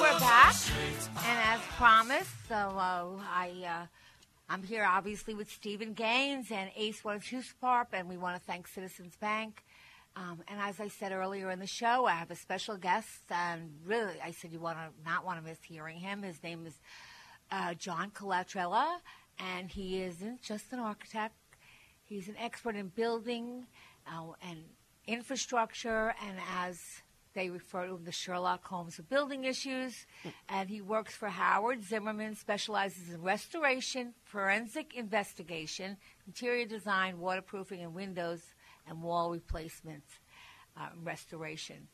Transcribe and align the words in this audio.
We're 0.00 0.20
back, 0.20 0.54
and 1.26 1.38
as 1.38 1.60
promised, 1.76 2.30
so 2.48 2.54
uh, 2.54 3.20
I 3.30 3.52
uh, 3.66 3.86
I'm 4.48 4.62
here 4.62 4.86
obviously 4.88 5.34
with 5.34 5.50
Stephen 5.50 5.92
Gaines 5.92 6.50
and 6.50 6.70
Ace 6.76 7.04
One 7.04 7.20
Two 7.20 7.42
Sparp, 7.42 7.88
and 7.92 8.08
we 8.08 8.16
want 8.16 8.36
to 8.36 8.42
thank 8.42 8.66
Citizens 8.68 9.16
Bank. 9.16 9.64
Um, 10.16 10.42
and 10.48 10.60
as 10.60 10.80
I 10.80 10.88
said 10.88 11.12
earlier 11.12 11.50
in 11.50 11.58
the 11.58 11.66
show, 11.66 12.06
I 12.06 12.12
have 12.12 12.30
a 12.30 12.36
special 12.36 12.76
guest, 12.76 13.22
and 13.30 13.70
really, 13.84 14.14
I 14.24 14.30
said 14.32 14.52
you 14.52 14.58
want 14.60 14.78
to 14.78 14.90
not 15.04 15.24
want 15.24 15.38
to 15.38 15.44
miss 15.48 15.58
hearing 15.62 15.98
him. 15.98 16.22
His 16.22 16.42
name 16.42 16.66
is 16.66 16.74
uh, 17.50 17.74
John 17.74 18.10
Colatrella, 18.10 18.98
and 19.38 19.70
he 19.70 20.02
isn't 20.02 20.42
just 20.42 20.72
an 20.72 20.78
architect; 20.78 21.34
he's 22.04 22.28
an 22.28 22.36
expert 22.38 22.74
in 22.74 22.88
building 22.88 23.66
uh, 24.06 24.32
and 24.42 24.64
infrastructure, 25.08 26.14
and 26.22 26.38
as 26.54 26.78
they 27.34 27.50
refer 27.50 27.86
to 27.86 27.94
him 27.94 28.04
the 28.04 28.12
Sherlock 28.12 28.66
Holmes 28.66 28.98
of 28.98 29.08
building 29.08 29.44
issues, 29.44 30.06
and 30.48 30.68
he 30.68 30.80
works 30.80 31.14
for 31.14 31.28
Howard 31.28 31.82
Zimmerman, 31.82 32.36
specializes 32.36 33.14
in 33.14 33.22
restoration, 33.22 34.14
forensic 34.24 34.94
investigation, 34.94 35.96
interior 36.26 36.66
design, 36.66 37.18
waterproofing, 37.18 37.80
and 37.80 37.94
windows 37.94 38.42
and 38.86 39.02
wall 39.02 39.30
replacement 39.30 40.04
uh, 40.76 40.88
restoration. 41.02 41.88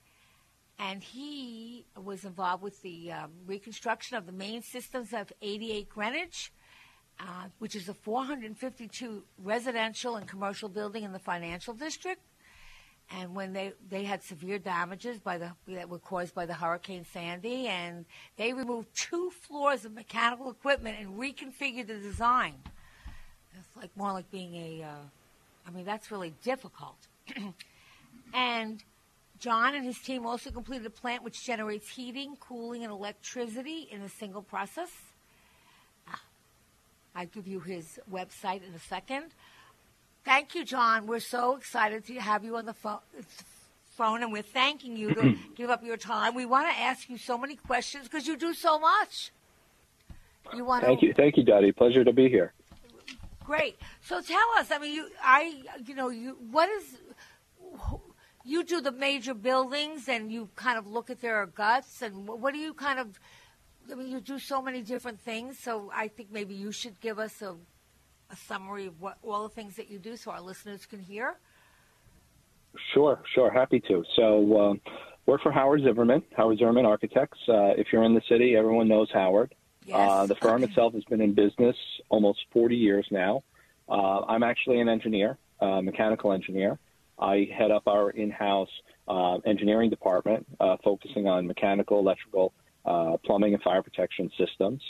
And 0.78 1.02
he 1.02 1.86
was 1.96 2.24
involved 2.24 2.62
with 2.62 2.82
the 2.82 3.12
um, 3.12 3.30
reconstruction 3.46 4.16
of 4.16 4.26
the 4.26 4.32
main 4.32 4.62
systems 4.62 5.12
of 5.12 5.32
88 5.40 5.88
Greenwich, 5.88 6.52
uh, 7.20 7.46
which 7.58 7.76
is 7.76 7.88
a 7.88 7.94
452 7.94 9.22
residential 9.38 10.16
and 10.16 10.26
commercial 10.26 10.68
building 10.68 11.04
in 11.04 11.12
the 11.12 11.20
financial 11.20 11.74
district 11.74 12.20
and 13.10 13.34
when 13.34 13.52
they 13.52 13.72
they 13.90 14.04
had 14.04 14.22
severe 14.22 14.58
damages 14.58 15.18
by 15.18 15.38
the 15.38 15.52
that 15.68 15.88
were 15.88 15.98
caused 15.98 16.34
by 16.34 16.46
the 16.46 16.54
Hurricane 16.54 17.04
Sandy, 17.12 17.68
and 17.68 18.04
they 18.36 18.52
removed 18.52 18.88
two 18.94 19.30
floors 19.30 19.84
of 19.84 19.92
mechanical 19.92 20.50
equipment 20.50 20.96
and 20.98 21.18
reconfigured 21.18 21.86
the 21.86 21.98
design. 21.98 22.54
It's 23.56 23.76
like 23.76 23.90
more 23.96 24.12
like 24.12 24.30
being 24.30 24.54
a, 24.54 24.82
uh, 24.82 25.66
I 25.66 25.70
mean, 25.70 25.84
that's 25.84 26.10
really 26.10 26.34
difficult. 26.42 26.96
and 28.34 28.82
John 29.38 29.74
and 29.74 29.84
his 29.84 29.98
team 29.98 30.26
also 30.26 30.50
completed 30.50 30.86
a 30.86 30.90
plant 30.90 31.22
which 31.22 31.44
generates 31.44 31.88
heating, 31.88 32.36
cooling, 32.40 32.82
and 32.82 32.92
electricity 32.92 33.88
in 33.90 34.00
a 34.02 34.08
single 34.08 34.42
process. 34.42 34.90
Ah, 36.08 36.20
I'll 37.14 37.26
give 37.26 37.46
you 37.46 37.60
his 37.60 38.00
website 38.10 38.66
in 38.66 38.74
a 38.74 38.80
second. 38.80 39.34
Thank 40.24 40.54
you, 40.54 40.64
John. 40.64 41.06
We're 41.06 41.20
so 41.20 41.56
excited 41.56 42.06
to 42.06 42.14
have 42.14 42.44
you 42.44 42.56
on 42.56 42.64
the 42.64 42.72
phone, 42.72 43.00
phone 43.96 44.22
and 44.22 44.32
we're 44.32 44.42
thanking 44.42 44.96
you 44.96 45.14
to 45.14 45.36
give 45.54 45.68
up 45.68 45.84
your 45.84 45.98
time. 45.98 46.34
We 46.34 46.46
want 46.46 46.68
to 46.68 46.80
ask 46.80 47.10
you 47.10 47.18
so 47.18 47.36
many 47.36 47.56
questions 47.56 48.08
because 48.08 48.26
you 48.26 48.36
do 48.36 48.54
so 48.54 48.78
much. 48.78 49.32
You 50.54 50.64
want 50.64 50.84
Thank 50.84 51.00
to... 51.00 51.06
you, 51.06 51.14
thank 51.14 51.36
you, 51.36 51.42
Dottie. 51.42 51.72
Pleasure 51.72 52.04
to 52.04 52.12
be 52.12 52.28
here. 52.28 52.52
Great. 53.44 53.76
So 54.02 54.20
tell 54.20 54.46
us. 54.58 54.70
I 54.70 54.78
mean, 54.78 54.94
you, 54.94 55.08
I, 55.22 55.62
you 55.84 55.94
know, 55.94 56.08
you. 56.08 56.36
What 56.50 56.68
is? 56.70 56.98
You 58.44 58.62
do 58.62 58.80
the 58.80 58.92
major 58.92 59.34
buildings, 59.34 60.08
and 60.08 60.30
you 60.30 60.48
kind 60.54 60.78
of 60.78 60.86
look 60.86 61.10
at 61.10 61.20
their 61.20 61.46
guts, 61.46 62.02
and 62.02 62.26
what 62.26 62.52
do 62.52 62.60
you 62.60 62.74
kind 62.74 62.98
of? 62.98 63.18
I 63.90 63.94
mean, 63.94 64.08
you 64.08 64.20
do 64.20 64.38
so 64.38 64.62
many 64.62 64.82
different 64.82 65.20
things. 65.20 65.58
So 65.58 65.90
I 65.94 66.08
think 66.08 66.30
maybe 66.30 66.54
you 66.54 66.72
should 66.72 67.00
give 67.00 67.18
us 67.18 67.42
a 67.42 67.56
a 68.30 68.36
summary 68.36 68.86
of 68.86 69.00
what 69.00 69.18
all 69.22 69.42
the 69.42 69.54
things 69.54 69.76
that 69.76 69.90
you 69.90 69.98
do 69.98 70.16
so 70.16 70.30
our 70.30 70.40
listeners 70.40 70.86
can 70.86 71.00
hear? 71.00 71.36
Sure, 72.92 73.20
sure. 73.34 73.50
Happy 73.50 73.80
to. 73.80 74.04
So, 74.16 74.60
um, 74.60 74.80
work 75.26 75.42
for 75.42 75.52
Howard 75.52 75.82
Zimmerman, 75.82 76.22
Howard 76.36 76.58
Zimmerman 76.58 76.86
Architects. 76.86 77.38
Uh, 77.48 77.72
if 77.76 77.88
you're 77.92 78.02
in 78.02 78.14
the 78.14 78.22
city, 78.28 78.56
everyone 78.56 78.88
knows 78.88 79.08
Howard. 79.12 79.54
Yes. 79.86 79.96
Uh, 79.96 80.26
the 80.26 80.34
firm 80.36 80.62
okay. 80.62 80.70
itself 80.70 80.94
has 80.94 81.04
been 81.04 81.20
in 81.20 81.34
business 81.34 81.76
almost 82.08 82.40
40 82.52 82.76
years 82.76 83.06
now. 83.10 83.42
Uh, 83.88 84.22
I'm 84.22 84.42
actually 84.42 84.80
an 84.80 84.88
engineer, 84.88 85.38
uh, 85.60 85.82
mechanical 85.82 86.32
engineer. 86.32 86.78
I 87.18 87.48
head 87.56 87.70
up 87.70 87.86
our 87.86 88.10
in-house 88.10 88.70
uh, 89.06 89.36
engineering 89.44 89.90
department, 89.90 90.46
uh, 90.58 90.76
focusing 90.82 91.28
on 91.28 91.46
mechanical, 91.46 91.98
electrical, 91.98 92.52
plumbing, 93.24 93.54
and 93.54 93.62
fire 93.62 93.82
protection 93.82 94.30
systems. 94.38 94.82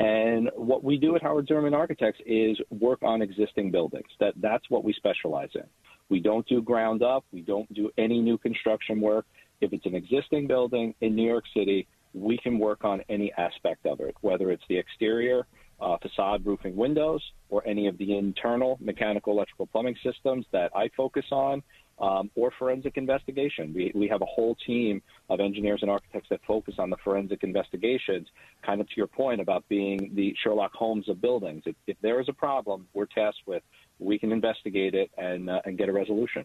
And 0.00 0.50
what 0.56 0.82
we 0.82 0.96
do 0.96 1.14
at 1.14 1.22
Howard 1.22 1.46
Zimmerman 1.46 1.74
Architects 1.74 2.20
is 2.24 2.58
work 2.70 3.00
on 3.02 3.20
existing 3.20 3.70
buildings. 3.70 4.08
That 4.18 4.32
that's 4.36 4.64
what 4.70 4.82
we 4.82 4.94
specialize 4.94 5.50
in. 5.54 5.64
We 6.08 6.20
don't 6.20 6.46
do 6.48 6.62
ground 6.62 7.02
up. 7.02 7.24
We 7.32 7.42
don't 7.42 7.72
do 7.74 7.90
any 7.98 8.18
new 8.18 8.38
construction 8.38 8.98
work. 8.98 9.26
If 9.60 9.74
it's 9.74 9.84
an 9.84 9.94
existing 9.94 10.46
building 10.46 10.94
in 11.02 11.14
New 11.14 11.28
York 11.28 11.44
City, 11.54 11.86
we 12.14 12.38
can 12.38 12.58
work 12.58 12.82
on 12.82 13.02
any 13.10 13.30
aspect 13.34 13.84
of 13.84 14.00
it, 14.00 14.16
whether 14.22 14.50
it's 14.50 14.62
the 14.70 14.78
exterior, 14.78 15.46
uh, 15.82 15.98
facade, 15.98 16.46
roofing, 16.46 16.76
windows, 16.76 17.22
or 17.50 17.62
any 17.66 17.86
of 17.86 17.98
the 17.98 18.16
internal 18.16 18.78
mechanical, 18.80 19.34
electrical, 19.34 19.66
plumbing 19.66 19.96
systems 20.02 20.46
that 20.50 20.70
I 20.74 20.88
focus 20.96 21.26
on, 21.30 21.62
um, 22.00 22.30
or 22.34 22.50
forensic 22.58 22.96
investigation. 22.96 23.72
We, 23.74 23.92
we 23.94 24.08
have 24.08 24.22
a 24.22 24.26
whole 24.26 24.56
team 24.66 25.02
of 25.28 25.40
engineers 25.40 25.80
and 25.82 25.90
architects 25.90 26.28
that 26.30 26.40
focus 26.46 26.74
on 26.78 26.90
the 26.90 26.96
forensic 27.04 27.44
investigations, 27.44 28.28
kind 28.62 28.80
of 28.80 28.88
to 28.88 28.94
your 28.96 29.06
point 29.06 29.40
about 29.40 29.68
being 29.68 30.10
the 30.14 30.34
Sherlock 30.42 30.72
Holmes 30.72 31.08
of 31.08 31.20
buildings. 31.20 31.62
If, 31.66 31.76
if 31.86 31.96
there 32.00 32.20
is 32.20 32.28
a 32.28 32.32
problem, 32.32 32.88
we're 32.94 33.06
tasked 33.06 33.46
with, 33.46 33.62
we 33.98 34.18
can 34.18 34.32
investigate 34.32 34.94
it 34.94 35.10
and, 35.18 35.50
uh, 35.50 35.60
and 35.64 35.76
get 35.76 35.88
a 35.88 35.92
resolution. 35.92 36.44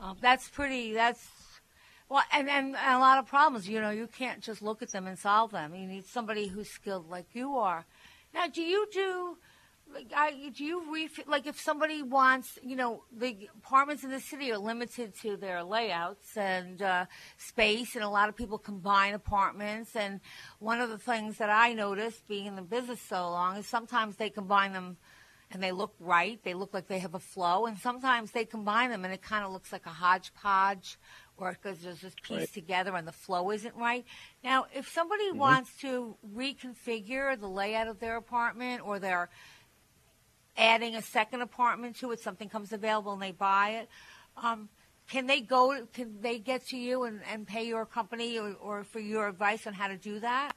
Um, 0.00 0.16
that's 0.20 0.48
pretty, 0.48 0.92
that's, 0.92 1.28
well, 2.08 2.22
and, 2.32 2.48
and, 2.48 2.76
and 2.76 2.94
a 2.94 2.98
lot 3.00 3.18
of 3.18 3.26
problems, 3.26 3.68
you 3.68 3.80
know, 3.80 3.90
you 3.90 4.06
can't 4.06 4.40
just 4.40 4.62
look 4.62 4.80
at 4.82 4.92
them 4.92 5.06
and 5.08 5.18
solve 5.18 5.50
them. 5.50 5.74
You 5.74 5.86
need 5.88 6.06
somebody 6.06 6.46
who's 6.46 6.70
skilled 6.70 7.10
like 7.10 7.26
you 7.32 7.56
are. 7.56 7.84
Now, 8.32 8.46
do 8.46 8.62
you 8.62 8.86
do 8.92 9.38
I, 10.14 10.50
do 10.54 10.64
you 10.64 10.82
ref- 10.92 11.26
like 11.26 11.46
if 11.46 11.60
somebody 11.60 12.02
wants, 12.02 12.58
you 12.62 12.76
know, 12.76 13.04
the 13.16 13.48
apartments 13.56 14.04
in 14.04 14.10
the 14.10 14.20
city 14.20 14.52
are 14.52 14.58
limited 14.58 15.14
to 15.22 15.36
their 15.36 15.62
layouts 15.62 16.36
and 16.36 16.80
uh, 16.82 17.06
space, 17.36 17.94
and 17.94 18.04
a 18.04 18.08
lot 18.08 18.28
of 18.28 18.36
people 18.36 18.58
combine 18.58 19.14
apartments. 19.14 19.96
And 19.96 20.20
one 20.58 20.80
of 20.80 20.90
the 20.90 20.98
things 20.98 21.38
that 21.38 21.50
I 21.50 21.72
noticed, 21.72 22.28
being 22.28 22.46
in 22.46 22.56
the 22.56 22.62
business 22.62 23.00
so 23.00 23.30
long, 23.30 23.56
is 23.56 23.66
sometimes 23.66 24.16
they 24.16 24.30
combine 24.30 24.72
them 24.72 24.96
and 25.50 25.62
they 25.62 25.72
look 25.72 25.94
right. 25.98 26.38
They 26.44 26.54
look 26.54 26.74
like 26.74 26.88
they 26.88 26.98
have 26.98 27.14
a 27.14 27.20
flow, 27.20 27.66
and 27.66 27.78
sometimes 27.78 28.32
they 28.32 28.44
combine 28.44 28.90
them 28.90 29.04
and 29.04 29.14
it 29.14 29.22
kind 29.22 29.44
of 29.44 29.52
looks 29.52 29.72
like 29.72 29.86
a 29.86 29.90
hodgepodge, 29.90 30.98
or 31.38 31.52
because 31.52 31.78
there's 31.80 32.00
this 32.00 32.14
piece 32.22 32.38
right. 32.38 32.52
together 32.52 32.94
and 32.94 33.06
the 33.06 33.12
flow 33.12 33.50
isn't 33.50 33.74
right. 33.76 34.04
Now, 34.44 34.66
if 34.74 34.88
somebody 34.88 35.28
mm-hmm. 35.30 35.38
wants 35.38 35.70
to 35.80 36.16
reconfigure 36.36 37.38
the 37.38 37.48
layout 37.48 37.88
of 37.88 38.00
their 38.00 38.16
apartment 38.16 38.86
or 38.86 38.98
their 38.98 39.30
adding 40.58 40.96
a 40.96 41.02
second 41.02 41.40
apartment 41.40 41.96
to 41.96 42.10
it, 42.10 42.20
something 42.20 42.48
comes 42.48 42.72
available 42.72 43.12
and 43.12 43.22
they 43.22 43.32
buy 43.32 43.70
it. 43.70 43.88
Um, 44.36 44.68
can 45.08 45.26
they 45.26 45.40
go? 45.40 45.86
Can 45.94 46.20
they 46.20 46.38
get 46.38 46.66
to 46.66 46.76
you 46.76 47.04
and, 47.04 47.20
and 47.32 47.46
pay 47.46 47.66
your 47.66 47.86
company 47.86 48.38
or, 48.38 48.54
or 48.60 48.84
for 48.84 48.98
your 48.98 49.28
advice 49.28 49.66
on 49.66 49.72
how 49.72 49.88
to 49.88 49.96
do 49.96 50.20
that? 50.20 50.52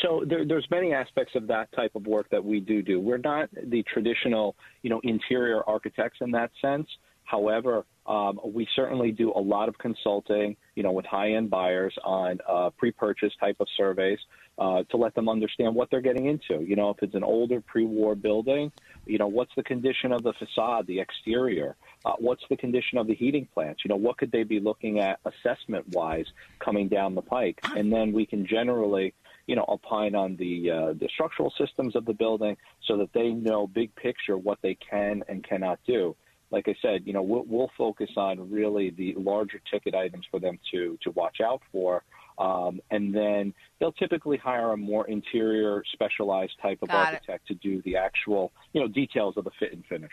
So 0.00 0.24
there, 0.26 0.46
there's 0.46 0.66
many 0.70 0.94
aspects 0.94 1.34
of 1.34 1.48
that 1.48 1.70
type 1.72 1.94
of 1.94 2.06
work 2.06 2.30
that 2.30 2.42
we 2.42 2.60
do 2.60 2.82
do. 2.82 3.00
We're 3.00 3.18
not 3.18 3.50
the 3.52 3.82
traditional, 3.92 4.56
you 4.82 4.90
know, 4.90 5.00
interior 5.02 5.62
architects 5.68 6.18
in 6.20 6.30
that 6.30 6.50
sense. 6.62 6.88
However, 7.24 7.84
um, 8.06 8.40
we 8.44 8.66
certainly 8.74 9.12
do 9.12 9.32
a 9.34 9.40
lot 9.40 9.68
of 9.68 9.78
consulting, 9.78 10.56
you 10.74 10.82
know, 10.82 10.92
with 10.92 11.06
high-end 11.06 11.50
buyers 11.50 11.94
on 12.04 12.38
uh, 12.48 12.70
pre-purchase 12.70 13.32
type 13.38 13.56
of 13.60 13.68
surveys 13.76 14.18
uh, 14.58 14.82
to 14.90 14.96
let 14.96 15.14
them 15.14 15.28
understand 15.28 15.74
what 15.74 15.90
they're 15.90 16.00
getting 16.00 16.26
into. 16.26 16.62
You 16.64 16.76
know, 16.76 16.90
if 16.90 17.02
it's 17.02 17.14
an 17.14 17.22
older 17.22 17.60
pre-war 17.60 18.14
building, 18.14 18.72
you 19.06 19.18
know, 19.18 19.28
what's 19.28 19.52
the 19.56 19.62
condition 19.62 20.12
of 20.12 20.22
the 20.22 20.32
facade, 20.32 20.86
the 20.86 21.00
exterior? 21.00 21.76
Uh, 22.04 22.14
what's 22.18 22.42
the 22.50 22.56
condition 22.56 22.98
of 22.98 23.06
the 23.06 23.14
heating 23.14 23.46
plants? 23.54 23.82
You 23.84 23.88
know, 23.90 23.96
what 23.96 24.18
could 24.18 24.32
they 24.32 24.42
be 24.42 24.58
looking 24.58 24.98
at 24.98 25.20
assessment-wise 25.24 26.26
coming 26.58 26.88
down 26.88 27.14
the 27.14 27.22
pike? 27.22 27.60
And 27.76 27.92
then 27.92 28.12
we 28.12 28.26
can 28.26 28.46
generally 28.46 29.14
you 29.46 29.56
know, 29.56 29.64
opine 29.68 30.14
on 30.14 30.36
the 30.36 30.70
uh, 30.70 30.92
the 30.92 31.08
structural 31.12 31.52
systems 31.58 31.96
of 31.96 32.04
the 32.04 32.12
building 32.12 32.56
so 32.86 32.96
that 32.98 33.12
they 33.12 33.30
know 33.30 33.66
big 33.66 33.94
picture 33.96 34.38
what 34.38 34.58
they 34.62 34.76
can 34.76 35.24
and 35.28 35.42
cannot 35.42 35.80
do. 35.84 36.14
Like 36.52 36.68
I 36.68 36.76
said, 36.80 37.02
you 37.06 37.12
know, 37.12 37.22
we'll, 37.22 37.44
we'll 37.48 37.70
focus 37.76 38.10
on 38.16 38.50
really 38.50 38.90
the 38.90 39.14
larger 39.16 39.60
ticket 39.70 39.94
items 39.94 40.26
for 40.30 40.38
them 40.38 40.58
to 40.70 40.98
to 41.02 41.10
watch 41.12 41.40
out 41.40 41.62
for. 41.72 42.04
Um, 42.38 42.80
and 42.90 43.14
then 43.14 43.54
they'll 43.78 43.92
typically 43.92 44.36
hire 44.36 44.72
a 44.72 44.76
more 44.76 45.06
interior 45.08 45.82
specialized 45.92 46.54
type 46.62 46.78
of 46.82 46.88
Got 46.88 47.06
architect 47.06 47.50
it. 47.50 47.54
to 47.54 47.54
do 47.54 47.82
the 47.82 47.96
actual, 47.96 48.52
you 48.72 48.80
know, 48.80 48.88
details 48.88 49.36
of 49.36 49.44
the 49.44 49.50
fit 49.58 49.72
and 49.72 49.84
finish. 49.86 50.12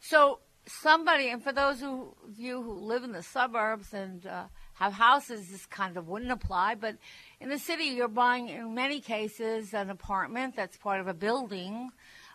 So 0.00 0.40
somebody, 0.66 1.30
and 1.30 1.42
for 1.42 1.52
those 1.52 1.82
of 1.82 2.14
you 2.36 2.62
who 2.62 2.74
live 2.74 3.02
in 3.02 3.12
the 3.12 3.22
suburbs 3.22 3.92
and 3.92 4.26
uh, 4.26 4.44
have 4.74 4.92
houses, 4.92 5.48
this 5.50 5.66
kind 5.66 5.96
of 5.96 6.06
wouldn't 6.06 6.30
apply. 6.30 6.76
But 6.76 6.96
in 7.40 7.48
the 7.48 7.58
city, 7.58 7.84
you're 7.84 8.08
buying, 8.08 8.48
in 8.48 8.74
many 8.74 9.00
cases, 9.00 9.74
an 9.74 9.90
apartment 9.90 10.54
that's 10.54 10.76
part 10.76 11.00
of 11.00 11.08
a 11.08 11.14
building 11.14 11.90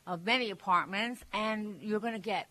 of 0.05 0.25
many 0.25 0.49
apartments, 0.49 1.23
and 1.31 1.81
you're 1.81 2.01
going 2.01 2.13
to 2.13 2.19
get 2.19 2.47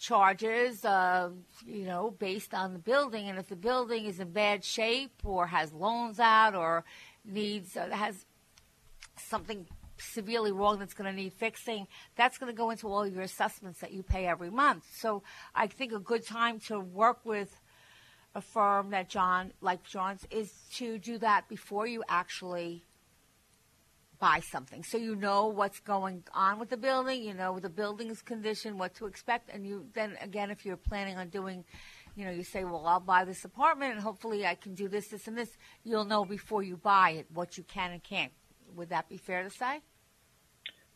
charges, 0.00 0.84
uh, 0.84 1.28
you 1.66 1.84
know, 1.84 2.10
based 2.18 2.54
on 2.54 2.72
the 2.72 2.78
building. 2.78 3.28
And 3.28 3.38
if 3.38 3.48
the 3.48 3.56
building 3.56 4.06
is 4.06 4.18
in 4.18 4.32
bad 4.32 4.64
shape 4.64 5.12
or 5.24 5.46
has 5.46 5.72
loans 5.72 6.18
out 6.18 6.54
or 6.56 6.84
needs 7.24 7.76
uh, 7.76 7.90
has 7.90 8.24
something 9.16 9.66
severely 9.98 10.50
wrong 10.50 10.78
that's 10.78 10.94
going 10.94 11.14
to 11.14 11.14
need 11.14 11.34
fixing, 11.34 11.86
that's 12.16 12.38
going 12.38 12.50
to 12.50 12.56
go 12.56 12.70
into 12.70 12.88
all 12.88 13.06
your 13.06 13.22
assessments 13.22 13.80
that 13.80 13.92
you 13.92 14.02
pay 14.02 14.26
every 14.26 14.50
month. 14.50 14.84
So 14.96 15.22
I 15.54 15.66
think 15.66 15.92
a 15.92 15.98
good 15.98 16.26
time 16.26 16.58
to 16.60 16.80
work 16.80 17.18
with 17.24 17.60
a 18.34 18.40
firm 18.40 18.90
that 18.90 19.10
John, 19.10 19.52
like 19.60 19.84
John's, 19.84 20.26
is 20.30 20.50
to 20.76 20.96
do 20.98 21.18
that 21.18 21.46
before 21.48 21.86
you 21.86 22.02
actually 22.08 22.84
buy 24.20 24.40
something. 24.40 24.84
So 24.84 24.98
you 24.98 25.16
know 25.16 25.46
what's 25.46 25.80
going 25.80 26.22
on 26.32 26.58
with 26.60 26.68
the 26.68 26.76
building, 26.76 27.24
you 27.24 27.34
know 27.34 27.58
the 27.58 27.70
building's 27.70 28.22
condition, 28.22 28.78
what 28.78 28.94
to 28.96 29.06
expect, 29.06 29.50
and 29.52 29.66
you 29.66 29.86
then 29.94 30.16
again, 30.20 30.50
if 30.50 30.64
you're 30.64 30.76
planning 30.76 31.16
on 31.16 31.30
doing, 31.30 31.64
you 32.14 32.24
know, 32.24 32.30
you 32.30 32.44
say, 32.44 32.62
well, 32.64 32.86
I'll 32.86 33.00
buy 33.00 33.24
this 33.24 33.44
apartment 33.44 33.94
and 33.94 34.02
hopefully 34.02 34.46
I 34.46 34.54
can 34.54 34.74
do 34.74 34.88
this, 34.88 35.08
this, 35.08 35.26
and 35.26 35.36
this. 35.36 35.56
You'll 35.82 36.04
know 36.04 36.24
before 36.24 36.62
you 36.62 36.76
buy 36.76 37.10
it 37.12 37.26
what 37.32 37.56
you 37.56 37.64
can 37.64 37.92
and 37.92 38.02
can't. 38.02 38.32
Would 38.76 38.90
that 38.90 39.08
be 39.08 39.16
fair 39.16 39.42
to 39.42 39.50
say? 39.50 39.80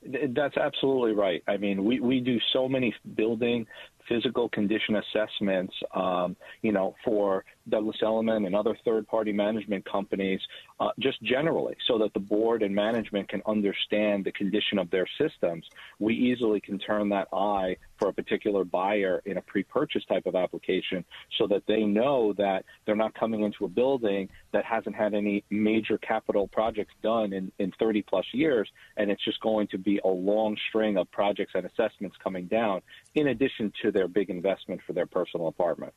That's 0.03 0.57
absolutely 0.59 1.13
right. 1.13 1.43
I 1.49 1.57
mean, 1.57 1.85
we, 1.85 1.99
we 1.99 2.21
do 2.21 2.39
so 2.53 2.69
many 2.69 2.95
building 3.15 3.67
physical 4.09 4.49
condition 4.49 4.97
assessments, 4.97 5.75
um, 5.95 6.37
you 6.63 6.73
know, 6.73 6.95
for 7.05 7.45
Douglas 7.69 7.97
Elliman 8.03 8.45
and 8.45 8.55
other 8.55 8.77
third-party 8.85 9.33
management 9.33 9.85
companies, 9.91 10.41
uh, 10.81 10.91
just 10.99 11.23
generally, 11.23 11.75
so 11.87 11.99
that 11.99 12.13
the 12.13 12.21
board 12.21 12.63
and 12.63 12.75
management 12.75 13.29
can 13.29 13.41
understand 13.47 14.25
the 14.25 14.33
condition 14.33 14.79
of 14.79 14.91
their 14.91 15.07
systems. 15.19 15.65
We 15.99 16.15
easily 16.15 16.61
can 16.61 16.79
turn 16.79 17.09
that 17.11 17.29
eye 17.33 17.77
for 17.99 18.09
a 18.09 18.13
particular 18.13 18.65
buyer 18.65 19.23
in 19.25 19.39
a 19.39 19.43
pre-purchase 19.43 20.05
type 20.07 20.27
of 20.27 20.35
application, 20.35 21.05
so 21.39 21.47
that 21.47 21.63
they 21.67 21.85
know 21.85 22.35
that 22.35 22.65
they're 22.85 22.97
not 22.97 23.15
coming 23.15 23.43
into 23.43 23.65
a 23.65 23.69
building 23.69 24.29
that 24.53 24.65
hasn't 24.65 24.95
had 24.95 25.15
any 25.15 25.45
major 25.51 25.97
capital 25.99 26.49
projects 26.49 26.95
done 27.03 27.33
in, 27.33 27.51
in 27.59 27.73
30 27.79 28.03
plus 28.03 28.27
years, 28.33 28.69
and 28.97 29.11
it's 29.11 29.25
just 29.25 29.41
going 29.41 29.67
to 29.69 29.79
be 29.79 30.01
a 30.05 30.09
long 30.09 30.57
string 30.69 30.99
of 30.99 31.11
projects 31.11 31.53
and 31.55 31.65
assessments 31.65 32.17
coming 32.23 32.47
down, 32.47 32.83
in 33.15 33.29
addition 33.29 33.73
to 33.83 33.91
their 33.95 34.09
big 34.09 34.29
investment 34.29 34.83
for 34.87 34.93
their 34.93 35.07
personal 35.07 35.49
apartment. 35.49 35.95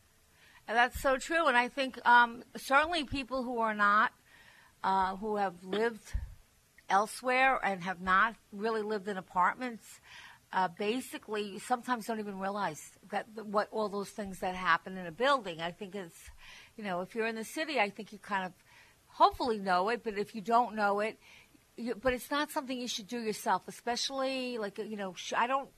And 0.68 0.78
that's 0.78 1.02
so 1.02 1.18
true. 1.18 1.48
And 1.48 1.58
I 1.58 1.68
think 1.68 2.00
um, 2.06 2.44
certainly 2.56 3.04
people 3.04 3.44
who 3.44 3.60
are 3.60 3.74
not, 3.76 4.12
uh, 4.84 5.16
who 5.18 5.38
have 5.38 5.64
lived 5.64 6.14
elsewhere 6.90 7.60
and 7.64 7.84
have 7.84 8.02
not 8.02 8.36
really 8.52 8.82
lived 8.82 9.08
in 9.08 9.18
apartments, 9.18 9.86
uh, 10.54 10.68
basically 10.78 11.60
sometimes 11.60 12.06
don't 12.06 12.20
even 12.20 12.40
realize 12.40 12.82
that 13.12 13.26
what 13.44 13.68
all 13.72 13.90
those 13.90 14.10
things 14.10 14.40
that 14.40 14.56
happen 14.56 14.98
in 14.98 15.06
a 15.06 15.12
building. 15.12 15.62
I 15.62 15.72
think 15.72 15.96
it's, 15.96 16.18
you 16.78 16.84
know, 16.84 17.02
if 17.02 17.16
you're 17.16 17.28
in 17.28 17.36
the 17.36 17.44
city, 17.44 17.80
I 17.80 17.90
think 17.90 18.14
you 18.14 18.20
kind 18.20 18.46
of 18.46 18.54
hopefully 19.08 19.60
know 19.60 19.90
it. 19.90 20.04
But 20.04 20.18
if 20.18 20.36
you 20.36 20.42
don't 20.42 20.76
know 20.76 21.00
it, 21.00 21.18
you, 21.76 21.96
but 21.96 22.14
it's 22.14 22.32
not 22.32 22.52
something 22.52 22.78
you 22.78 22.88
should 22.88 23.08
do 23.08 23.20
yourself, 23.20 23.64
especially 23.68 24.58
like 24.58 24.78
you 24.80 24.98
know. 24.98 25.16
I 25.36 25.48
don't 25.48 25.70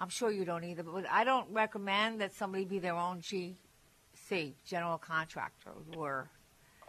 I'm 0.00 0.08
sure 0.08 0.30
you 0.30 0.44
don't 0.44 0.64
either, 0.64 0.82
but 0.82 1.06
I 1.10 1.24
don't 1.24 1.50
recommend 1.50 2.20
that 2.20 2.32
somebody 2.32 2.64
be 2.64 2.78
their 2.78 2.94
own 2.94 3.20
GC, 3.20 4.52
general 4.64 4.98
contractor, 4.98 5.72
or. 5.96 6.30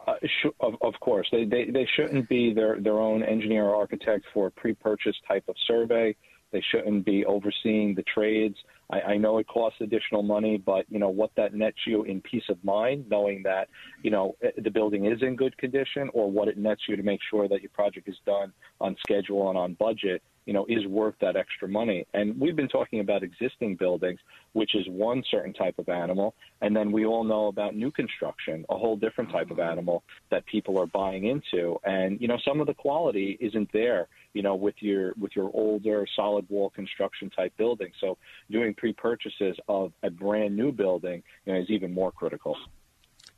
Uh, 0.07 0.13
sh- 0.23 0.47
of, 0.59 0.75
of 0.81 0.93
course, 1.01 1.27
they, 1.31 1.43
they 1.45 1.65
they 1.65 1.87
shouldn't 1.95 2.29
be 2.29 2.53
their 2.53 2.79
their 2.79 2.99
own 2.99 3.21
engineer 3.21 3.65
or 3.65 3.75
architect 3.75 4.25
for 4.33 4.47
a 4.47 4.51
pre-purchase 4.51 5.15
type 5.27 5.43
of 5.49 5.55
survey. 5.67 6.15
They 6.51 6.63
shouldn't 6.71 7.05
be 7.05 7.25
overseeing 7.25 7.93
the 7.95 8.03
trades. 8.03 8.55
I, 8.89 9.01
I 9.01 9.17
know 9.17 9.37
it 9.37 9.47
costs 9.47 9.81
additional 9.81 10.23
money, 10.23 10.57
but 10.57 10.85
you 10.89 10.99
know 10.99 11.09
what 11.09 11.31
that 11.35 11.53
nets 11.53 11.77
you 11.85 12.03
in 12.03 12.21
peace 12.21 12.45
of 12.49 12.63
mind, 12.63 13.05
knowing 13.09 13.43
that 13.43 13.67
you 14.03 14.09
know 14.09 14.35
eh, 14.41 14.51
the 14.57 14.71
building 14.71 15.05
is 15.05 15.21
in 15.21 15.35
good 15.35 15.57
condition, 15.57 16.09
or 16.13 16.31
what 16.31 16.47
it 16.47 16.57
nets 16.57 16.83
you 16.87 16.95
to 16.95 17.03
make 17.03 17.19
sure 17.29 17.47
that 17.47 17.61
your 17.61 17.71
project 17.71 18.07
is 18.07 18.17
done 18.25 18.53
on 18.79 18.95
schedule 19.01 19.49
and 19.49 19.57
on 19.57 19.73
budget 19.73 20.23
you 20.49 20.53
know, 20.53 20.65
is 20.67 20.87
worth 20.87 21.13
that 21.21 21.35
extra 21.35 21.67
money. 21.67 22.07
And 22.15 22.39
we've 22.39 22.55
been 22.55 22.67
talking 22.67 23.01
about 23.01 23.21
existing 23.21 23.75
buildings, 23.75 24.19
which 24.53 24.73
is 24.73 24.83
one 24.87 25.23
certain 25.29 25.53
type 25.53 25.77
of 25.77 25.89
animal, 25.89 26.33
and 26.61 26.75
then 26.75 26.91
we 26.91 27.05
all 27.05 27.23
know 27.23 27.49
about 27.49 27.75
new 27.75 27.91
construction, 27.91 28.65
a 28.71 28.75
whole 28.75 28.97
different 28.97 29.31
type 29.31 29.51
of 29.51 29.59
animal 29.59 30.01
that 30.31 30.43
people 30.47 30.79
are 30.79 30.87
buying 30.87 31.25
into. 31.25 31.77
And 31.83 32.19
you 32.19 32.27
know, 32.27 32.39
some 32.43 32.61
of 32.61 32.65
the 32.65 32.73
quality 32.73 33.37
isn't 33.39 33.71
there, 33.73 34.07
you 34.33 34.41
know, 34.41 34.55
with 34.55 34.73
your 34.79 35.13
with 35.19 35.35
your 35.35 35.51
older 35.53 36.07
solid 36.15 36.49
wall 36.49 36.71
construction 36.71 37.29
type 37.29 37.55
building. 37.55 37.91
So 38.01 38.17
doing 38.49 38.73
pre-purchases 38.73 39.55
of 39.67 39.93
a 40.01 40.09
brand 40.09 40.57
new 40.57 40.71
building 40.71 41.21
you 41.45 41.53
know, 41.53 41.59
is 41.59 41.69
even 41.69 41.93
more 41.93 42.11
critical. 42.11 42.57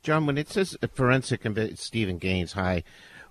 John, 0.02 0.24
when 0.24 0.38
it 0.38 0.48
says 0.48 0.78
forensic, 0.94 1.42
Stephen 1.74 2.16
Gaines, 2.16 2.54
hi. 2.54 2.84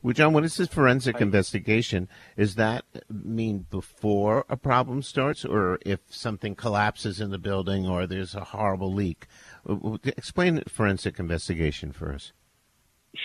Well, 0.03 0.13
John, 0.13 0.33
when 0.33 0.43
it 0.43 0.49
says 0.49 0.67
forensic 0.67 1.17
I, 1.17 1.19
investigation, 1.19 2.09
is 2.35 2.55
that 2.55 2.85
mean 3.07 3.67
before 3.69 4.45
a 4.49 4.57
problem 4.57 5.03
starts, 5.03 5.45
or 5.45 5.77
if 5.85 5.99
something 6.09 6.55
collapses 6.55 7.21
in 7.21 7.29
the 7.29 7.37
building, 7.37 7.87
or 7.87 8.07
there's 8.07 8.33
a 8.33 8.45
horrible 8.45 8.91
leak? 8.91 9.27
Explain 10.03 10.63
forensic 10.67 11.19
investigation 11.19 11.91
for 11.91 12.13
us. 12.13 12.33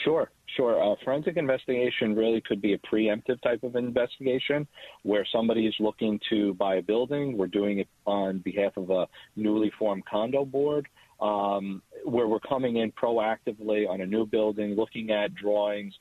Sure, 0.05 0.31
sure. 0.55 0.83
Uh, 0.83 0.97
forensic 1.03 1.39
investigation 1.39 2.15
really 2.15 2.43
could 2.43 2.61
be 2.61 2.75
a 2.75 2.79
preemptive 2.79 3.41
type 3.41 3.63
of 3.63 3.75
investigation 3.77 4.67
where 5.03 5.25
somebody 5.33 5.67
is 5.67 5.75
looking 5.81 6.21
to 6.29 6.53
buy 6.55 6.75
a 6.77 6.83
building. 6.83 7.39
We're 7.39 7.47
doing 7.47 7.79
it 7.79 7.89
on 8.05 8.41
behalf 8.41 8.77
of 8.77 8.91
a 8.91 9.07
newly 9.35 9.73
formed 9.79 10.05
condo 10.05 10.45
board. 10.45 10.89
Um, 11.19 11.81
where 12.05 12.29
we're 12.29 12.41
coming 12.41 12.77
in 12.77 12.93
proactively 12.93 13.89
on 13.89 14.03
a 14.03 14.07
new 14.07 14.27
building, 14.27 14.75
looking 14.75 15.11
at 15.11 15.35
drawings, 15.35 15.95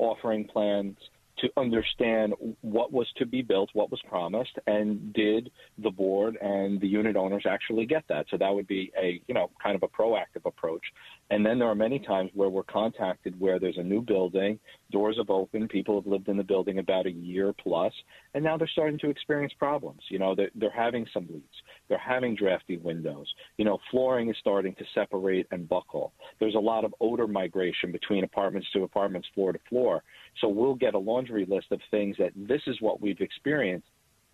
offering 0.00 0.44
plans 0.46 0.96
to 1.38 1.48
understand 1.56 2.34
what 2.60 2.92
was 2.92 3.06
to 3.16 3.26
be 3.26 3.42
built, 3.42 3.70
what 3.72 3.90
was 3.90 4.00
promised, 4.08 4.58
and 4.66 5.12
did 5.12 5.50
the 5.78 5.90
board 5.90 6.36
and 6.42 6.80
the 6.80 6.86
unit 6.86 7.16
owners 7.16 7.44
actually 7.48 7.86
get 7.86 8.04
that? 8.08 8.26
So 8.30 8.36
that 8.36 8.54
would 8.54 8.66
be 8.66 8.92
a, 9.00 9.20
you 9.26 9.34
know, 9.34 9.50
kind 9.62 9.74
of 9.74 9.82
a 9.82 9.88
proactive 9.88 10.44
approach. 10.44 10.82
And 11.30 11.46
then 11.46 11.60
there 11.60 11.68
are 11.68 11.76
many 11.76 12.00
times 12.00 12.30
where 12.34 12.48
we're 12.48 12.64
contacted 12.64 13.38
where 13.38 13.60
there's 13.60 13.78
a 13.78 13.82
new 13.82 14.02
building, 14.02 14.58
doors 14.90 15.16
have 15.16 15.30
opened, 15.30 15.68
people 15.68 15.94
have 15.94 16.06
lived 16.06 16.28
in 16.28 16.36
the 16.36 16.42
building 16.42 16.78
about 16.78 17.06
a 17.06 17.10
year 17.10 17.52
plus, 17.52 17.92
and 18.34 18.42
now 18.42 18.56
they're 18.56 18.68
starting 18.68 18.98
to 18.98 19.10
experience 19.10 19.52
problems. 19.56 20.00
You 20.08 20.18
know, 20.18 20.34
they're, 20.34 20.50
they're 20.56 20.70
having 20.70 21.06
some 21.14 21.28
leaks, 21.30 21.56
they're 21.88 21.98
having 21.98 22.34
drafty 22.34 22.78
windows. 22.78 23.32
You 23.58 23.64
know, 23.64 23.78
flooring 23.92 24.28
is 24.28 24.36
starting 24.40 24.74
to 24.74 24.84
separate 24.92 25.46
and 25.52 25.68
buckle. 25.68 26.12
There's 26.40 26.56
a 26.56 26.60
lot 26.60 26.84
of 26.84 26.94
odor 27.00 27.28
migration 27.28 27.92
between 27.92 28.24
apartments 28.24 28.68
to 28.72 28.82
apartments, 28.82 29.28
floor 29.32 29.52
to 29.52 29.60
floor. 29.68 30.02
So 30.40 30.48
we'll 30.48 30.74
get 30.74 30.94
a 30.94 30.98
laundry 30.98 31.46
list 31.48 31.68
of 31.70 31.80
things 31.92 32.16
that 32.18 32.32
this 32.34 32.62
is 32.66 32.76
what 32.80 33.00
we've 33.00 33.20
experienced 33.20 33.86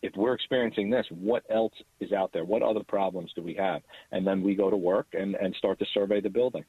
if 0.03 0.13
we're 0.15 0.35
experiencing 0.35 0.91
this, 0.91 1.07
what 1.11 1.43
else 1.51 1.73
is 2.01 2.13
out 2.13 2.31
there? 2.33 2.45
What 2.45 2.63
other 2.63 2.85
problems 2.87 3.33
do 3.35 3.43
we 3.43 3.55
have? 3.55 3.83
And 4.13 4.27
then 4.27 4.43
we 4.43 4.55
go 4.55 4.71
to 4.71 4.77
work 4.77 5.07
and, 5.15 5.35
and 5.37 5.55
start 5.57 5.79
to 5.79 5.87
survey 5.95 6.21
the 6.21 6.29
building. 6.29 6.65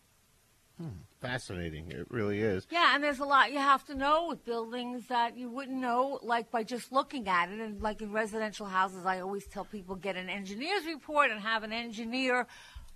Fascinating. 1.19 1.91
It 1.91 2.05
really 2.09 2.41
is. 2.41 2.67
Yeah, 2.69 2.93
and 2.93 3.03
there's 3.03 3.19
a 3.19 3.25
lot 3.25 3.51
you 3.51 3.57
have 3.57 3.83
to 3.87 3.95
know 3.95 4.27
with 4.29 4.45
buildings 4.45 5.07
that 5.07 5.35
you 5.35 5.49
wouldn't 5.49 5.77
know, 5.77 6.19
like 6.21 6.51
by 6.51 6.63
just 6.63 6.91
looking 6.91 7.27
at 7.27 7.49
it. 7.49 7.59
And 7.59 7.81
like 7.81 8.01
in 8.01 8.11
residential 8.11 8.67
houses, 8.67 9.05
I 9.05 9.21
always 9.21 9.47
tell 9.47 9.65
people 9.65 9.95
get 9.95 10.15
an 10.15 10.29
engineer's 10.29 10.85
report 10.85 11.31
and 11.31 11.41
have 11.41 11.63
an 11.63 11.73
engineer 11.73 12.45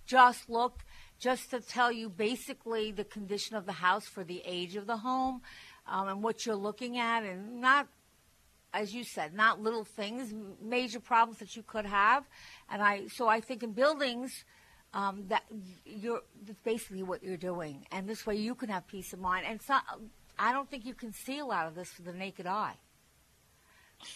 just 0.06 0.48
look, 0.48 0.84
just 1.18 1.50
to 1.50 1.60
tell 1.60 1.90
you 1.90 2.08
basically 2.08 2.92
the 2.92 3.04
condition 3.04 3.56
of 3.56 3.66
the 3.66 3.72
house 3.72 4.04
for 4.04 4.24
the 4.24 4.42
age 4.44 4.76
of 4.76 4.86
the 4.86 4.96
home 4.96 5.42
um, 5.86 6.08
and 6.08 6.22
what 6.22 6.46
you're 6.46 6.54
looking 6.56 6.98
at, 6.98 7.24
and 7.24 7.60
not, 7.60 7.88
as 8.72 8.94
you 8.94 9.04
said, 9.04 9.34
not 9.34 9.60
little 9.60 9.84
things, 9.84 10.32
major 10.60 11.00
problems 11.00 11.38
that 11.38 11.56
you 11.56 11.62
could 11.62 11.86
have. 11.86 12.24
And 12.70 12.82
I, 12.82 13.08
so 13.08 13.28
I 13.28 13.40
think 13.40 13.62
in 13.62 13.72
buildings 13.72 14.44
um, 14.94 15.24
that 15.28 15.44
you're 15.84 16.22
that's 16.46 16.60
basically 16.60 17.02
what 17.02 17.22
you're 17.22 17.36
doing, 17.36 17.86
and 17.90 18.08
this 18.08 18.26
way 18.26 18.36
you 18.36 18.54
can 18.54 18.68
have 18.68 18.86
peace 18.86 19.12
of 19.12 19.20
mind. 19.20 19.46
And 19.48 19.60
so, 19.60 19.76
I 20.38 20.52
don't 20.52 20.70
think 20.70 20.84
you 20.84 20.94
can 20.94 21.12
see 21.12 21.38
a 21.38 21.46
lot 21.46 21.66
of 21.66 21.74
this 21.74 21.96
with 21.96 22.06
the 22.06 22.12
naked 22.12 22.46
eye. 22.46 22.76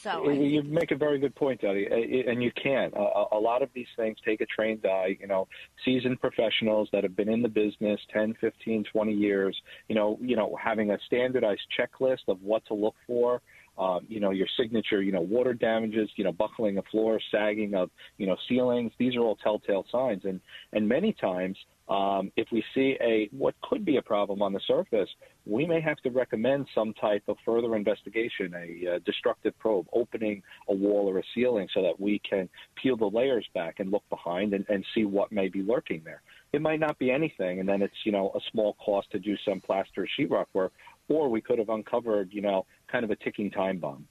So 0.03 0.31
you 0.31 0.63
make 0.63 0.91
a 0.91 0.97
very 0.97 1.19
good 1.19 1.35
point, 1.35 1.63
Eddie, 1.63 1.87
and 2.27 2.43
you 2.43 2.51
can. 2.61 2.91
A, 2.97 3.25
a 3.37 3.39
lot 3.39 3.63
of 3.63 3.71
these 3.73 3.87
things 3.97 4.17
take 4.25 4.41
a 4.41 4.47
trained 4.47 4.85
eye. 4.85 5.17
You 5.21 5.29
know, 5.29 5.47
seasoned 5.85 6.21
professionals 6.21 6.89
that 6.93 7.05
have 7.05 7.15
been 7.15 7.29
in 7.29 7.43
the 7.43 7.49
business 7.49 8.01
10, 8.13 8.35
15, 8.41 8.85
20 8.85 9.13
years. 9.13 9.57
You 9.89 9.95
know, 9.95 10.19
you 10.21 10.37
know, 10.37 10.57
having 10.61 10.91
a 10.91 10.99
standardized 11.07 11.63
checklist 11.79 12.29
of 12.29 12.43
what 12.43 12.67
to 12.67 12.75
look 12.75 12.97
for 13.07 13.41
um, 13.79 14.01
you 14.09 14.21
know, 14.21 14.31
your 14.31 14.49
signature, 14.59 15.03
you 15.03 15.13
know, 15.13 15.21
water 15.21 15.55
damages, 15.55 16.09
you 16.17 16.25
know, 16.25 16.33
buckling 16.33 16.79
of 16.79 16.85
floor, 16.87 17.21
sagging 17.31 17.75
of, 17.75 17.91
you 18.19 18.27
know, 18.27 18.37
ceilings. 18.49 18.93
These 18.99 19.17
are 19.17 19.21
all 19.21 19.37
telltale 19.37 19.85
signs. 19.91 20.25
And, 20.25 20.41
and 20.73 20.89
many 20.89 21.13
times, 21.13 21.57
um, 21.89 22.33
if 22.37 22.49
we 22.51 22.65
see 22.75 22.97
a 23.01 23.29
what 23.31 23.55
could 23.63 23.85
be 23.85 23.97
a 23.97 24.03
problem 24.03 24.43
on 24.43 24.53
the 24.53 24.61
surface, 24.67 25.09
we 25.45 25.67
may 25.67 25.81
have 25.81 25.99
to 25.99 26.11
recommend 26.11 26.67
some 26.75 26.93
type 26.95 27.23
of 27.29 27.37
further 27.45 27.77
investigation, 27.77 28.53
a 28.55 28.97
uh, 28.97 28.99
destructive 29.05 29.57
probe, 29.61 29.87
opening 29.93 30.43
a 30.69 30.75
wall 30.75 31.09
or 31.09 31.19
a 31.19 31.23
ceiling 31.33 31.69
so 31.73 31.83
that 31.83 32.01
we 32.01 32.21
can 32.29 32.49
peel 32.75 32.97
the 32.97 33.07
layers 33.07 33.47
back 33.55 33.79
and 33.79 33.93
look 33.93 34.03
behind 34.11 34.53
and, 34.53 34.67
and 34.69 34.85
see 34.95 35.05
what 35.05 35.31
may 35.31 35.49
be 35.49 35.63
lurking 35.63 36.03
there. 36.05 36.23
It 36.53 36.61
might 36.61 36.81
not 36.81 36.99
be 36.99 37.13
anything, 37.13 37.61
and 37.61 37.69
then 37.69 37.83
it's 37.83 37.95
you 38.05 38.11
know 38.11 38.33
a 38.35 38.41
small 38.51 38.75
cost 38.85 39.11
to 39.13 39.21
do 39.21 39.37
some 39.45 39.61
plaster 39.61 40.09
sheetrock 40.19 40.47
work, 40.55 40.73
or 41.09 41.29
we 41.29 41.41
could 41.41 41.59
have 41.59 41.69
uncovered 41.69 42.33
you 42.33 42.41
know 42.41 42.67
kind 42.89 43.05
of 43.05 43.11
a 43.11 43.17
ticking 43.17 43.51
time 43.51 43.79
bomb. 43.79 44.07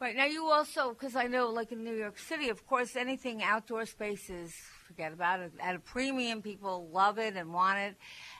Right 0.00 0.14
now, 0.14 0.26
you 0.26 0.46
also 0.46 0.90
because 0.90 1.16
I 1.16 1.26
know, 1.26 1.48
like 1.48 1.72
in 1.72 1.82
New 1.82 1.94
York 1.94 2.18
City, 2.18 2.50
of 2.50 2.64
course, 2.68 2.94
anything 2.94 3.42
outdoor 3.42 3.84
spaces, 3.84 4.54
forget 4.86 5.12
about 5.12 5.40
it. 5.40 5.52
At 5.58 5.74
a 5.74 5.80
premium, 5.80 6.40
people 6.40 6.88
love 6.92 7.18
it 7.18 7.34
and 7.34 7.52
want 7.52 7.78
it, 7.78 7.96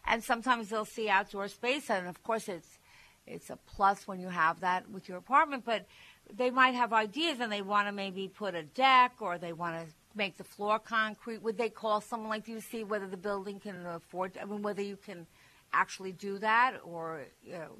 and 0.06 0.22
sometimes 0.22 0.68
they'll 0.68 0.84
see 0.84 1.08
outdoor 1.08 1.48
space, 1.48 1.90
and 1.90 2.06
of 2.06 2.22
course, 2.22 2.48
it's 2.48 2.78
it's 3.26 3.50
a 3.50 3.56
plus 3.56 4.06
when 4.06 4.20
you 4.20 4.28
have 4.28 4.60
that 4.60 4.88
with 4.88 5.08
your 5.08 5.18
apartment. 5.18 5.64
But 5.64 5.86
they 6.32 6.50
might 6.50 6.74
have 6.74 6.92
ideas, 6.92 7.40
and 7.40 7.50
they 7.50 7.62
want 7.62 7.88
to 7.88 7.92
maybe 7.92 8.28
put 8.28 8.54
a 8.54 8.62
deck, 8.62 9.14
or 9.18 9.36
they 9.36 9.52
want 9.52 9.78
to 9.78 9.92
make 10.14 10.36
the 10.36 10.44
floor 10.44 10.78
concrete. 10.78 11.42
Would 11.42 11.58
they 11.58 11.70
call 11.70 12.00
someone 12.00 12.28
like 12.28 12.46
you 12.46 12.54
to 12.54 12.62
see 12.62 12.84
whether 12.84 13.08
the 13.08 13.16
building 13.16 13.58
can 13.58 13.84
afford? 13.84 14.38
I 14.40 14.44
mean, 14.44 14.62
whether 14.62 14.82
you 14.82 14.96
can 14.96 15.26
actually 15.72 16.12
do 16.12 16.38
that, 16.38 16.74
or 16.84 17.22
you 17.42 17.52
know, 17.52 17.70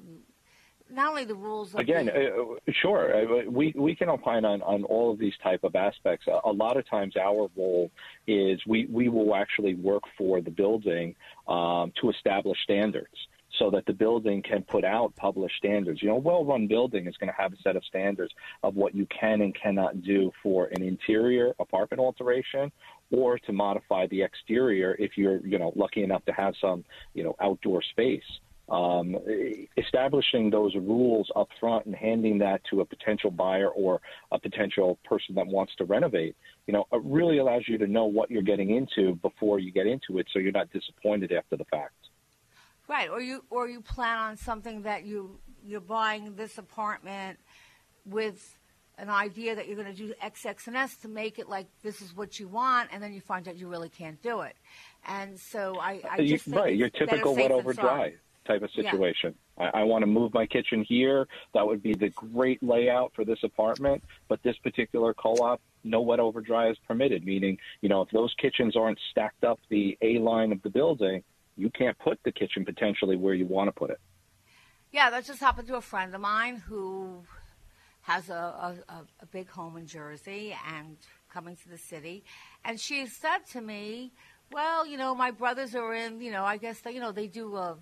not 0.91 1.09
only 1.09 1.25
the 1.25 1.35
rules. 1.35 1.75
Again, 1.75 2.07
the, 2.07 2.31
uh, 2.31 2.71
sure, 2.81 3.15
uh, 3.15 3.49
we 3.49 3.73
we 3.75 3.95
can 3.95 4.09
opine 4.09 4.45
on 4.45 4.61
on 4.61 4.83
all 4.85 5.11
of 5.11 5.19
these 5.19 5.33
type 5.43 5.63
of 5.63 5.75
aspects. 5.75 6.27
A, 6.27 6.39
a, 6.45 6.51
lot 6.51 6.77
of 6.77 6.87
times, 6.89 7.15
our 7.17 7.49
role 7.55 7.91
is 8.27 8.59
we 8.67 8.87
we 8.87 9.09
will 9.09 9.35
actually 9.35 9.75
work 9.75 10.03
for 10.17 10.41
the 10.41 10.51
building 10.51 11.15
um, 11.47 11.91
to 12.01 12.09
establish 12.09 12.57
standards. 12.63 13.15
So 13.59 13.69
that 13.71 13.85
the 13.85 13.93
building 13.93 14.41
can 14.41 14.63
put 14.63 14.83
out 14.83 15.15
published 15.15 15.57
standards. 15.57 16.01
You 16.01 16.07
know, 16.09 16.15
a 16.15 16.19
well-run 16.19 16.67
building 16.67 17.07
is 17.07 17.17
going 17.17 17.27
to 17.27 17.35
have 17.37 17.53
a 17.53 17.57
set 17.57 17.75
of 17.75 17.83
standards 17.83 18.33
of 18.63 18.75
what 18.75 18.95
you 18.95 19.05
can 19.07 19.41
and 19.41 19.53
cannot 19.53 20.01
do 20.01 20.31
for 20.41 20.67
an 20.67 20.81
interior 20.81 21.53
apartment 21.59 21.99
alteration, 21.99 22.71
or 23.11 23.37
to 23.39 23.51
modify 23.51 24.07
the 24.07 24.21
exterior 24.21 24.95
if 24.97 25.17
you're, 25.17 25.45
you 25.45 25.59
know, 25.59 25.73
lucky 25.75 26.03
enough 26.03 26.23
to 26.25 26.31
have 26.31 26.53
some, 26.61 26.85
you 27.13 27.23
know, 27.23 27.35
outdoor 27.41 27.81
space 27.81 28.23
um, 28.71 29.17
establishing 29.77 30.49
those 30.49 30.75
rules 30.75 31.29
up 31.35 31.49
front 31.59 31.85
and 31.85 31.95
handing 31.95 32.37
that 32.39 32.61
to 32.69 32.81
a 32.81 32.85
potential 32.85 33.31
buyer 33.31 33.69
or 33.69 33.99
a 34.31 34.39
potential 34.39 34.99
person 35.03 35.35
that 35.35 35.47
wants 35.47 35.73
to 35.77 35.85
renovate, 35.85 36.35
you 36.67 36.73
know, 36.73 36.85
it 36.91 37.01
really 37.03 37.39
allows 37.39 37.63
you 37.67 37.77
to 37.77 37.87
know 37.87 38.05
what 38.05 38.29
you're 38.29 38.41
getting 38.41 38.69
into 38.75 39.15
before 39.15 39.59
you 39.59 39.71
get 39.71 39.87
into 39.87 40.19
it, 40.19 40.27
so 40.31 40.39
you're 40.39 40.51
not 40.51 40.71
disappointed 40.71 41.31
after 41.31 41.57
the 41.57 41.65
fact. 41.65 41.93
Right, 42.89 43.07
or 43.07 43.21
you 43.21 43.45
or 43.51 43.69
you 43.69 43.81
plan 43.81 44.17
on 44.17 44.35
something 44.35 44.81
that 44.81 45.05
you 45.05 45.39
you're 45.63 45.79
buying 45.79 46.35
this 46.35 46.57
apartment 46.57 47.37
with 48.03 48.57
an 48.97 49.11
idea 49.11 49.55
that 49.55 49.67
you're 49.67 49.75
going 49.75 49.93
to 49.93 49.93
do 49.93 50.11
X, 50.19 50.43
X, 50.43 50.65
and 50.65 50.75
S 50.75 50.97
to 50.97 51.07
make 51.07 51.37
it 51.37 51.47
like 51.47 51.67
this 51.83 52.01
is 52.01 52.15
what 52.15 52.39
you 52.39 52.47
want, 52.47 52.89
and 52.91 53.01
then 53.01 53.13
you 53.13 53.21
find 53.21 53.47
out 53.47 53.57
you 53.57 53.67
really 53.67 53.89
can't 53.89 54.19
do 54.23 54.41
it. 54.41 54.55
And 55.05 55.39
so 55.39 55.77
I, 55.79 56.01
I 56.09 56.25
just 56.25 56.47
you, 56.47 56.53
right, 56.53 56.75
your 56.75 56.89
typical 56.89 57.35
wet 57.35 57.51
over 57.51 57.73
dry 57.73 58.15
type 58.45 58.63
of 58.63 58.71
situation. 58.71 59.35
Yeah. 59.59 59.69
I, 59.71 59.81
I 59.81 59.83
want 59.83 60.01
to 60.01 60.07
move 60.07 60.33
my 60.33 60.47
kitchen 60.47 60.83
here. 60.83 61.27
That 61.53 61.67
would 61.67 61.83
be 61.83 61.93
the 61.93 62.09
great 62.09 62.61
layout 62.63 63.13
for 63.15 63.23
this 63.23 63.39
apartment. 63.43 64.03
But 64.27 64.41
this 64.41 64.57
particular 64.57 65.13
co-op, 65.13 65.61
no 65.83 66.01
wet 66.01 66.19
over 66.19 66.41
dry 66.41 66.71
is 66.71 66.77
permitted. 66.87 67.23
Meaning, 67.23 67.59
you 67.81 67.89
know, 67.89 68.01
if 68.01 68.09
those 68.09 68.33
kitchens 68.41 68.75
aren't 68.75 68.99
stacked 69.11 69.43
up 69.43 69.59
the 69.69 69.95
A 70.01 70.17
line 70.17 70.51
of 70.51 70.61
the 70.63 70.71
building, 70.71 71.23
you 71.59 71.69
can't 71.69 71.97
put 71.99 72.19
the 72.23 72.31
kitchen 72.31 72.65
potentially 72.65 73.15
where 73.15 73.33
you 73.33 73.45
want 73.45 73.67
to 73.67 73.71
put 73.71 73.89
it. 73.89 73.99
Yeah, 74.91 75.09
that 75.11 75.25
just 75.25 75.39
happened 75.39 75.67
to 75.67 75.75
a 75.75 75.81
friend 75.81 76.15
of 76.15 76.21
mine 76.21 76.57
who 76.57 77.23
has 78.01 78.29
a, 78.29 78.75
a, 78.89 78.93
a 79.19 79.25
big 79.25 79.49
home 79.49 79.77
in 79.77 79.85
Jersey 79.85 80.55
and 80.73 80.97
coming 81.31 81.55
to 81.57 81.69
the 81.69 81.77
city. 81.77 82.23
And 82.65 82.79
she 82.79 83.05
said 83.05 83.39
to 83.51 83.61
me, 83.61 84.13
well, 84.51 84.87
you 84.87 84.97
know, 84.97 85.13
my 85.13 85.31
brothers 85.31 85.75
are 85.75 85.93
in, 85.93 86.21
you 86.21 86.31
know, 86.31 86.43
I 86.43 86.57
guess, 86.57 86.79
they, 86.79 86.91
you 86.91 86.99
know, 86.99 87.11
they 87.11 87.27
do 87.27 87.55
a 87.55 87.77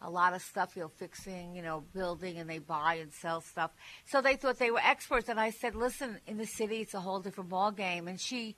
a 0.00 0.10
lot 0.10 0.34
of 0.34 0.42
stuff, 0.42 0.76
you 0.76 0.82
know, 0.82 0.88
fixing, 0.88 1.54
you 1.54 1.62
know, 1.62 1.82
building, 1.94 2.36
and 2.38 2.50
they 2.50 2.58
buy 2.58 2.94
and 2.94 3.10
sell 3.12 3.40
stuff. 3.40 3.70
So 4.04 4.20
they 4.20 4.36
thought 4.36 4.58
they 4.58 4.70
were 4.70 4.80
experts. 4.84 5.30
And 5.30 5.40
I 5.40 5.50
said, 5.50 5.74
listen, 5.74 6.18
in 6.26 6.36
the 6.36 6.46
city, 6.46 6.82
it's 6.82 6.92
a 6.92 7.00
whole 7.00 7.20
different 7.20 7.48
ball 7.48 7.70
game. 7.70 8.06
And 8.06 8.20
she 8.20 8.54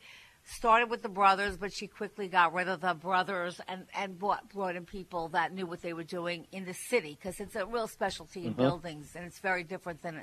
started 0.47 0.89
with 0.89 1.03
the 1.03 1.09
brothers, 1.09 1.57
but 1.57 1.73
she 1.73 1.87
quickly 1.87 2.29
got 2.29 2.55
rid 2.55 2.69
of 2.69 2.81
the 2.81 2.95
brothers 2.95 3.61
and 3.69 3.87
and 3.95 4.19
brought, 4.19 4.49
brought 4.49 4.77
in 4.77 4.87
people 4.87 5.29
that 5.29 5.53
knew 5.53 5.67
what 5.67 5.83
they 5.83 5.93
were 5.93 6.05
doing 6.05 6.47
in 6.53 6.65
the 6.65 6.75
city 6.75 7.19
because 7.21 7.41
it's 7.41 7.57
a 7.57 7.67
real 7.67 7.89
specialty 7.89 8.47
in 8.47 8.53
mm-hmm. 8.53 8.63
buildings, 8.63 9.13
and 9.15 9.25
it's 9.25 9.41
very 9.41 9.65
different 9.65 10.03
than 10.03 10.23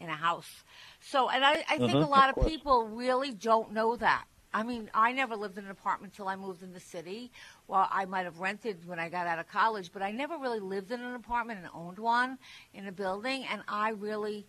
in 0.00 0.08
a 0.08 0.16
house. 0.16 0.64
So, 1.00 1.28
and 1.28 1.44
I, 1.44 1.64
I 1.68 1.78
think 1.78 1.92
mm-hmm, 1.92 1.96
a 1.98 2.08
lot 2.08 2.30
of, 2.30 2.38
of 2.38 2.48
people 2.48 2.88
really 2.88 3.32
don't 3.32 3.72
know 3.72 3.96
that. 3.96 4.24
I 4.52 4.62
mean, 4.62 4.88
I 4.94 5.12
never 5.12 5.34
lived 5.34 5.58
in 5.58 5.64
an 5.64 5.70
apartment 5.70 6.12
until 6.12 6.28
I 6.28 6.36
moved 6.36 6.62
in 6.62 6.72
the 6.72 6.80
city. 6.80 7.32
Well, 7.66 7.88
I 7.90 8.04
might 8.04 8.24
have 8.24 8.38
rented 8.38 8.86
when 8.86 9.00
I 9.00 9.08
got 9.08 9.26
out 9.26 9.40
of 9.40 9.48
college, 9.48 9.90
but 9.92 10.00
I 10.00 10.12
never 10.12 10.38
really 10.38 10.60
lived 10.60 10.92
in 10.92 11.00
an 11.00 11.14
apartment 11.16 11.58
and 11.58 11.68
owned 11.74 11.98
one 11.98 12.38
in 12.72 12.86
a 12.86 12.92
building. 12.92 13.44
And 13.50 13.62
I 13.66 13.90
really, 13.90 14.46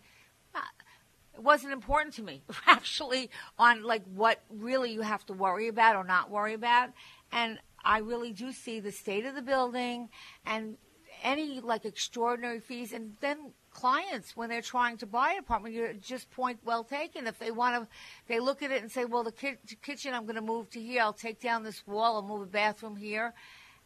uh, 0.54 0.60
it 1.36 1.42
wasn't 1.42 1.72
important 1.72 2.14
to 2.14 2.22
me 2.22 2.42
actually 2.66 3.30
on 3.58 3.82
like 3.82 4.02
what 4.14 4.40
really 4.50 4.92
you 4.92 5.02
have 5.02 5.24
to 5.26 5.32
worry 5.32 5.68
about 5.68 5.96
or 5.96 6.04
not 6.04 6.30
worry 6.30 6.54
about. 6.54 6.90
And 7.32 7.58
I 7.84 7.98
really 7.98 8.32
do 8.32 8.52
see 8.52 8.80
the 8.80 8.92
state 8.92 9.24
of 9.26 9.34
the 9.34 9.42
building 9.42 10.08
and 10.44 10.76
any 11.22 11.60
like 11.60 11.84
extraordinary 11.84 12.60
fees, 12.60 12.92
and 12.92 13.16
then 13.20 13.52
clients 13.70 14.36
when 14.36 14.48
they're 14.48 14.62
trying 14.62 14.96
to 14.98 15.06
buy 15.06 15.32
an 15.32 15.38
apartment. 15.38 15.74
You're 15.74 15.94
just 15.94 16.30
point 16.30 16.58
well 16.64 16.84
taken. 16.84 17.26
If 17.26 17.38
they 17.38 17.50
want 17.50 17.82
to, 17.82 17.88
they 18.26 18.38
look 18.38 18.62
at 18.62 18.70
it 18.70 18.82
and 18.82 18.90
say, 18.90 19.04
"Well, 19.04 19.22
the 19.22 19.32
ki- 19.32 19.56
kitchen 19.82 20.14
I'm 20.14 20.24
going 20.24 20.36
to 20.36 20.42
move 20.42 20.68
to 20.70 20.80
here. 20.80 21.02
I'll 21.02 21.12
take 21.12 21.40
down 21.40 21.62
this 21.62 21.86
wall. 21.86 22.16
I'll 22.16 22.22
move 22.22 22.42
a 22.42 22.46
bathroom 22.46 22.96
here," 22.96 23.32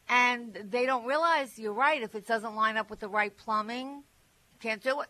and 0.08 0.54
they 0.70 0.86
don't 0.86 1.06
realize 1.06 1.58
you're 1.58 1.72
right. 1.72 2.02
If 2.02 2.14
it 2.14 2.26
doesn't 2.26 2.54
line 2.54 2.76
up 2.76 2.90
with 2.90 3.00
the 3.00 3.08
right 3.08 3.36
plumbing, 3.36 4.02
can't 4.60 4.82
do 4.82 5.02
it. 5.02 5.08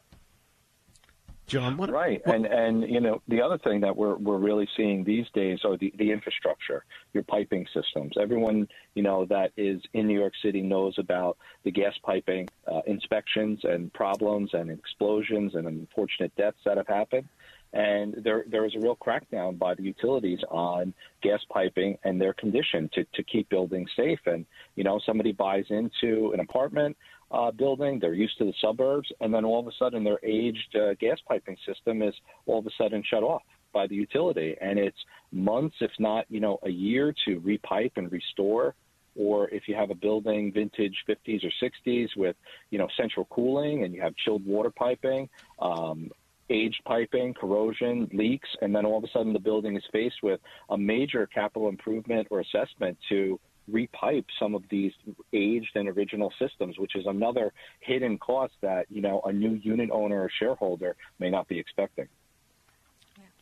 John, 1.50 1.76
what, 1.76 1.90
right, 1.90 2.24
what, 2.24 2.36
and 2.36 2.46
and 2.46 2.88
you 2.88 3.00
know 3.00 3.20
the 3.26 3.42
other 3.42 3.58
thing 3.58 3.80
that 3.80 3.96
we're 3.96 4.14
we're 4.14 4.38
really 4.38 4.68
seeing 4.76 5.02
these 5.02 5.26
days 5.34 5.58
are 5.64 5.76
the 5.76 5.92
the 5.98 6.12
infrastructure, 6.12 6.84
your 7.12 7.24
piping 7.24 7.66
systems. 7.74 8.12
Everyone 8.20 8.68
you 8.94 9.02
know 9.02 9.24
that 9.26 9.50
is 9.56 9.82
in 9.92 10.06
New 10.06 10.18
York 10.18 10.34
City 10.42 10.62
knows 10.62 10.94
about 10.96 11.36
the 11.64 11.72
gas 11.72 11.94
piping 12.04 12.48
uh, 12.68 12.82
inspections 12.86 13.58
and 13.64 13.92
problems 13.92 14.50
and 14.52 14.70
explosions 14.70 15.56
and 15.56 15.66
unfortunate 15.66 16.32
deaths 16.36 16.58
that 16.64 16.76
have 16.76 16.86
happened. 16.86 17.28
And 17.72 18.14
there 18.22 18.44
there 18.46 18.64
is 18.64 18.76
a 18.76 18.78
real 18.78 18.96
crackdown 18.96 19.58
by 19.58 19.74
the 19.74 19.82
utilities 19.82 20.40
on 20.50 20.94
gas 21.20 21.40
piping 21.52 21.98
and 22.04 22.20
their 22.20 22.32
condition 22.32 22.88
to 22.94 23.04
to 23.14 23.24
keep 23.24 23.48
buildings 23.48 23.90
safe. 23.96 24.20
And 24.26 24.46
you 24.76 24.84
know 24.84 25.00
somebody 25.04 25.32
buys 25.32 25.64
into 25.70 26.30
an 26.32 26.38
apartment 26.38 26.96
uh, 27.30 27.50
building. 27.50 27.98
They're 27.98 28.14
used 28.14 28.38
to 28.38 28.44
the 28.44 28.54
suburbs, 28.60 29.08
and 29.20 29.32
then 29.32 29.44
all 29.44 29.60
of 29.60 29.66
a 29.66 29.72
sudden, 29.78 30.04
their 30.04 30.18
aged 30.22 30.76
uh, 30.76 30.94
gas 30.94 31.18
piping 31.26 31.56
system 31.66 32.02
is 32.02 32.14
all 32.46 32.58
of 32.58 32.66
a 32.66 32.70
sudden 32.76 33.02
shut 33.08 33.22
off 33.22 33.42
by 33.72 33.86
the 33.86 33.94
utility, 33.94 34.56
and 34.60 34.78
it's 34.78 34.98
months, 35.32 35.76
if 35.80 35.92
not 35.98 36.24
you 36.28 36.40
know 36.40 36.58
a 36.64 36.70
year, 36.70 37.14
to 37.26 37.40
repipe 37.40 37.92
and 37.96 38.10
restore. 38.10 38.74
Or 39.16 39.48
if 39.50 39.66
you 39.66 39.74
have 39.74 39.90
a 39.90 39.94
building 39.94 40.52
vintage 40.52 40.94
50s 41.08 41.44
or 41.44 41.50
60s 41.60 42.08
with, 42.16 42.36
you 42.70 42.78
know, 42.78 42.86
central 42.96 43.26
cooling 43.26 43.82
and 43.82 43.92
you 43.92 44.00
have 44.00 44.14
chilled 44.16 44.46
water 44.46 44.70
piping, 44.70 45.28
um, 45.58 46.10
aged 46.48 46.80
piping, 46.84 47.34
corrosion, 47.34 48.08
leaks, 48.12 48.48
and 48.60 48.74
then 48.74 48.86
all 48.86 48.98
of 48.98 49.04
a 49.04 49.08
sudden 49.12 49.32
the 49.32 49.38
building 49.40 49.76
is 49.76 49.82
faced 49.92 50.22
with 50.22 50.40
a 50.70 50.78
major 50.78 51.26
capital 51.26 51.68
improvement 51.68 52.28
or 52.30 52.40
assessment 52.40 52.96
to 53.08 53.38
repipe 53.70 54.24
some 54.38 54.54
of 54.54 54.62
these 54.70 54.92
aged 55.32 55.74
and 55.74 55.88
original 55.88 56.32
systems, 56.38 56.78
which 56.78 56.96
is 56.96 57.06
another 57.06 57.52
hidden 57.80 58.18
cost 58.18 58.54
that 58.60 58.86
you 58.90 59.02
know 59.02 59.20
a 59.24 59.32
new 59.32 59.54
unit 59.54 59.90
owner 59.90 60.22
or 60.22 60.30
shareholder 60.38 60.96
may 61.18 61.30
not 61.30 61.48
be 61.48 61.58
expecting. 61.58 62.08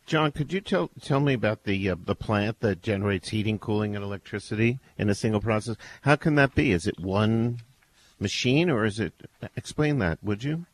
John, 0.05 0.31
could 0.31 0.51
you 0.51 0.59
tell 0.59 0.89
tell 1.01 1.19
me 1.19 1.33
about 1.33 1.65
the 1.65 1.89
uh, 1.91 1.95
the 2.03 2.15
plant 2.15 2.61
that 2.61 2.81
generates 2.81 3.29
heating, 3.29 3.59
cooling, 3.59 3.95
and 3.95 4.03
electricity 4.03 4.79
in 4.97 5.09
a 5.09 5.15
single 5.15 5.39
process? 5.39 5.75
How 6.01 6.15
can 6.15 6.35
that 6.35 6.55
be? 6.55 6.71
Is 6.71 6.87
it 6.87 6.99
one 6.99 7.59
machine, 8.19 8.69
or 8.69 8.85
is 8.85 8.99
it? 8.99 9.13
Explain 9.55 9.99
that, 9.99 10.17
would 10.23 10.43
you? 10.43 10.65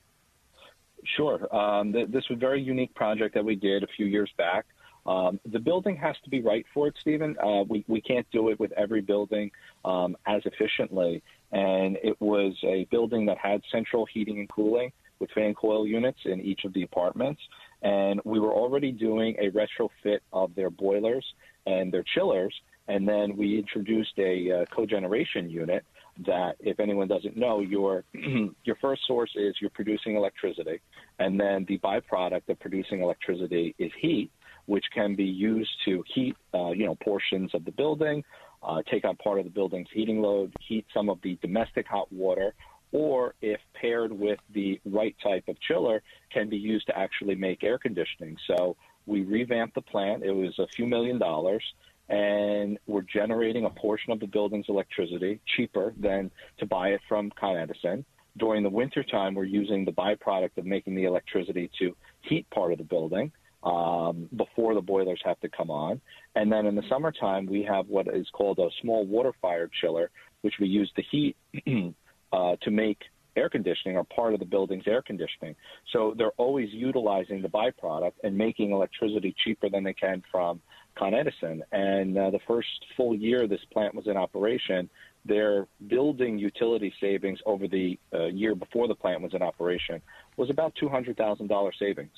Sure. 1.18 1.54
Um, 1.54 1.94
th- 1.94 2.10
this 2.10 2.24
was 2.30 2.38
a 2.38 2.40
very 2.40 2.62
unique 2.62 2.96
project 2.96 3.36
that 3.36 3.46
we 3.46 3.56
did 3.56 3.84
a 3.84 3.88
few 3.88 4.06
years 4.06 4.32
back. 4.38 4.66
Um, 5.06 5.40
the 5.52 5.60
building 5.60 5.96
has 5.98 6.16
to 6.24 6.30
be 6.30 6.42
right 6.42 6.66
for 6.74 6.88
it, 6.88 6.96
Stephen. 7.02 7.36
Uh, 7.44 7.64
we, 7.68 7.86
we 7.88 8.02
can't 8.02 8.26
do 8.32 8.50
it 8.50 8.60
with 8.60 8.72
every 8.74 9.02
building 9.02 9.52
um, 9.84 10.18
as 10.26 10.42
efficiently. 10.46 11.22
And 11.52 11.98
it 12.04 12.20
was 12.20 12.54
a 12.64 12.88
building 12.92 13.26
that 13.28 13.38
had 13.38 13.62
central 13.72 14.06
heating 14.12 14.40
and 14.40 14.50
cooling 14.50 14.92
with 15.20 15.30
fan 15.32 15.54
coil 15.54 15.88
units 15.88 16.20
in 16.26 16.42
each 16.42 16.66
of 16.66 16.74
the 16.74 16.84
apartments. 16.84 17.42
And 17.82 18.20
we 18.26 18.40
were 18.40 18.52
already 18.52 18.92
doing 18.92 19.36
a 19.40 19.52
retrofit 19.52 20.20
of 20.34 20.54
their 20.56 20.70
boilers 20.70 21.26
and 21.66 21.92
their 21.92 22.04
chillers. 22.14 22.54
And 22.88 23.08
then 23.08 23.38
we 23.38 23.58
introduced 23.58 24.14
a 24.18 24.52
uh, 24.52 24.76
cogeneration 24.76 25.50
unit 25.50 25.86
that, 26.26 26.56
if 26.60 26.80
anyone 26.80 27.08
doesn't 27.08 27.36
know, 27.36 27.60
your 27.60 28.04
your 28.64 28.76
first 28.82 29.02
source 29.08 29.32
is 29.36 29.56
you're 29.60 29.70
producing 29.72 30.16
electricity, 30.16 30.80
and 31.20 31.40
then 31.40 31.66
the 31.68 31.78
byproduct 31.80 32.48
of 32.48 32.60
producing 32.60 33.02
electricity 33.02 33.76
is 33.78 33.92
heat, 34.00 34.32
which 34.66 34.86
can 34.94 35.16
be 35.16 35.26
used 35.26 35.72
to 35.86 36.04
heat, 36.14 36.36
uh, 36.54 36.72
you 36.72 36.86
know, 36.86 36.96
portions 36.96 37.54
of 37.54 37.66
the 37.66 37.72
building, 37.72 38.24
uh, 38.64 38.82
take 38.90 39.06
on 39.06 39.16
part 39.18 39.40
of 39.40 39.46
the 39.46 39.52
building's 39.52 39.88
heating 39.94 40.22
load, 40.22 40.54
heat 40.60 40.86
some 40.94 41.10
of 41.10 41.20
the 41.22 41.38
domestic 41.42 41.88
hot 41.88 42.12
water, 42.12 42.54
or 42.92 43.36
if 43.42 43.60
paired 43.74 44.12
with 44.12 44.40
the 44.54 44.80
right 44.86 45.16
type 45.22 45.48
of 45.48 45.60
chiller, 45.60 46.02
can 46.32 46.50
be 46.50 46.58
used 46.58 46.88
to 46.88 46.98
actually 46.98 47.36
make 47.36 47.64
air 47.64 47.78
conditioning. 47.78 48.38
So 48.48 48.76
we 49.06 49.24
revamped 49.24 49.76
the 49.76 49.82
plant. 49.82 50.24
It 50.24 50.32
was 50.32 50.58
a 50.60 50.68
few 50.76 50.88
million 50.88 51.20
dollars, 51.20 51.64
and 52.10 52.80
we're 52.88 53.02
generating 53.02 53.66
a 53.66 53.70
portion 53.70 54.12
of 54.12 54.20
the 54.20 54.28
building's 54.28 54.66
electricity 54.70 55.40
cheaper 55.56 55.94
than 56.00 56.32
to 56.60 56.66
buy 56.66 56.90
it 56.90 57.02
from 57.08 57.32
Con 57.32 57.58
Edison. 57.58 58.06
During 58.38 58.64
the 58.64 58.70
wintertime, 58.70 59.36
we're 59.36 59.46
using 59.46 59.86
the 59.86 59.92
byproduct 59.92 60.58
of 60.58 60.66
making 60.66 60.96
the 60.96 61.06
electricity 61.06 61.70
to 61.80 61.96
heat 62.22 62.50
part 62.50 62.72
of 62.72 62.78
the 62.78 62.84
building 62.84 63.32
um, 63.66 64.30
before 64.36 64.76
the 64.76 64.82
boilers 64.82 65.22
have 65.26 65.40
to 65.42 65.50
come 65.50 65.72
on. 65.72 66.00
And 66.36 66.52
then 66.52 66.66
in 66.66 66.76
the 66.76 66.84
summertime, 66.88 67.48
we 67.48 67.64
have 67.64 67.88
what 67.88 68.08
is 68.08 68.28
called 68.32 68.60
a 68.60 68.70
small 68.82 69.06
water 69.06 69.32
fired 69.42 69.72
chiller, 69.82 70.12
which 70.42 70.56
we 70.60 70.68
use 70.68 70.92
the 70.96 71.04
heat 71.12 71.36
uh, 72.32 72.56
to 72.62 72.72
make 72.72 73.00
air 73.36 73.50
conditioning 73.50 73.98
or 73.98 74.04
part 74.04 74.34
of 74.34 74.40
the 74.40 74.46
building's 74.46 74.88
air 74.88 75.02
conditioning. 75.02 75.56
So 75.92 76.14
they're 76.18 76.32
always 76.38 76.70
utilizing 76.72 77.42
the 77.42 77.50
byproduct 77.50 78.14
and 78.24 78.38
making 78.38 78.72
electricity 78.72 79.36
cheaper 79.44 79.70
than 79.70 79.84
they 79.84 79.94
can 79.94 80.24
from 80.32 80.62
Con 80.98 81.14
Edison. 81.14 81.64
And 81.72 82.18
uh, 82.18 82.30
the 82.30 82.40
first 82.48 82.70
full 82.96 83.16
year 83.16 83.48
this 83.48 83.60
plant 83.74 83.94
was 83.94 84.08
in 84.08 84.16
operation, 84.16 84.90
their 85.26 85.68
building 85.88 86.38
utility 86.38 86.94
savings 87.02 87.40
over 87.46 87.68
the 87.68 88.00
uh, 88.14 88.26
year 88.26 88.56
before 88.56 88.88
the 88.88 88.96
plant 88.96 89.22
was 89.22 89.34
in 89.34 89.42
operation 89.42 90.02
was 90.38 90.50
about 90.50 90.74
$200,000 90.82 91.72
savings. 91.78 92.12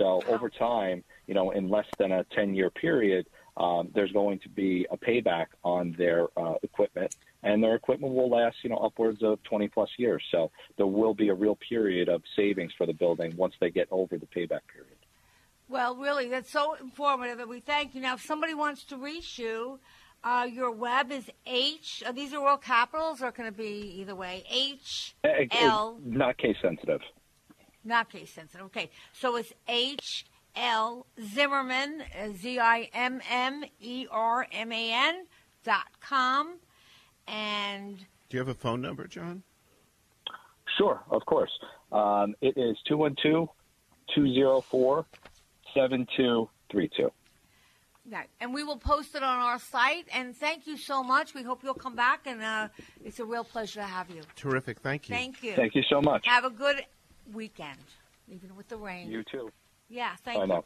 So 0.00 0.22
over 0.28 0.48
time, 0.48 1.04
you 1.26 1.34
know, 1.34 1.50
in 1.50 1.68
less 1.68 1.84
than 1.98 2.10
a 2.10 2.24
10 2.34 2.54
year 2.54 2.70
period, 2.70 3.26
um, 3.58 3.90
there's 3.94 4.10
going 4.12 4.38
to 4.38 4.48
be 4.48 4.86
a 4.90 4.96
payback 4.96 5.46
on 5.62 5.94
their 5.98 6.28
uh, 6.38 6.54
equipment, 6.62 7.14
and 7.42 7.62
their 7.62 7.74
equipment 7.74 8.14
will 8.14 8.30
last, 8.30 8.56
you 8.62 8.70
know, 8.70 8.78
upwards 8.78 9.22
of 9.22 9.42
20 9.42 9.68
plus 9.68 9.90
years. 9.98 10.22
So 10.30 10.50
there 10.78 10.86
will 10.86 11.12
be 11.12 11.28
a 11.28 11.34
real 11.34 11.56
period 11.68 12.08
of 12.08 12.22
savings 12.34 12.72
for 12.78 12.86
the 12.86 12.94
building 12.94 13.36
once 13.36 13.52
they 13.60 13.70
get 13.70 13.88
over 13.90 14.16
the 14.16 14.24
payback 14.24 14.62
period. 14.72 14.96
Well, 15.68 15.94
really, 15.96 16.28
that's 16.28 16.50
so 16.50 16.74
informative, 16.80 17.38
and 17.38 17.50
we 17.50 17.60
thank 17.60 17.94
you. 17.94 18.00
Now, 18.00 18.14
if 18.14 18.24
somebody 18.24 18.54
wants 18.54 18.84
to 18.84 18.96
reach 18.96 19.38
you, 19.38 19.80
uh, 20.24 20.48
your 20.50 20.70
web 20.70 21.12
is 21.12 21.30
H. 21.46 22.02
Uh, 22.06 22.12
these 22.12 22.32
are 22.32 22.44
all 22.46 22.56
capitals, 22.56 23.22
or 23.22 23.32
can 23.32 23.44
it 23.44 23.56
be 23.56 23.96
either 24.00 24.14
way? 24.14 24.44
H 24.50 25.14
L. 25.52 26.00
Not 26.02 26.38
case 26.38 26.56
sensitive. 26.62 27.02
Not 27.84 28.10
case 28.10 28.30
sensitive. 28.30 28.66
Okay, 28.66 28.90
so 29.12 29.36
it's 29.36 29.52
H 29.68 30.26
L 30.56 31.06
Zimmerman 31.34 32.02
Z 32.36 32.58
I 32.58 32.90
M 32.92 33.20
M 33.30 33.64
E 33.80 34.06
R 34.10 34.46
M 34.52 34.72
A 34.72 34.92
N 34.92 35.26
dot 35.64 35.86
com, 36.00 36.56
and 37.26 37.98
do 38.30 38.36
you 38.36 38.38
have 38.38 38.48
a 38.48 38.54
phone 38.54 38.80
number, 38.80 39.08
John? 39.08 39.42
Sure, 40.78 41.02
of 41.10 41.26
course. 41.26 41.50
Um, 41.90 42.36
it 42.40 42.56
is 42.56 42.76
212 42.86 43.48
204 44.14 45.06
7232. 45.74 47.10
Right. 48.10 48.28
And 48.40 48.54
we 48.54 48.62
will 48.62 48.78
post 48.78 49.14
it 49.14 49.22
on 49.22 49.38
our 49.38 49.58
site. 49.58 50.06
And 50.14 50.34
thank 50.34 50.66
you 50.66 50.76
so 50.76 51.02
much. 51.02 51.34
We 51.34 51.42
hope 51.42 51.62
you'll 51.62 51.74
come 51.74 51.96
back. 51.96 52.26
And 52.26 52.40
uh, 52.40 52.68
it's 53.04 53.18
a 53.20 53.24
real 53.24 53.44
pleasure 53.44 53.80
to 53.80 53.86
have 53.86 54.10
you. 54.10 54.22
Terrific. 54.36 54.80
Thank 54.80 55.08
you. 55.08 55.14
Thank 55.14 55.42
you. 55.42 55.54
Thank 55.54 55.74
you 55.74 55.82
so 55.88 56.00
much. 56.00 56.24
Have 56.26 56.44
a 56.44 56.50
good 56.50 56.84
weekend, 57.32 57.78
even 58.28 58.56
with 58.56 58.68
the 58.68 58.76
rain. 58.76 59.10
You 59.10 59.22
too. 59.30 59.50
Yeah, 59.88 60.14
thank 60.24 60.38
I 60.38 60.46
you. 60.46 60.48
know. 60.48 60.64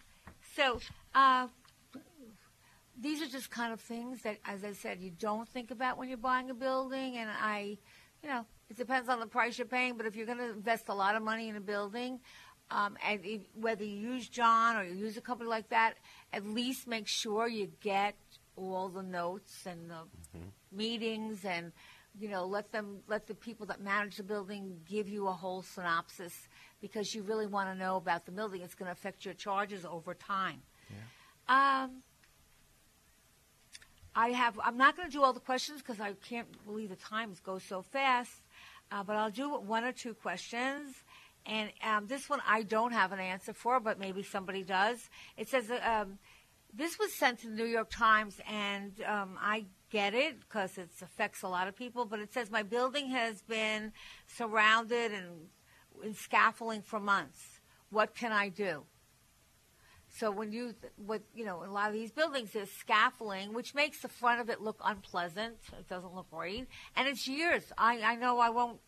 So, 0.56 0.80
uh, 1.14 1.48
these 3.00 3.22
are 3.22 3.26
just 3.26 3.50
kind 3.50 3.72
of 3.72 3.80
things 3.80 4.22
that, 4.22 4.38
as 4.44 4.64
I 4.64 4.72
said, 4.72 5.00
you 5.00 5.10
don't 5.10 5.48
think 5.48 5.70
about 5.70 5.98
when 5.98 6.08
you're 6.08 6.18
buying 6.18 6.50
a 6.50 6.54
building. 6.54 7.16
And 7.16 7.28
I, 7.30 7.78
you 8.22 8.28
know, 8.28 8.44
it 8.70 8.76
depends 8.76 9.08
on 9.08 9.18
the 9.20 9.26
price 9.26 9.58
you're 9.58 9.66
paying. 9.66 9.96
But 9.96 10.06
if 10.06 10.14
you're 10.14 10.26
going 10.26 10.38
to 10.38 10.50
invest 10.50 10.88
a 10.88 10.94
lot 10.94 11.16
of 11.16 11.22
money 11.22 11.48
in 11.48 11.56
a 11.56 11.60
building, 11.60 12.20
um, 12.70 12.96
and 13.06 13.20
if, 13.24 13.42
whether 13.54 13.84
you 13.84 14.12
use 14.12 14.28
John 14.28 14.76
or 14.76 14.84
you 14.84 14.94
use 14.94 15.16
a 15.16 15.20
company 15.20 15.48
like 15.50 15.68
that, 15.70 15.94
at 16.32 16.46
least 16.46 16.86
make 16.86 17.08
sure 17.08 17.48
you 17.48 17.68
get 17.80 18.14
all 18.56 18.88
the 18.88 19.02
notes 19.02 19.66
and 19.66 19.90
the 19.90 20.04
Mm-hmm. 20.36 20.48
meetings 20.76 21.44
and 21.44 21.72
you 22.18 22.29
know 22.29 22.44
let 22.44 22.70
them 22.72 22.98
let 23.09 23.27
the 23.27 23.35
people 23.35 23.66
that 23.66 23.81
manage 23.81 24.16
the 24.16 24.22
building 24.22 24.79
give 24.88 25.09
you 25.09 25.29
a 25.29 25.33
whole 25.33 25.62
synopsis 25.62 26.48
because 26.81 27.14
you 27.14 27.22
really 27.22 27.46
want 27.46 27.68
to 27.68 27.74
know 27.74 27.96
about 27.96 28.27
the 28.27 28.33
building. 28.33 28.61
It's 28.62 28.74
going 28.74 28.87
to 28.87 28.92
affect 28.92 29.24
your 29.24 29.35
charges 29.35 29.85
over 29.85 30.14
time. 30.14 30.62
Um, 31.48 32.03
I 34.14 34.29
have. 34.29 34.59
I'm 34.62 34.77
not 34.77 34.96
going 34.96 35.09
to 35.09 35.12
do 35.12 35.22
all 35.22 35.33
the 35.33 35.40
questions 35.40 35.83
because 35.83 36.00
I 36.00 36.12
can't 36.29 36.46
believe 36.64 36.90
the 36.90 36.96
times 36.96 37.40
go 37.40 37.59
so 37.59 37.83
fast. 37.83 38.33
Uh, 38.92 39.03
but 39.03 39.16
I'll 39.16 39.31
do 39.31 39.50
one 39.50 39.85
or 39.85 39.92
two 39.92 40.14
questions. 40.14 40.94
And 41.46 41.70
um, 41.87 42.07
this 42.07 42.31
one 42.31 42.40
I 42.46 42.62
don't 42.62 42.92
have 42.92 43.12
an 43.12 43.18
answer 43.18 43.53
for, 43.53 43.81
but 43.81 43.98
maybe 43.98 44.22
somebody 44.22 44.62
does. 44.62 45.11
It 45.37 45.48
says 45.48 45.70
um, 45.70 46.18
this 46.72 46.98
was 46.98 47.12
sent 47.14 47.40
to 47.40 47.48
the 47.48 47.55
New 47.55 47.66
York 47.66 47.90
Times, 47.90 48.40
and 48.50 48.92
um, 49.07 49.37
I 49.40 49.64
get 49.94 50.12
it 50.12 50.40
because 50.40 50.76
it 50.76 50.90
affects 51.00 51.42
a 51.42 51.48
lot 51.48 51.68
of 51.68 51.76
people. 51.76 52.04
But 52.04 52.18
it 52.18 52.33
says 52.35 52.50
my 52.50 52.64
building 52.64 53.11
has 53.11 53.42
been 53.42 53.92
surrounded 54.26 55.12
and 55.12 55.26
in 56.02 56.14
scaffolding 56.14 56.83
for 56.83 56.98
months. 56.98 57.61
What 57.90 58.16
can 58.16 58.33
I 58.33 58.48
do? 58.48 58.83
So 60.09 60.30
when 60.30 60.50
you, 60.52 60.74
what 60.96 61.22
you 61.33 61.44
know, 61.44 61.64
a 61.64 61.70
lot 61.70 61.88
of 61.88 61.94
these 61.94 62.11
buildings, 62.11 62.50
there's 62.52 62.70
scaffolding, 62.70 63.54
which 63.54 63.74
makes 63.74 64.00
the 64.00 64.09
front 64.09 64.40
of 64.40 64.50
it 64.50 64.61
look 64.61 64.80
unpleasant. 64.85 65.57
It 65.78 65.88
doesn't 65.88 66.14
look 66.14 66.30
great, 66.30 66.66
and 66.96 67.09
it's 67.09 67.26
years. 67.26 67.64
I, 67.78 68.00
I 68.00 68.14
know 68.16 68.38
I 68.38 68.50
won't. 68.50 68.80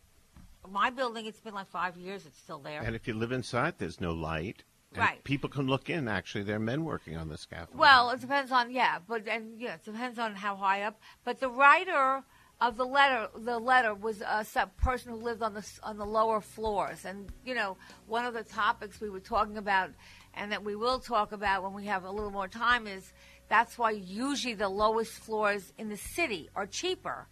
My 0.69 0.91
building, 0.91 1.27
it's 1.27 1.41
been 1.41 1.55
like 1.55 1.69
five 1.69 1.97
years. 1.97 2.27
It's 2.27 2.39
still 2.39 2.59
there. 2.59 2.83
And 2.83 2.95
if 2.97 3.07
you 3.07 3.15
live 3.15 3.33
inside, 3.33 3.75
there's 3.79 4.01
no 4.01 4.13
light. 4.13 4.65
And 4.97 5.05
Right. 5.05 5.25
People 5.25 5.51
can 5.51 5.67
look 5.67 5.91
in. 5.91 6.09
Actually, 6.09 6.45
there 6.45 6.57
are 6.57 6.61
men 6.61 6.85
working 6.85 7.17
on 7.17 7.29
the 7.29 7.39
scaffold. 7.39 7.79
Well, 7.79 8.11
it 8.11 8.21
depends 8.21 8.51
on 8.53 8.71
yeah, 8.71 8.99
but 9.07 9.27
and 9.29 9.61
yeah, 9.61 9.75
it 9.75 9.85
depends 9.85 10.19
on 10.19 10.35
how 10.35 10.57
high 10.57 10.83
up. 10.83 11.01
But 11.25 11.41
the 11.41 11.51
writer 11.51 12.23
of 12.61 12.77
the 12.77 12.87
letter, 12.87 13.29
the 13.37 13.59
letter 13.59 13.95
was 13.95 14.23
a 14.23 14.45
person 14.79 15.13
who 15.13 15.19
lived 15.19 15.43
on 15.43 15.55
the 15.55 15.67
on 15.83 15.99
the 15.99 16.07
lower 16.07 16.41
floors, 16.41 17.05
and 17.05 17.29
you 17.45 17.55
know, 17.55 17.77
one 18.07 18.25
of 18.25 18.35
the 18.35 18.45
topics 18.45 19.01
we 19.01 19.11
were 19.11 19.21
talking 19.21 19.59
about, 19.59 19.91
and 20.35 20.53
that 20.53 20.65
we 20.65 20.75
will 20.75 20.99
talk 20.99 21.33
about 21.33 21.63
when 21.63 21.75
we 21.75 21.87
have 21.87 22.05
a 22.05 22.11
little 22.11 22.31
more 22.31 22.49
time 22.49 22.87
is 22.87 23.13
that's 23.49 23.79
why 23.79 23.91
usually 23.91 24.55
the 24.55 24.69
lowest 24.69 25.13
floors 25.13 25.73
in 25.79 25.89
the 25.89 25.97
city 25.97 26.49
are 26.57 26.67
cheaper, 26.67 27.27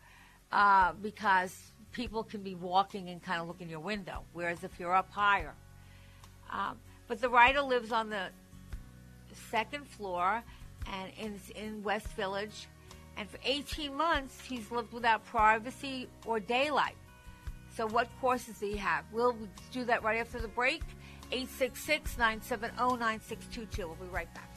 uh, 0.53 0.92
because 0.92 1.72
people 1.92 2.22
can 2.22 2.42
be 2.42 2.55
walking 2.55 3.09
and 3.09 3.22
kind 3.22 3.40
of 3.40 3.48
look 3.48 3.61
in 3.61 3.68
your 3.68 3.81
window, 3.81 4.24
whereas 4.33 4.62
if 4.62 4.79
you're 4.79 4.94
up 4.94 5.11
higher. 5.11 5.55
Um, 6.53 6.79
but 7.09 7.21
the 7.21 7.29
writer 7.29 7.62
lives 7.62 7.93
on 7.93 8.11
the 8.11 8.29
second 9.51 9.87
floor 9.87 10.43
and 10.93 11.11
in, 11.19 11.40
in 11.55 11.83
West 11.83 12.09
Village. 12.09 12.69
And 13.17 13.29
for 13.29 13.38
18 13.45 13.95
months, 13.95 14.40
he's 14.45 14.71
lived 14.71 14.93
without 14.93 15.25
privacy 15.27 16.09
or 16.27 16.40
daylight. 16.40 16.97
So, 17.77 17.87
what 17.87 18.09
courses 18.21 18.59
do 18.59 18.67
you 18.67 18.79
have? 18.79 19.05
We'll 19.12 19.37
do 19.73 19.85
that 19.85 20.03
right 20.03 20.21
after 20.21 20.40
the 20.40 20.49
break. 20.49 20.83
866 21.33 22.19
970 22.19 22.77
9622. 22.77 23.87
We'll 23.87 23.97
be 23.97 24.07
right 24.12 24.29
back. 24.35 24.51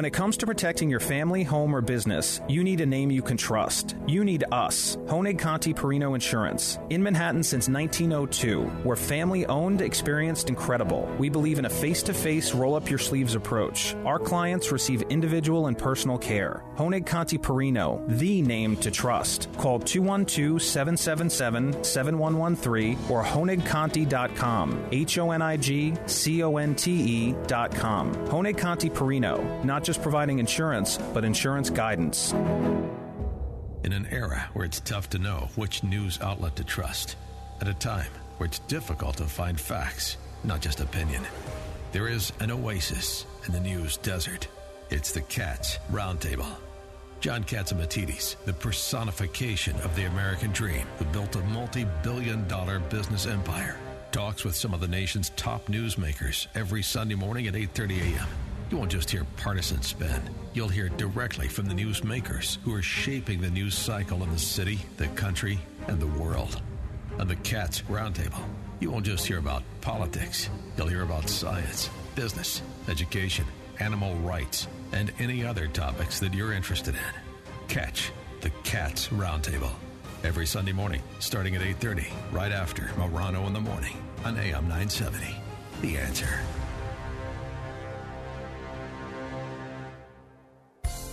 When 0.00 0.06
it 0.06 0.14
comes 0.14 0.38
to 0.38 0.46
protecting 0.46 0.88
your 0.88 0.98
family, 0.98 1.42
home, 1.42 1.76
or 1.76 1.82
business, 1.82 2.40
you 2.48 2.64
need 2.64 2.80
a 2.80 2.86
name 2.86 3.10
you 3.10 3.20
can 3.20 3.36
trust. 3.36 3.96
You 4.06 4.24
need 4.24 4.44
us, 4.50 4.96
Honig 5.04 5.38
Conte 5.38 5.74
Perino 5.74 6.14
Insurance. 6.14 6.78
In 6.88 7.02
Manhattan 7.02 7.42
since 7.42 7.68
1902, 7.68 8.80
we're 8.82 8.96
family 8.96 9.44
owned, 9.44 9.82
experienced, 9.82 10.48
and 10.48 10.56
credible. 10.56 11.06
We 11.18 11.28
believe 11.28 11.58
in 11.58 11.66
a 11.66 11.68
face 11.68 12.02
to 12.04 12.14
face, 12.14 12.54
roll 12.54 12.76
up 12.76 12.88
your 12.88 12.98
sleeves 12.98 13.34
approach. 13.34 13.94
Our 14.06 14.18
clients 14.18 14.72
receive 14.72 15.02
individual 15.10 15.66
and 15.66 15.76
personal 15.76 16.16
care. 16.16 16.64
Honig 16.78 17.04
Conte 17.04 17.36
Perino, 17.36 18.02
the 18.08 18.40
name 18.40 18.78
to 18.78 18.90
trust. 18.90 19.52
Call 19.58 19.80
212 19.80 20.62
777 20.62 21.84
7113 21.84 22.96
or 23.10 23.22
honigconte.com. 23.22 24.86
H 24.92 25.18
O 25.18 25.30
N 25.32 25.42
I 25.42 25.58
G 25.58 25.92
C 26.06 26.42
O 26.42 26.56
N 26.56 26.74
T 26.74 26.90
E.com. 26.90 28.14
Honig 28.28 28.56
Conte 28.56 28.88
Perino, 28.88 29.62
not 29.62 29.89
just 29.90 30.02
providing 30.02 30.38
insurance, 30.38 30.98
but 31.12 31.24
insurance 31.24 31.68
guidance. 31.68 32.30
In 33.82 33.92
an 33.92 34.06
era 34.12 34.48
where 34.52 34.64
it's 34.64 34.78
tough 34.78 35.10
to 35.10 35.18
know 35.18 35.48
which 35.56 35.82
news 35.82 36.16
outlet 36.20 36.54
to 36.54 36.62
trust, 36.62 37.16
at 37.60 37.66
a 37.66 37.74
time 37.74 38.12
where 38.36 38.46
it's 38.46 38.60
difficult 38.60 39.16
to 39.16 39.24
find 39.24 39.58
facts, 39.58 40.16
not 40.44 40.60
just 40.60 40.78
opinion, 40.78 41.24
there 41.90 42.06
is 42.06 42.32
an 42.38 42.52
oasis 42.52 43.26
in 43.46 43.52
the 43.52 43.58
news 43.58 43.96
desert. 43.96 44.46
It's 44.90 45.10
the 45.10 45.22
Cats 45.22 45.80
Roundtable. 45.90 46.54
John 47.18 47.42
Catsimatidis, 47.42 48.36
the 48.44 48.52
personification 48.52 49.74
of 49.80 49.96
the 49.96 50.04
American 50.04 50.52
dream, 50.52 50.86
who 50.98 51.04
built 51.06 51.34
a 51.34 51.40
multi 51.46 51.84
billion 52.04 52.46
dollar 52.46 52.78
business 52.78 53.26
empire, 53.26 53.76
talks 54.12 54.44
with 54.44 54.54
some 54.54 54.72
of 54.72 54.78
the 54.78 54.86
nation's 54.86 55.30
top 55.30 55.66
newsmakers 55.66 56.46
every 56.54 56.84
Sunday 56.84 57.16
morning 57.16 57.48
at 57.48 57.54
8.30 57.54 58.14
a.m. 58.14 58.28
You 58.70 58.76
won't 58.76 58.92
just 58.92 59.10
hear 59.10 59.26
partisan 59.36 59.82
spin. 59.82 60.22
You'll 60.54 60.68
hear 60.68 60.90
directly 60.90 61.48
from 61.48 61.66
the 61.66 61.74
newsmakers 61.74 62.58
who 62.62 62.72
are 62.72 62.82
shaping 62.82 63.40
the 63.40 63.50
news 63.50 63.74
cycle 63.74 64.22
in 64.22 64.30
the 64.30 64.38
city, 64.38 64.78
the 64.96 65.08
country, 65.08 65.58
and 65.88 65.98
the 65.98 66.06
world. 66.06 66.62
On 67.18 67.26
the 67.26 67.34
Cats 67.36 67.82
Roundtable, 67.82 68.44
you 68.78 68.92
won't 68.92 69.04
just 69.04 69.26
hear 69.26 69.38
about 69.38 69.64
politics. 69.80 70.48
You'll 70.76 70.86
hear 70.86 71.02
about 71.02 71.28
science, 71.28 71.90
business, 72.14 72.62
education, 72.88 73.44
animal 73.80 74.14
rights, 74.18 74.68
and 74.92 75.12
any 75.18 75.44
other 75.44 75.66
topics 75.66 76.20
that 76.20 76.32
you're 76.32 76.52
interested 76.52 76.94
in. 76.94 77.66
Catch 77.66 78.12
the 78.40 78.50
Cats 78.62 79.08
Roundtable 79.08 79.72
every 80.22 80.46
Sunday 80.46 80.72
morning, 80.72 81.02
starting 81.18 81.56
at 81.56 81.62
8:30, 81.62 82.06
right 82.30 82.52
after 82.52 82.88
Morano 82.96 83.48
in 83.48 83.52
the 83.52 83.60
morning 83.60 83.96
on 84.24 84.38
AM 84.38 84.68
970. 84.68 85.34
The 85.82 85.96
answer. 85.96 86.38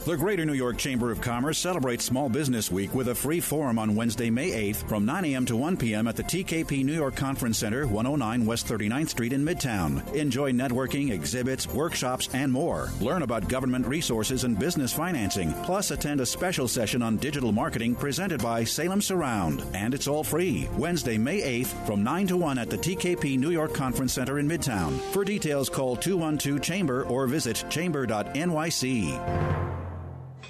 The 0.07 0.15
Greater 0.15 0.45
New 0.45 0.53
York 0.53 0.77
Chamber 0.77 1.11
of 1.11 1.19
Commerce 1.19 1.57
celebrates 1.57 2.05
Small 2.05 2.29
Business 2.29 2.71
Week 2.71 2.95
with 2.95 3.09
a 3.09 3.13
free 3.13 3.41
forum 3.41 3.77
on 3.77 3.93
Wednesday, 3.93 4.29
May 4.29 4.71
8th 4.71 4.87
from 4.87 5.05
9 5.05 5.25
a.m. 5.25 5.45
to 5.47 5.57
1 5.57 5.75
p.m. 5.75 6.07
at 6.07 6.15
the 6.15 6.23
TKP 6.23 6.85
New 6.85 6.93
York 6.93 7.17
Conference 7.17 7.57
Center, 7.57 7.85
109 7.85 8.45
West 8.45 8.67
39th 8.67 9.09
Street 9.09 9.33
in 9.33 9.43
Midtown. 9.43 10.13
Enjoy 10.13 10.53
networking, 10.53 11.11
exhibits, 11.11 11.67
workshops, 11.67 12.29
and 12.31 12.49
more. 12.49 12.89
Learn 13.01 13.21
about 13.21 13.49
government 13.49 13.85
resources 13.85 14.45
and 14.45 14.57
business 14.57 14.93
financing, 14.93 15.51
plus 15.65 15.91
attend 15.91 16.21
a 16.21 16.25
special 16.25 16.69
session 16.69 17.01
on 17.01 17.17
digital 17.17 17.51
marketing 17.51 17.93
presented 17.93 18.41
by 18.41 18.63
Salem 18.63 19.01
Surround. 19.01 19.61
And 19.73 19.93
it's 19.93 20.07
all 20.07 20.23
free. 20.23 20.69
Wednesday, 20.77 21.17
May 21.17 21.41
8th 21.41 21.85
from 21.85 22.01
9 22.01 22.27
to 22.27 22.37
1 22.37 22.57
at 22.57 22.69
the 22.69 22.77
TKP 22.77 23.37
New 23.37 23.51
York 23.51 23.73
Conference 23.73 24.13
Center 24.13 24.39
in 24.39 24.47
Midtown. 24.47 24.97
For 25.11 25.25
details, 25.25 25.67
call 25.67 25.97
212 25.97 26.61
Chamber 26.61 27.03
or 27.07 27.27
visit 27.27 27.65
chamber.nyc. 27.69 29.57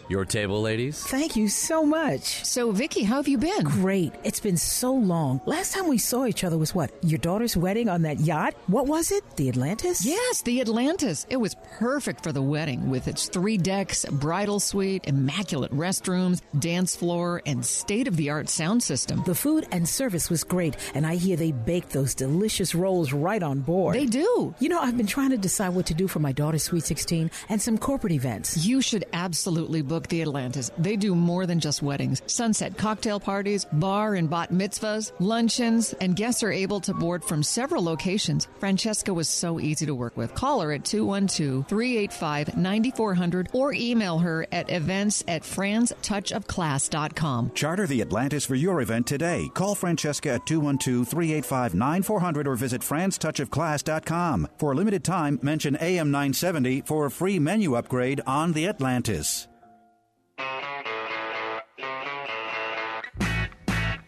Your 0.09 0.23
table, 0.23 0.61
ladies. 0.61 1.03
Thank 1.03 1.35
you 1.35 1.49
so 1.49 1.85
much. 1.85 2.45
So, 2.45 2.71
Vicky, 2.71 3.03
how 3.03 3.17
have 3.17 3.27
you 3.27 3.37
been? 3.37 3.63
Great. 3.63 4.13
It's 4.23 4.39
been 4.39 4.55
so 4.55 4.93
long. 4.93 5.41
Last 5.45 5.73
time 5.73 5.89
we 5.89 5.97
saw 5.97 6.25
each 6.25 6.45
other 6.45 6.57
was 6.57 6.73
what? 6.73 6.91
Your 7.03 7.17
daughter's 7.17 7.57
wedding 7.57 7.89
on 7.89 8.03
that 8.03 8.21
yacht? 8.21 8.55
What 8.67 8.87
was 8.87 9.11
it? 9.11 9.23
The 9.35 9.49
Atlantis? 9.49 10.05
Yes, 10.05 10.41
the 10.43 10.61
Atlantis. 10.61 11.25
It 11.29 11.35
was 11.35 11.55
perfect 11.77 12.23
for 12.23 12.31
the 12.31 12.41
wedding 12.41 12.89
with 12.89 13.09
its 13.09 13.27
three 13.27 13.57
decks, 13.57 14.05
bridal 14.05 14.61
suite, 14.61 15.03
immaculate 15.07 15.73
restrooms, 15.73 16.41
dance 16.57 16.95
floor, 16.95 17.41
and 17.45 17.65
state 17.65 18.07
of 18.07 18.15
the 18.15 18.29
art 18.29 18.47
sound 18.47 18.81
system. 18.83 19.23
The 19.25 19.35
food 19.35 19.67
and 19.73 19.87
service 19.87 20.29
was 20.29 20.45
great, 20.45 20.77
and 20.93 21.05
I 21.05 21.15
hear 21.15 21.35
they 21.35 21.51
bake 21.51 21.89
those 21.89 22.15
delicious 22.15 22.73
rolls 22.73 23.11
right 23.11 23.43
on 23.43 23.59
board. 23.59 23.95
They 23.95 24.05
do. 24.05 24.55
You 24.59 24.69
know, 24.69 24.79
I've 24.79 24.95
been 24.95 25.05
trying 25.05 25.31
to 25.31 25.37
decide 25.37 25.69
what 25.69 25.87
to 25.87 25.93
do 25.93 26.07
for 26.07 26.19
my 26.19 26.31
daughter's 26.31 26.63
Sweet 26.63 26.85
16 26.85 27.29
and 27.49 27.61
some 27.61 27.77
corporate 27.77 28.13
events. 28.13 28.65
You 28.65 28.81
should 28.81 29.03
absolutely 29.11 29.81
book 29.81 29.96
the 30.05 30.21
Atlantis. 30.21 30.69
They 30.77 30.95
do 30.95 31.15
more 31.15 31.47
than 31.47 31.60
just 31.60 31.81
weddings. 31.81 32.21
Sunset 32.27 32.77
cocktail 32.77 33.19
parties, 33.19 33.65
bar 33.65 34.13
and 34.13 34.29
bat 34.29 34.51
mitzvahs, 34.51 35.12
luncheons, 35.19 35.93
and 35.93 36.15
guests 36.15 36.43
are 36.43 36.51
able 36.51 36.79
to 36.81 36.93
board 36.93 37.23
from 37.23 37.41
several 37.41 37.83
locations. 37.83 38.47
Francesca 38.60 39.12
was 39.13 39.29
so 39.29 39.60
easy 39.60 39.88
to 39.88 39.95
work 39.95 40.15
with. 40.17 40.36
Call 40.36 40.62
her 40.62 40.71
at 40.73 40.83
212-385-9400 40.83 43.47
or 43.53 43.73
email 43.73 44.19
her 44.19 44.45
at 44.51 44.69
events 44.69 45.23
at 45.27 45.41
franstouchofclass.com. 45.41 47.51
Charter 47.55 47.88
the 47.88 48.01
Atlantis 48.01 48.45
for 48.45 48.55
your 48.55 48.81
event 48.81 49.07
today. 49.07 49.49
Call 49.53 49.73
Francesca 49.73 50.31
at 50.31 50.45
212-385-9400 50.45 52.45
or 52.45 52.55
visit 52.55 52.81
franstouchofclass.com. 52.81 54.47
For 54.57 54.71
a 54.71 54.75
limited 54.75 55.03
time, 55.03 55.39
mention 55.41 55.75
AM 55.77 56.12
970 56.12 56.81
for 56.81 57.05
a 57.05 57.12
free 57.12 57.39
menu 57.39 57.75
upgrade 57.75 58.21
on 58.25 58.53
the 58.53 58.67
Atlantis. 58.67 59.47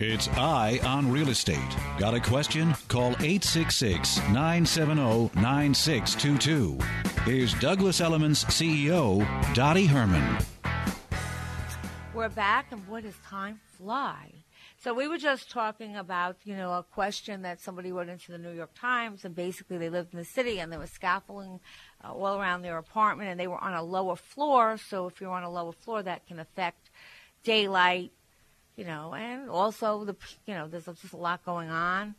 It's 0.02 0.30
Eye 0.30 0.80
on 0.86 1.12
Real 1.12 1.28
Estate. 1.28 1.60
Got 1.98 2.13
a 2.13 2.22
question? 2.22 2.74
Call 2.88 3.12
866 3.20 4.20
970 4.30 5.30
9622. 5.42 6.80
Here's 7.26 7.54
Douglas 7.56 8.00
Elliman's 8.00 8.46
CEO, 8.46 9.28
Dottie 9.54 9.88
Herman. 9.88 10.38
We're 12.13 12.30
back, 12.30 12.72
and 12.72 12.88
what 12.88 13.04
does 13.04 13.15
time 13.26 13.60
fly? 13.78 14.32
So 14.82 14.94
we 14.94 15.10
were 15.10 15.18
just 15.18 15.52
talking 15.52 15.98
about, 15.98 16.38
you 16.46 16.56
know, 16.56 16.72
a 16.72 16.84
question 16.84 17.42
that 17.42 17.60
somebody 17.60 17.92
wrote 17.92 18.08
into 18.08 18.32
the 18.32 18.38
New 18.38 18.54
York 18.54 18.72
Times, 18.76 19.26
and 19.26 19.36
basically 19.36 19.78
they 19.78 19.89
lived 19.89 20.13
in 20.13 20.20
the 20.20 20.24
city 20.24 20.62
and 20.62 20.72
there 20.72 20.80
was 20.80 20.92
scaffolding 20.92 21.60
uh, 22.03 22.13
all 22.13 22.39
around 22.39 22.62
their 22.62 22.77
apartment, 22.77 23.29
and 23.29 23.39
they 23.39 23.47
were 23.47 23.63
on 23.63 23.73
a 23.73 23.83
lower 23.83 24.15
floor. 24.15 24.77
So 24.77 25.07
if 25.07 25.19
you're 25.19 25.31
on 25.31 25.43
a 25.43 25.51
lower 25.51 25.73
floor, 25.73 26.01
that 26.03 26.27
can 26.27 26.39
affect 26.39 26.89
daylight, 27.43 28.12
you 28.75 28.85
know, 28.85 29.13
and 29.13 29.49
also 29.49 30.05
the, 30.05 30.15
you 30.45 30.53
know, 30.53 30.67
there's 30.67 30.85
just 30.85 31.13
a 31.13 31.17
lot 31.17 31.45
going 31.45 31.69
on. 31.69 32.15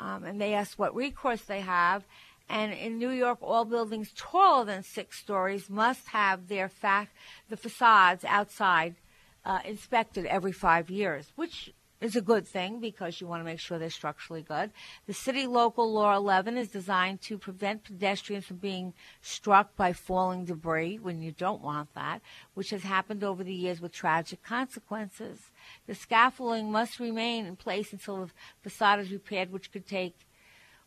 Um, 0.00 0.24
and 0.24 0.40
they 0.40 0.54
asked 0.54 0.78
what 0.78 0.94
recourse 0.94 1.42
they 1.42 1.60
have. 1.60 2.04
And 2.48 2.72
in 2.72 2.98
New 2.98 3.10
York, 3.10 3.38
all 3.40 3.64
buildings 3.64 4.12
taller 4.16 4.64
than 4.64 4.82
six 4.82 5.18
stories 5.18 5.70
must 5.70 6.08
have 6.08 6.48
their 6.48 6.68
fa- 6.68 7.08
the 7.48 7.56
facades 7.56 8.24
outside 8.24 8.96
uh, 9.44 9.60
inspected 9.64 10.26
every 10.26 10.52
five 10.52 10.90
years, 10.90 11.32
which 11.36 11.72
is 12.02 12.16
a 12.16 12.20
good 12.20 12.46
thing 12.46 12.80
because 12.80 13.20
you 13.20 13.26
want 13.26 13.40
to 13.40 13.44
make 13.44 13.60
sure 13.60 13.78
they're 13.78 13.90
structurally 13.90 14.42
good. 14.42 14.72
The 15.06 15.14
city 15.14 15.46
local 15.46 15.92
law 15.92 16.16
11 16.16 16.56
is 16.56 16.68
designed 16.68 17.20
to 17.22 17.38
prevent 17.38 17.84
pedestrians 17.84 18.46
from 18.46 18.56
being 18.56 18.92
struck 19.20 19.76
by 19.76 19.92
falling 19.92 20.44
debris 20.44 20.98
when 20.98 21.22
you 21.22 21.32
don't 21.32 21.62
want 21.62 21.94
that, 21.94 22.20
which 22.54 22.70
has 22.70 22.82
happened 22.82 23.22
over 23.22 23.44
the 23.44 23.54
years 23.54 23.80
with 23.80 23.92
tragic 23.92 24.42
consequences. 24.42 25.50
The 25.86 25.94
scaffolding 25.94 26.72
must 26.72 26.98
remain 26.98 27.46
in 27.46 27.56
place 27.56 27.92
until 27.92 28.26
the 28.26 28.30
facade 28.62 29.00
is 29.00 29.12
repaired, 29.12 29.52
which 29.52 29.70
could 29.70 29.86
take 29.86 30.16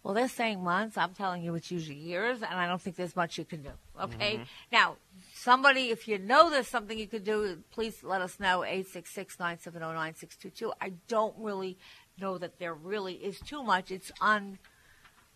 well, 0.06 0.13
they're 0.13 0.30
saying 0.30 0.63
months. 0.63 1.00
I'm 1.00 1.15
telling 1.15 1.41
you, 1.41 1.56
it's 1.56 1.72
usually 1.72 1.98
years, 1.98 2.44
and 2.44 2.54
I 2.54 2.68
don't 2.68 2.80
think 2.80 2.96
there's 2.96 3.15
much 3.15 3.39
you 3.39 3.44
can 3.44 3.63
do. 3.63 3.72
Okay? 4.00 4.38
Mhm. 4.38 4.46
Now, 4.72 4.98
somebody, 5.34 5.89
if 5.89 6.08
you 6.08 6.20
know 6.20 6.52
there's 6.52 6.68
something 6.68 6.96
you 6.96 7.08
could 7.08 7.24
do, 7.24 7.63
please 7.72 8.04
let 8.04 8.22
us 8.22 8.39
know. 8.39 8.63
866 8.63 9.39
970 9.39 9.80
9622. 9.84 10.72
I 10.80 10.91
don't 11.08 11.36
really 11.39 11.80
know 12.20 12.38
that 12.38 12.60
there 12.60 12.76
really 12.76 13.15
is 13.15 13.39
too 13.39 13.63
much. 13.63 13.89
It's 13.89 14.12
un, 14.22 14.60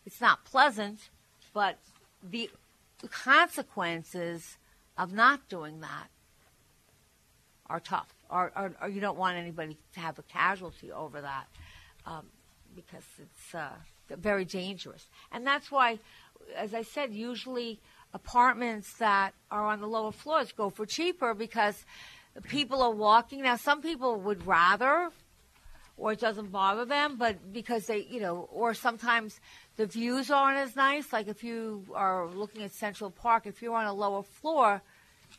it's 0.05 0.21
not 0.21 0.45
pleasant, 0.45 1.09
but 1.51 1.79
the 2.21 2.51
consequences 3.09 4.59
of 4.99 5.11
not 5.13 5.49
doing 5.49 5.79
that 5.79 6.09
are 7.65 7.79
tough, 7.79 8.13
or, 8.29 8.51
or, 8.55 8.75
or 8.83 8.87
you 8.87 9.01
don't 9.01 9.17
want 9.17 9.35
anybody 9.35 9.79
to 9.93 9.99
have 9.99 10.19
a 10.19 10.23
casualty 10.23 10.91
over 10.91 11.21
that 11.21 11.47
um, 12.05 12.27
because 12.75 13.05
it's 13.19 13.55
uh, 13.55 13.73
very 14.17 14.45
dangerous. 14.45 15.07
And 15.31 15.45
that's 15.45 15.71
why, 15.71 15.99
as 16.55 16.73
I 16.73 16.81
said, 16.81 17.13
usually 17.13 17.79
apartments 18.13 18.97
that 18.97 19.33
are 19.51 19.65
on 19.65 19.81
the 19.81 19.87
lower 19.87 20.11
floors 20.11 20.51
go 20.51 20.69
for 20.69 20.85
cheaper 20.85 21.33
because 21.33 21.85
people 22.47 22.81
are 22.81 22.91
walking. 22.91 23.41
Now, 23.41 23.55
some 23.55 23.81
people 23.81 24.19
would 24.21 24.45
rather, 24.47 25.11
or 25.97 26.13
it 26.13 26.19
doesn't 26.19 26.51
bother 26.51 26.85
them, 26.85 27.17
but 27.17 27.53
because 27.53 27.85
they, 27.85 28.07
you 28.09 28.19
know, 28.19 28.49
or 28.51 28.73
sometimes 28.73 29.39
the 29.75 29.85
views 29.85 30.31
aren't 30.31 30.57
as 30.57 30.75
nice. 30.75 31.13
Like 31.13 31.27
if 31.27 31.43
you 31.43 31.85
are 31.93 32.27
looking 32.27 32.63
at 32.63 32.73
Central 32.73 33.11
Park, 33.11 33.45
if 33.45 33.61
you're 33.61 33.75
on 33.75 33.85
a 33.85 33.93
lower 33.93 34.23
floor, 34.23 34.81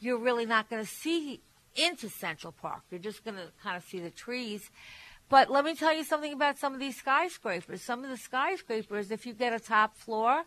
you're 0.00 0.18
really 0.18 0.46
not 0.46 0.70
going 0.70 0.82
to 0.82 0.88
see 0.88 1.40
into 1.76 2.08
Central 2.08 2.52
Park. 2.52 2.82
You're 2.90 3.00
just 3.00 3.24
going 3.24 3.36
to 3.36 3.48
kind 3.62 3.76
of 3.76 3.84
see 3.84 4.00
the 4.00 4.10
trees. 4.10 4.70
But 5.30 5.48
let 5.48 5.64
me 5.64 5.76
tell 5.76 5.94
you 5.94 6.02
something 6.02 6.32
about 6.32 6.58
some 6.58 6.74
of 6.74 6.80
these 6.80 6.96
skyscrapers. 6.96 7.80
Some 7.82 8.02
of 8.02 8.10
the 8.10 8.16
skyscrapers, 8.16 9.12
if 9.12 9.24
you 9.24 9.32
get 9.32 9.54
a 9.54 9.60
top 9.60 9.96
floor 9.96 10.42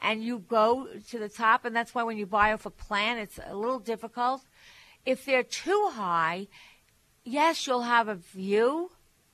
and 0.00 0.24
you 0.24 0.38
go 0.38 0.88
to 1.10 1.18
the 1.18 1.28
top, 1.28 1.66
and 1.66 1.76
that's 1.76 1.94
why 1.94 2.02
when 2.02 2.16
you 2.16 2.24
buy 2.24 2.52
off 2.54 2.64
a 2.64 2.70
plan, 2.70 3.18
it's 3.18 3.38
a 3.46 3.54
little 3.54 3.78
difficult. 3.78 4.42
If 5.04 5.26
they're 5.26 5.42
too 5.42 5.90
high, 5.92 6.48
yes, 7.24 7.66
you'll 7.66 7.82
have 7.82 8.08
a 8.08 8.14
view 8.14 8.92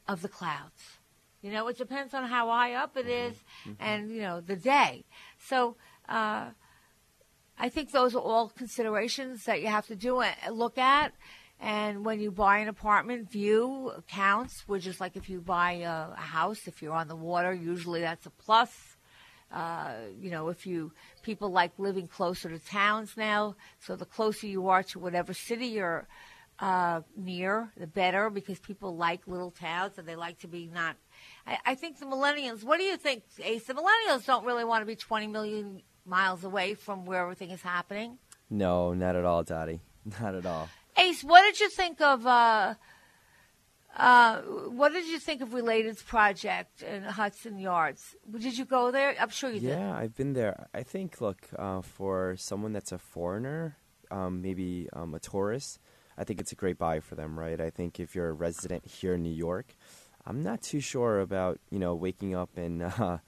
of 0.09 0.21
the 0.21 0.29
clouds. 0.29 0.99
You 1.43 1.53
know, 1.53 1.69
it 1.69 1.79
depends 1.79 2.13
on 2.13 2.25
how 2.25 2.49
high 2.49 2.75
up 2.75 2.97
it 2.97 3.07
is 3.07 3.37
mm-hmm. 3.63 3.73
and, 3.79 4.11
you 4.11 4.21
know, 4.21 4.41
the 4.41 4.57
day. 4.57 5.05
So, 5.39 5.77
uh, 6.09 6.49
I 7.61 7.69
think 7.69 7.93
those 7.93 8.15
are 8.15 8.23
all 8.23 8.49
considerations 8.49 9.45
that 9.45 9.61
you 9.61 9.69
have 9.69 9.87
to 9.89 9.97
do 9.97 10.21
and 10.21 10.35
look 10.57 10.79
at. 10.79 11.13
And 11.61 12.05
when 12.05 12.21
you 12.21 12.31
buy 12.31 12.59
an 12.59 12.68
apartment, 12.68 13.31
view 13.31 13.92
counts, 14.09 14.62
which 14.66 14.87
is 14.87 15.01
like 15.01 15.16
if 15.16 15.29
you 15.29 15.40
buy 15.40 15.73
a, 15.73 16.11
a 16.12 16.21
house, 16.21 16.66
if 16.66 16.81
you're 16.83 16.94
on 16.94 17.09
the 17.09 17.16
water, 17.16 17.53
usually 17.53 18.01
that's 18.01 18.27
a 18.27 18.31
plus. 18.31 18.97
Uh, 19.51 19.92
you 20.21 20.31
know, 20.31 20.49
if 20.49 20.66
you 20.66 20.92
people 21.23 21.51
like 21.51 21.73
living 21.79 22.07
closer 22.07 22.49
to 22.49 22.59
towns 22.59 23.16
now, 23.16 23.57
so 23.81 23.97
the 23.97 24.05
closer 24.05 24.47
you 24.47 24.68
are 24.68 24.83
to 24.83 24.99
whatever 24.99 25.33
city 25.33 25.66
you're 25.66 26.07
uh, 26.61 27.01
near, 27.16 27.73
the 27.77 27.87
better, 27.87 28.31
because 28.31 28.59
people 28.59 28.97
like 28.97 29.27
little 29.27 29.51
towns 29.51 29.97
and 29.99 30.07
they 30.07 30.16
like 30.16 30.38
to 30.40 30.49
be 30.49 30.66
not. 30.66 30.97
I, 31.47 31.59
I 31.64 31.75
think 31.75 31.99
the 31.99 32.07
millennials. 32.07 32.62
What 32.62 32.79
do 32.79 32.85
you 32.85 32.97
think, 32.97 33.23
Ace? 33.42 33.64
The 33.64 33.75
millennials 33.75 34.27
don't 34.27 34.44
really 34.44 34.64
want 34.64 34.83
to 34.83 34.87
be 34.87 34.97
20 34.97 35.27
million 35.29 35.83
miles 36.09 36.44
away 36.44 36.75
from 36.75 37.05
where 37.05 37.23
everything 37.23 37.51
is 37.51 37.62
happening? 37.62 38.18
No, 38.51 38.94
not 38.94 39.14
at 39.14 39.25
all, 39.25 39.42
Dottie. 39.42 39.81
Not 40.21 40.35
at 40.35 40.47
all. 40.47 40.71
Ace, 40.99 41.23
what 41.23 41.43
did 41.43 41.61
you 41.61 41.69
think 41.69 42.01
of? 42.01 42.27
Uh, 42.27 42.75
uh, 43.97 44.41
what 44.43 44.93
did 44.93 45.07
you 45.07 45.19
think 45.19 45.41
of 45.41 45.51
Related's 45.51 46.03
project 46.03 46.83
in 46.83 47.03
Hudson 47.03 47.59
Yards? 47.59 48.17
Did 48.31 48.57
you 48.59 48.65
go 48.65 48.91
there? 48.91 49.15
I'm 49.21 49.31
sure 49.31 49.51
you 49.51 49.61
yeah, 49.61 49.75
did. 49.75 49.79
Yeah, 49.79 49.97
I've 49.97 50.17
been 50.17 50.33
there. 50.35 50.69
I 50.75 50.83
think, 50.83 51.21
look, 51.21 51.49
uh, 51.57 51.83
for 51.83 52.37
someone 52.37 52.73
that's 52.73 52.93
a 52.93 52.99
foreigner, 52.99 53.77
um, 54.11 54.43
maybe 54.43 54.89
um, 54.93 55.15
a 55.15 55.19
tourist, 55.19 55.79
I 56.17 56.25
think 56.25 56.41
it's 56.41 56.53
a 56.53 56.57
great 56.57 56.79
buy 56.79 57.01
for 57.01 57.15
them, 57.15 57.39
right? 57.39 57.61
I 57.61 57.71
think 57.71 58.01
if 58.01 58.15
you're 58.15 58.29
a 58.29 58.33
resident 58.33 58.87
here 58.87 59.15
in 59.15 59.23
New 59.23 59.35
York, 59.35 59.77
I'm 60.27 60.43
not 60.43 60.63
too 60.63 60.81
sure 60.81 61.21
about 61.21 61.59
you 61.71 61.79
know 61.79 61.95
waking 61.95 62.35
up 62.35 62.57
and 62.57 62.83
uh, 62.99 63.19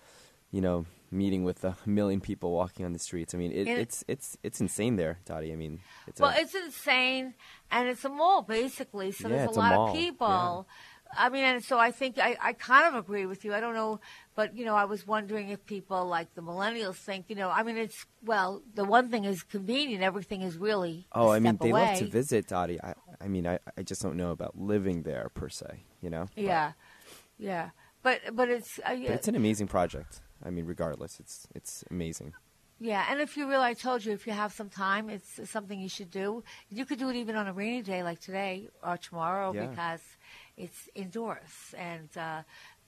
you 0.51 0.61
know 0.61 0.87
meeting 1.11 1.45
with 1.45 1.65
a 1.65 1.77
million 1.87 2.21
people 2.21 2.53
walking 2.53 2.87
on 2.87 2.93
the 2.93 2.99
streets. 2.99 3.35
I 3.35 3.39
mean, 3.39 3.53
it, 3.53 3.67
it's 3.67 4.05
it's 4.09 4.37
it's 4.43 4.61
insane 4.61 4.97
there, 4.97 5.19
Dottie. 5.25 5.53
I 5.53 5.57
mean, 5.57 5.81
it's 6.07 6.21
well, 6.21 6.31
a, 6.31 6.41
it's 6.41 6.55
insane, 6.55 7.35
and 7.71 7.89
it's 7.89 8.05
a 8.05 8.09
mall 8.09 8.43
basically. 8.43 9.13
So 9.13 9.29
yeah, 9.29 9.37
there's 9.37 9.57
a, 9.57 9.61
lot 9.61 9.73
of 9.73 9.95
people. 9.95 10.67
Yeah. 10.69 10.75
I 11.17 11.29
mean, 11.29 11.43
and 11.43 11.65
so 11.65 11.77
I 11.79 11.91
think 11.91 12.19
I, 12.19 12.37
I 12.41 12.53
kind 12.53 12.87
of 12.87 12.95
agree 12.95 13.27
with 13.27 13.45
you. 13.45 13.53
I 13.53 13.61
don't 13.61 13.75
know, 13.75 14.01
but 14.37 14.57
you 14.57 14.65
know, 14.65 14.77
I 14.77 14.85
was 14.85 15.07
wondering 15.07 15.49
if 15.49 15.65
people 15.67 16.07
like 16.07 16.35
the 16.35 16.43
millennials 16.43 16.97
think, 16.97 17.27
you 17.29 17.35
know, 17.35 17.51
I 17.51 17.63
mean, 17.65 17.77
it's 17.77 18.07
well, 18.25 18.63
the 18.75 18.85
one 18.85 19.09
thing 19.11 19.25
is 19.25 19.43
convenient. 19.43 20.03
Everything 20.03 20.43
is 20.43 20.57
really 20.57 21.07
oh, 21.13 21.31
I 21.31 21.41
mean, 21.41 21.59
they 21.61 21.71
away. 21.71 21.87
love 21.87 21.99
to 21.99 22.07
visit, 22.07 22.47
Dottie. 22.47 22.81
I, 22.81 22.95
I 23.21 23.29
mean, 23.29 23.47
I, 23.47 23.59
I 23.77 23.83
just 23.83 24.03
don't 24.03 24.17
know 24.17 24.31
about 24.31 24.57
living 24.59 25.03
there 25.03 25.31
per 25.35 25.49
se. 25.49 25.85
You 26.01 26.11
know? 26.11 26.29
Yeah, 26.37 26.73
but, 27.39 27.45
yeah, 27.45 27.71
but 28.03 28.21
but 28.33 28.49
it's 28.49 28.79
uh, 28.79 28.95
but 28.95 29.11
it's 29.11 29.29
an 29.29 29.35
amazing 29.35 29.67
project. 29.67 30.21
I 30.45 30.51
mean, 30.51 30.67
regardless, 30.67 31.21
it's 31.21 31.47
it's 31.55 31.85
amazing. 31.91 32.35
Yeah, 32.83 33.05
and 33.11 33.21
if 33.21 33.37
you 33.37 33.47
really, 33.47 33.65
I 33.65 33.75
told 33.75 34.05
you, 34.07 34.13
if 34.13 34.27
you 34.27 34.33
have 34.33 34.55
some 34.55 34.71
time, 34.71 35.11
it's 35.11 35.51
something 35.51 35.79
you 35.79 35.91
should 35.91 36.11
do. 36.11 36.43
You 36.71 36.87
could 36.87 36.99
do 36.99 37.11
it 37.11 37.17
even 37.17 37.37
on 37.37 37.47
a 37.47 37.53
rainy 37.53 37.83
day 37.83 38.03
like 38.03 38.21
today 38.21 38.69
or 38.83 38.97
tomorrow 38.97 39.53
yeah. 39.53 39.67
because 39.67 40.01
it's 40.57 40.89
indoors, 40.95 41.75
and 41.77 42.09
uh, 42.17 42.43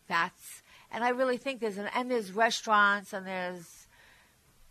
that's. 0.09 0.63
And 0.91 1.05
I 1.05 1.11
really 1.11 1.37
think 1.37 1.61
there's 1.61 1.79
an 1.79 1.89
and 1.95 2.11
there's 2.11 2.33
restaurants 2.33 3.13
and 3.13 3.27
there's 3.27 3.87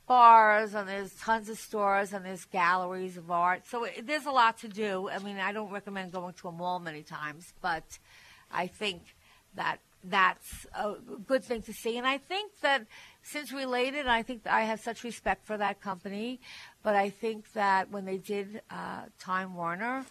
bars 0.08 0.74
and 0.74 0.90
there's 0.90 1.14
tons 1.16 1.50
of 1.50 1.58
stores 1.58 2.14
and 2.14 2.26
there's 2.26 2.46
galleries 2.46 3.16
of 3.16 3.30
art. 3.32 3.62
So 3.68 3.86
it, 3.86 4.06
there's 4.08 4.26
a 4.26 4.32
lot 4.32 4.58
to 4.60 4.68
do. 4.68 5.10
I 5.10 5.20
mean, 5.20 5.38
I 5.38 5.54
don't 5.54 5.72
recommend 5.72 6.12
going 6.12 6.34
to 6.34 6.48
a 6.48 6.52
mall 6.52 6.80
many 6.80 7.04
times, 7.04 7.54
but 7.62 7.84
I 8.52 8.68
think 8.68 9.16
that 9.56 9.80
that's 10.04 10.66
a 10.76 10.94
good 11.28 11.44
thing 11.44 11.62
to 11.64 11.74
see. 11.74 11.98
And 11.98 12.08
I 12.08 12.18
think 12.18 12.52
that 12.62 12.86
since 13.24 13.52
Related, 13.52 14.08
I 14.08 14.24
think 14.24 14.48
I 14.48 14.62
have 14.62 14.80
such 14.80 15.04
respect 15.04 15.46
for 15.46 15.58
that 15.58 15.82
company. 15.82 16.40
But 16.84 16.96
I 16.96 17.10
think 17.10 17.52
that 17.54 17.92
when 17.92 18.06
they 18.06 18.18
did 18.18 18.62
uh, 18.70 19.04
Time 19.20 19.56
Warner, 19.56 20.06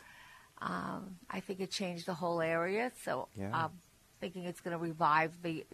um, 0.63 1.17
I 1.29 1.41
think 1.41 1.61
it 1.61 1.71
changed 1.71 2.07
the 2.07 2.15
whole 2.15 2.41
area. 2.41 2.93
So 3.03 3.29
yeah. 3.37 3.51
I'm 3.53 3.71
thinking 4.21 4.45
it's 4.45 4.61
going 4.61 4.77
to 4.77 4.83
revive 4.83 5.33
the. 5.43 5.67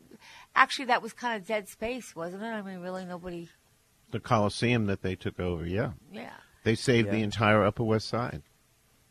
Actually, 0.55 0.87
that 0.87 1.03
was 1.03 1.13
kind 1.13 1.41
of 1.41 1.47
dead 1.47 1.69
space, 1.69 2.15
wasn't 2.17 2.43
it? 2.43 2.47
I 2.47 2.63
mean, 2.63 2.79
really, 2.81 3.05
nobody. 3.05 3.49
The 4.13 4.21
Coliseum 4.21 4.87
that 4.87 5.03
they 5.03 5.17
took 5.17 5.41
over, 5.41 5.67
yeah. 5.67 5.93
Yeah. 6.13 6.31
They 6.63 6.75
saved 6.75 7.07
Yeah. 7.09 7.15
the 7.15 7.23
entire 7.23 7.65
Upper 7.65 7.85
West 7.85 8.09
Side. 8.09 8.43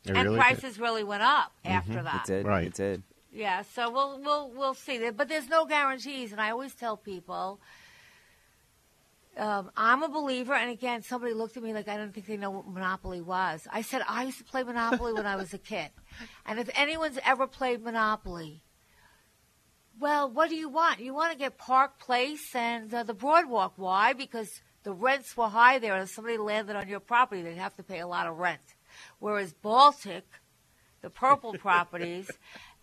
They 0.03 0.13
and 0.13 0.23
really 0.29 0.39
prices 0.39 0.79
really 0.79 1.03
went 1.03 1.23
up 1.23 1.51
after 1.63 1.93
Mhm. 1.93 2.03
that. 2.03 2.29
It 2.29 2.33
did. 2.33 2.45
Right. 2.45 2.67
It 2.67 2.73
did. 2.75 3.03
Yeah, 3.35 3.63
so 3.63 3.91
we'll 3.91 4.21
we'll 4.21 4.49
we'll 4.55 4.73
see 4.73 4.97
that, 4.99 5.17
but 5.17 5.27
there's 5.27 5.49
no 5.49 5.65
guarantees, 5.65 6.31
and 6.31 6.39
I 6.39 6.51
always 6.51 6.73
tell 6.73 6.95
people, 6.95 7.59
um, 9.35 9.71
I'm 9.75 10.03
a 10.03 10.07
believer. 10.07 10.53
And 10.53 10.71
again, 10.71 11.01
somebody 11.01 11.33
looked 11.33 11.57
at 11.57 11.63
me 11.63 11.73
like 11.73 11.89
I 11.89 11.97
didn't 11.97 12.13
think 12.13 12.27
they 12.27 12.37
know 12.37 12.51
what 12.51 12.65
Monopoly 12.65 13.19
was. 13.19 13.67
I 13.69 13.81
said 13.81 14.03
I 14.07 14.23
used 14.23 14.37
to 14.37 14.45
play 14.45 14.63
Monopoly 14.63 15.11
when 15.11 15.25
I 15.25 15.35
was 15.35 15.53
a 15.53 15.57
kid, 15.57 15.89
and 16.45 16.59
if 16.59 16.69
anyone's 16.75 17.19
ever 17.25 17.45
played 17.45 17.83
Monopoly, 17.83 18.63
well, 19.99 20.29
what 20.29 20.49
do 20.49 20.55
you 20.55 20.69
want? 20.69 21.01
You 21.01 21.13
want 21.13 21.33
to 21.33 21.37
get 21.37 21.57
Park 21.57 21.99
Place 21.99 22.55
and 22.55 22.93
uh, 22.93 23.03
the 23.03 23.13
Broadwalk. 23.13 23.73
Why? 23.75 24.13
Because 24.13 24.61
the 24.83 24.93
rents 24.93 25.35
were 25.35 25.49
high 25.49 25.77
there, 25.77 25.93
and 25.93 26.03
if 26.03 26.09
somebody 26.09 26.37
landed 26.37 26.77
on 26.77 26.87
your 26.87 27.01
property, 27.01 27.41
they'd 27.41 27.57
have 27.57 27.75
to 27.75 27.83
pay 27.83 27.99
a 27.99 28.07
lot 28.07 28.27
of 28.27 28.37
rent. 28.37 28.75
Whereas 29.19 29.51
Baltic, 29.51 30.23
the 31.01 31.09
purple 31.09 31.51
properties, 31.59 32.31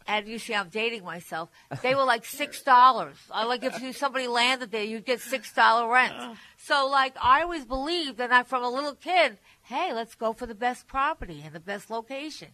and 0.07 0.27
you 0.27 0.39
see 0.39 0.55
I'm 0.55 0.69
dating 0.69 1.05
myself, 1.05 1.51
they 1.83 1.95
were 1.95 2.05
like 2.05 2.25
six 2.25 2.63
dollars. 2.63 3.17
Like 3.31 3.65
if 3.65 3.81
you, 3.83 3.93
somebody 3.93 4.27
landed 4.27 4.71
there, 4.71 4.85
you'd 4.85 5.05
get 5.05 5.21
six 5.21 5.53
dollar 5.53 5.93
rent. 5.93 6.15
So 6.59 6.89
like 6.89 7.15
I 7.21 7.43
always 7.43 7.65
believed, 7.65 8.21
and 8.21 8.33
I 8.33 8.43
from 8.43 8.63
a 8.63 8.71
little 8.71 8.95
kid, 8.95 9.39
hey, 9.63 9.93
let's 9.93 10.15
go 10.15 10.33
for 10.33 10.47
the 10.47 10.55
best 10.55 10.87
property 10.87 11.43
and 11.45 11.55
the 11.55 11.61
best 11.61 11.91
location, 11.91 12.49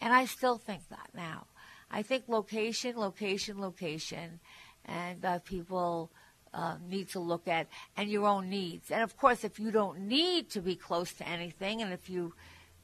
and 0.00 0.12
I 0.12 0.24
still 0.26 0.58
think 0.58 0.88
that 0.88 1.10
now. 1.14 1.46
I 1.90 2.02
think 2.02 2.24
location, 2.26 2.96
location, 2.96 3.60
location, 3.60 4.40
and 4.84 5.24
uh, 5.24 5.38
people 5.40 6.10
uh, 6.52 6.76
need 6.88 7.08
to 7.10 7.20
look 7.20 7.46
at 7.48 7.68
and 7.96 8.10
your 8.10 8.26
own 8.26 8.48
needs. 8.48 8.90
And 8.90 9.02
of 9.02 9.16
course, 9.16 9.44
if 9.44 9.58
you 9.58 9.70
don't 9.70 10.00
need 10.00 10.50
to 10.50 10.60
be 10.60 10.76
close 10.76 11.12
to 11.14 11.28
anything, 11.28 11.82
and 11.82 11.92
if 11.92 12.08
you, 12.08 12.34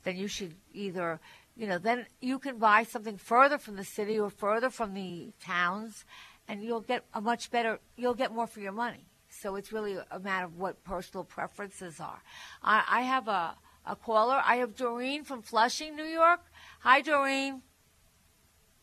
then 0.04 0.16
you 0.16 0.28
should 0.28 0.54
either, 0.72 1.20
you 1.56 1.66
know, 1.66 1.78
then 1.78 2.06
you 2.20 2.38
can 2.38 2.58
buy 2.58 2.84
something 2.84 3.16
further 3.18 3.58
from 3.58 3.76
the 3.76 3.84
city 3.84 4.18
or 4.18 4.30
further 4.30 4.70
from 4.70 4.94
the 4.94 5.32
towns, 5.42 6.04
and 6.48 6.62
you'll 6.62 6.80
get 6.80 7.04
a 7.14 7.20
much 7.20 7.50
better, 7.50 7.78
you'll 7.96 8.14
get 8.14 8.32
more 8.34 8.46
for 8.46 8.60
your 8.60 8.72
money. 8.72 9.06
So 9.28 9.54
it's 9.56 9.72
really 9.72 9.96
a 10.10 10.18
matter 10.18 10.46
of 10.46 10.56
what 10.58 10.82
personal 10.84 11.24
preferences 11.24 12.00
are. 12.00 12.20
I, 12.62 12.82
I 12.88 13.00
have 13.02 13.28
a, 13.28 13.54
a 13.86 13.94
caller. 13.94 14.40
I 14.44 14.56
have 14.56 14.74
Doreen 14.74 15.22
from 15.24 15.42
Flushing, 15.42 15.94
New 15.94 16.04
York. 16.04 16.40
Hi, 16.80 17.00
Doreen. 17.00 17.62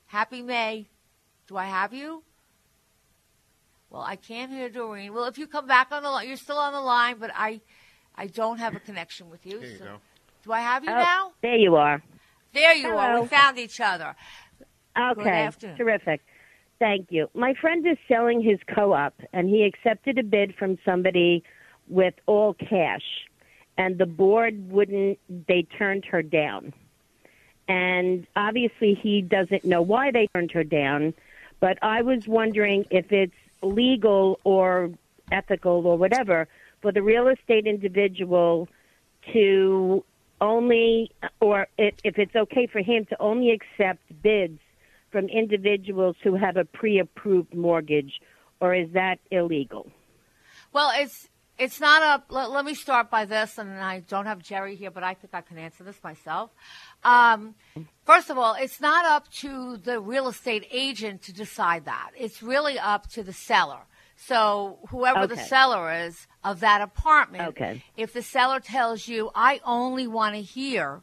Happy 0.05 0.41
May. 0.41 0.87
Do 1.47 1.57
I 1.57 1.65
have 1.65 1.93
you? 1.93 2.23
Well, 3.89 4.01
I 4.01 4.15
can't 4.15 4.51
hear 4.51 4.69
Doreen. 4.69 5.13
Well, 5.13 5.25
if 5.25 5.37
you 5.37 5.47
come 5.47 5.67
back 5.67 5.91
on 5.91 6.03
the 6.03 6.09
line, 6.09 6.27
you're 6.27 6.37
still 6.37 6.57
on 6.57 6.73
the 6.73 6.81
line, 6.81 7.17
but 7.19 7.31
I, 7.35 7.61
I 8.15 8.27
don't 8.27 8.57
have 8.59 8.75
a 8.75 8.79
connection 8.79 9.29
with 9.29 9.45
you. 9.45 9.59
There 9.59 9.69
you 9.69 9.77
so- 9.77 9.83
go. 9.85 9.95
Do 10.43 10.53
I 10.53 10.59
have 10.61 10.83
you 10.85 10.91
Oh, 10.91 10.95
now? 10.95 11.31
There 11.41 11.55
you 11.57 11.75
are. 11.75 12.01
There 12.57 12.73
you 12.73 12.89
are. 12.89 13.21
We 13.21 13.27
found 13.27 13.59
each 13.59 13.79
other. 13.79 14.15
Okay, 14.99 15.49
terrific. 15.77 16.21
Thank 16.79 17.11
you. 17.11 17.29
My 17.33 17.53
friend 17.53 17.85
is 17.85 17.97
selling 18.07 18.41
his 18.41 18.59
co-op, 18.73 19.13
and 19.31 19.47
he 19.49 19.63
accepted 19.63 20.17
a 20.17 20.23
bid 20.23 20.55
from 20.55 20.77
somebody 20.83 21.43
with 21.87 22.15
all 22.25 22.55
cash, 22.55 23.25
and 23.77 23.97
the 23.97 24.05
board 24.07 24.71
wouldn't. 24.71 25.19
They 25.47 25.67
turned 25.77 26.05
her 26.05 26.23
down, 26.23 26.73
and 27.67 28.25
obviously 28.35 28.95
he 28.95 29.21
doesn't 29.21 29.63
know 29.63 29.81
why 29.81 30.11
they 30.11 30.27
turned 30.33 30.51
her 30.51 30.63
down. 30.63 31.13
But 31.59 31.77
I 31.83 32.01
was 32.01 32.27
wondering 32.27 32.85
if 32.89 33.11
it's 33.11 33.33
legal 33.61 34.39
or 34.43 34.91
ethical 35.31 35.85
or 35.85 35.97
whatever 35.97 36.47
for 36.81 36.91
the 36.91 37.01
real 37.01 37.27
estate 37.27 37.67
individual 37.67 38.67
to 39.33 40.03
only, 40.41 41.11
or 41.39 41.67
if 41.77 41.95
if 42.03 42.17
it's 42.17 42.35
okay 42.35 42.67
for 42.67 42.79
him 42.79 43.05
to 43.05 43.21
only 43.21 43.51
accept 43.51 44.01
bids 44.21 44.59
from 45.11 45.29
individuals 45.29 46.15
who 46.23 46.35
have 46.35 46.57
a 46.57 46.65
pre-approved 46.65 47.53
mortgage, 47.53 48.21
or 48.59 48.75
is 48.75 48.89
that 48.93 49.19
illegal? 49.31 49.89
Well, 50.73 50.91
it's 50.95 51.29
it's 51.57 51.79
not 51.79 52.01
a. 52.03 52.33
Let, 52.33 52.51
let 52.51 52.65
me 52.65 52.75
start 52.75 53.09
by 53.09 53.25
this, 53.25 53.57
and 53.57 53.79
I 53.79 54.01
don't 54.01 54.25
have 54.25 54.39
Jerry 54.39 54.75
here, 54.75 54.91
but 54.91 55.03
I 55.03 55.13
think 55.15 55.33
I 55.33 55.41
can 55.41 55.57
answer 55.57 55.83
this 55.83 56.01
myself. 56.03 56.51
Um, 57.03 57.55
first 58.05 58.29
of 58.29 58.37
all, 58.37 58.55
it's 58.59 58.79
not 58.79 59.05
up 59.05 59.29
to 59.43 59.77
the 59.77 59.99
real 59.99 60.27
estate 60.27 60.67
agent 60.71 61.23
to 61.23 61.33
decide 61.33 61.85
that. 61.85 62.11
It's 62.15 62.43
really 62.43 62.77
up 62.77 63.09
to 63.11 63.23
the 63.23 63.33
seller. 63.33 63.79
So 64.19 64.79
whoever 64.89 65.27
the 65.27 65.37
seller 65.37 65.91
is 65.91 66.27
of 66.43 66.59
that 66.61 66.81
apartment, 66.81 67.49
Okay. 67.49 67.83
if 67.95 68.13
the 68.13 68.23
seller 68.23 68.59
tells 68.59 69.07
you, 69.07 69.29
"I 69.35 69.61
only 69.63 70.07
want 70.07 70.35
to 70.35 70.41
hear 70.41 71.01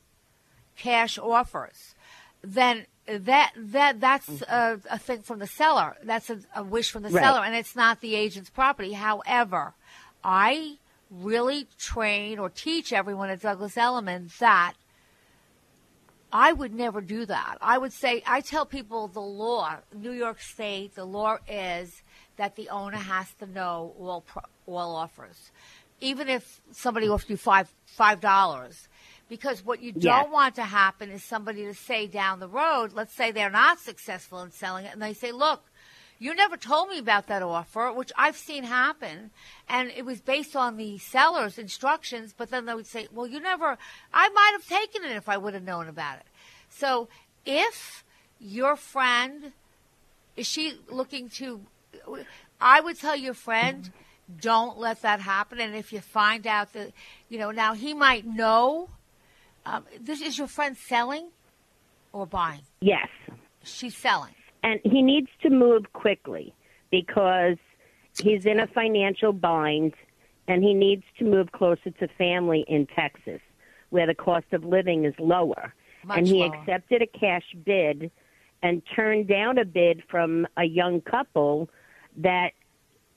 cash 0.77 1.17
offers," 1.17 1.95
then 2.43 2.87
that 3.07 3.53
that 3.57 4.01
that's 4.01 4.29
mm-hmm. 4.29 4.91
a, 4.91 4.95
a 4.95 4.99
thing 4.99 5.23
from 5.23 5.39
the 5.39 5.47
seller. 5.47 5.97
That's 6.03 6.29
a, 6.29 6.41
a 6.57 6.65
wish 6.65 6.91
from 6.91 7.03
the 7.03 7.11
Right. 7.11 7.23
seller, 7.23 7.45
and 7.45 7.55
it's 7.55 7.77
not 7.77 8.01
the 8.01 8.15
agent's 8.17 8.51
property. 8.51 8.95
However, 8.95 9.75
I 10.25 10.79
really 11.11 11.69
train 11.79 12.39
or 12.39 12.51
teach 12.51 12.93
everyone 12.93 13.31
at 13.31 13.41
Douglas 13.41 13.77
Elliman 13.77 14.31
that 14.41 14.75
I 16.33 16.53
would 16.53 16.75
never 16.75 17.01
do 17.01 17.25
that. 17.27 17.59
I 17.61 17.79
would 17.79 17.93
say 17.93 18.23
I 18.27 18.41
tell 18.41 18.67
people 18.67 19.07
the 19.07 19.21
law, 19.21 19.77
New 19.95 20.11
York 20.11 20.41
State, 20.41 20.97
the 20.97 21.05
law 21.05 21.39
is 21.49 22.03
that 22.37 22.57
the 22.57 22.69
owner 22.69 22.97
has 22.99 23.33
to 23.35 23.47
know 23.47 23.95
all 23.99 24.23
pro- 24.23 24.43
all 24.67 24.97
offers, 24.97 25.51
even 26.01 26.29
if 26.29 26.61
somebody 26.73 27.09
offers 27.09 27.31
you 27.31 27.37
five 27.37 27.73
five 27.87 28.21
dollars. 28.21 28.89
Because 29.29 29.65
what 29.65 29.81
you 29.81 29.93
don't 29.93 30.03
Yes. 30.03 30.33
want 30.33 30.55
to 30.57 30.65
happen 30.65 31.11
is 31.11 31.25
somebody 31.25 31.65
to 31.65 31.75
say 31.75 32.07
down 32.07 32.41
the 32.41 32.49
road, 32.49 32.93
let's 32.93 33.15
say 33.15 33.31
they're 33.31 33.51
not 33.51 33.79
successful 33.79 34.43
in 34.43 34.51
selling 34.51 34.85
it, 34.85 34.93
and 34.93 35.01
they 35.01 35.15
say, 35.15 35.33
"Look, 35.33 35.65
you 36.19 36.35
never 36.35 36.57
told 36.59 36.91
me 36.91 36.99
about 36.99 37.27
that 37.29 37.43
offer," 37.43 37.91
which 37.93 38.13
I've 38.17 38.37
seen 38.37 38.65
happen, 38.65 39.31
and 39.69 39.89
it 39.91 40.05
was 40.05 40.21
based 40.21 40.55
on 40.55 40.77
the 40.77 40.99
seller's 40.99 41.59
instructions. 41.59 42.35
But 42.37 42.51
then 42.51 42.67
they 42.67 42.75
would 42.75 42.87
say, 42.87 43.09
"Well, 43.11 43.27
you 43.27 43.41
never. 43.41 43.79
I 44.13 44.29
might 44.29 44.53
have 44.53 44.67
taken 44.69 45.05
it 45.05 45.17
if 45.17 45.29
I 45.29 45.37
would 45.39 45.55
have 45.55 45.63
known 45.65 45.89
about 45.89 46.19
it." 46.19 46.27
So, 46.69 47.09
if 47.47 48.05
your 48.39 48.77
friend 48.77 49.53
is 50.37 50.47
she 50.47 50.79
looking 50.89 51.29
to, 51.31 51.65
I 52.61 52.81
would 52.81 52.99
tell 52.99 53.17
your 53.17 53.35
friend, 53.35 53.91
don't 54.41 54.79
let 54.79 55.03
that 55.03 55.21
happen. 55.21 55.61
And 55.61 55.75
if 55.75 55.93
you 55.93 56.01
find 56.01 56.47
out 56.47 56.73
that, 56.73 56.93
you 57.29 57.39
know, 57.39 57.51
now 57.51 57.75
he 57.75 57.95
might 57.95 58.27
know. 58.27 58.89
Um, 59.67 59.85
this 60.01 60.21
is 60.21 60.39
your 60.39 60.47
friend 60.47 60.77
selling 60.77 61.29
or 62.13 62.27
buying? 62.27 62.63
Yes. 62.81 63.09
She's 63.63 63.97
selling. 63.97 64.35
And 64.63 64.81
he 64.85 65.03
needs 65.03 65.29
to 65.43 65.51
move 65.51 65.93
quickly 65.93 66.55
because 66.91 67.57
he's 68.19 68.47
in 68.47 68.61
a 68.61 68.67
financial 68.67 69.33
bind 69.33 69.95
and 70.49 70.63
he 70.63 70.75
needs 70.75 71.05
to 71.19 71.25
move 71.25 71.53
closer 71.53 71.91
to 71.91 72.09
family 72.19 72.65
in 72.69 72.87
Texas 72.87 73.41
where 73.91 74.07
the 74.07 74.15
cost 74.15 74.47
of 74.53 74.65
living 74.65 75.05
is 75.05 75.15
lower. 75.19 75.73
Much 76.05 76.19
and 76.19 76.27
he 76.27 76.41
lower. 76.41 76.55
accepted 76.55 77.03
a 77.03 77.07
cash 77.07 77.45
bid 77.65 78.11
and 78.63 78.83
turned 78.95 79.29
down 79.29 79.59
a 79.59 79.65
bid 79.65 80.03
from 80.11 80.47
a 80.57 80.65
young 80.65 81.01
couple 81.01 81.69
that 82.17 82.53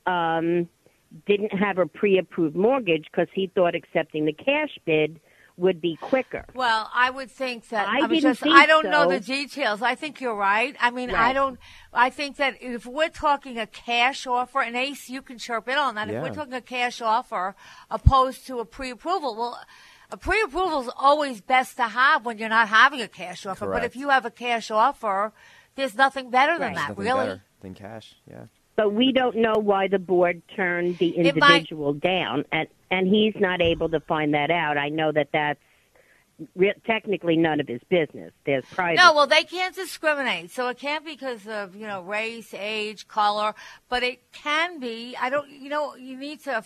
um, 0.05 0.67
didn't 1.25 1.53
have 1.57 1.77
a 1.77 1.85
pre 1.85 2.17
approved 2.17 2.55
mortgage 2.55 3.05
because 3.11 3.27
he 3.33 3.51
thought 3.53 3.75
accepting 3.75 4.25
the 4.25 4.33
cash 4.33 4.77
bid 4.85 5.19
would 5.57 5.81
be 5.81 5.97
quicker. 5.99 6.45
Well, 6.53 6.89
I 6.93 7.09
would 7.09 7.31
think 7.31 7.69
that. 7.69 7.87
I 7.87 7.97
I, 7.97 8.07
didn't 8.07 8.21
just, 8.21 8.41
think 8.41 8.55
I 8.55 8.67
don't 8.67 8.89
know 8.89 9.09
the 9.09 9.19
details. 9.19 9.81
I 9.81 9.95
think 9.95 10.21
you're 10.21 10.35
right. 10.35 10.75
I 10.79 10.91
mean, 10.91 11.09
I 11.11 11.33
don't. 11.33 11.59
I 11.91 12.11
think 12.11 12.37
that 12.37 12.61
if 12.61 12.85
we're 12.85 13.09
talking 13.09 13.57
a 13.57 13.65
cash 13.65 14.27
offer, 14.27 14.61
and 14.61 14.75
Ace, 14.75 15.09
you 15.09 15.21
can 15.21 15.39
chirp 15.39 15.67
in 15.67 15.77
on 15.77 15.95
that. 15.95 16.09
If 16.09 16.21
we're 16.21 16.33
talking 16.33 16.53
a 16.53 16.61
cash 16.61 17.01
offer 17.01 17.55
opposed 17.89 18.45
to 18.47 18.59
a 18.59 18.65
pre-approval, 18.65 19.35
well, 19.35 19.59
a 20.11 20.17
pre-approval 20.17 20.81
is 20.81 20.89
always 20.95 21.41
best 21.41 21.77
to 21.77 21.83
have 21.83 22.25
when 22.25 22.37
you're 22.37 22.49
not 22.49 22.69
having 22.69 23.01
a 23.01 23.07
cash 23.07 23.45
offer. 23.45 23.65
But 23.65 23.83
if 23.83 23.95
you 23.95 24.09
have 24.09 24.25
a 24.25 24.31
cash 24.31 24.69
offer, 24.69 25.33
there's 25.75 25.95
nothing 25.95 26.29
better 26.29 26.59
than 26.59 26.73
that, 26.73 26.89
Nothing 26.89 27.03
really. 27.03 27.25
better 27.25 27.43
than 27.61 27.73
cash. 27.73 28.15
Yeah. 28.29 28.45
But 28.77 28.93
we 28.93 29.11
don't 29.11 29.35
know 29.35 29.55
why 29.55 29.87
the 29.87 29.99
board 29.99 30.43
turned 30.55 30.99
the 30.99 31.09
individual 31.09 31.93
down, 31.93 32.45
and 32.51 32.67
and 32.91 33.07
he's 33.07 33.33
not 33.35 33.59
able 33.59 33.89
to 33.89 33.99
find 33.99 34.33
that 34.35 34.51
out. 34.51 34.77
I 34.77 34.89
know 34.89 35.11
that 35.11 35.29
that's 35.33 35.59
re- 36.55 36.75
technically 36.85 37.37
none 37.37 37.59
of 37.59 37.67
his 37.67 37.81
business. 37.89 38.31
There's 38.45 38.63
private. 38.65 38.97
No, 38.97 39.13
well, 39.13 39.27
they 39.27 39.43
can't 39.43 39.75
discriminate. 39.75 40.51
So 40.51 40.67
it 40.67 40.77
can't 40.77 41.03
be 41.03 41.13
because 41.13 41.47
of 41.47 41.75
you 41.75 41.87
know 41.87 42.01
race, 42.03 42.53
age, 42.53 43.07
color, 43.07 43.55
but 43.89 44.03
it 44.03 44.31
can 44.31 44.79
be. 44.79 45.17
I 45.19 45.31
don't. 45.31 45.49
You 45.49 45.69
know, 45.69 45.95
you 45.95 46.15
need 46.15 46.43
to. 46.43 46.63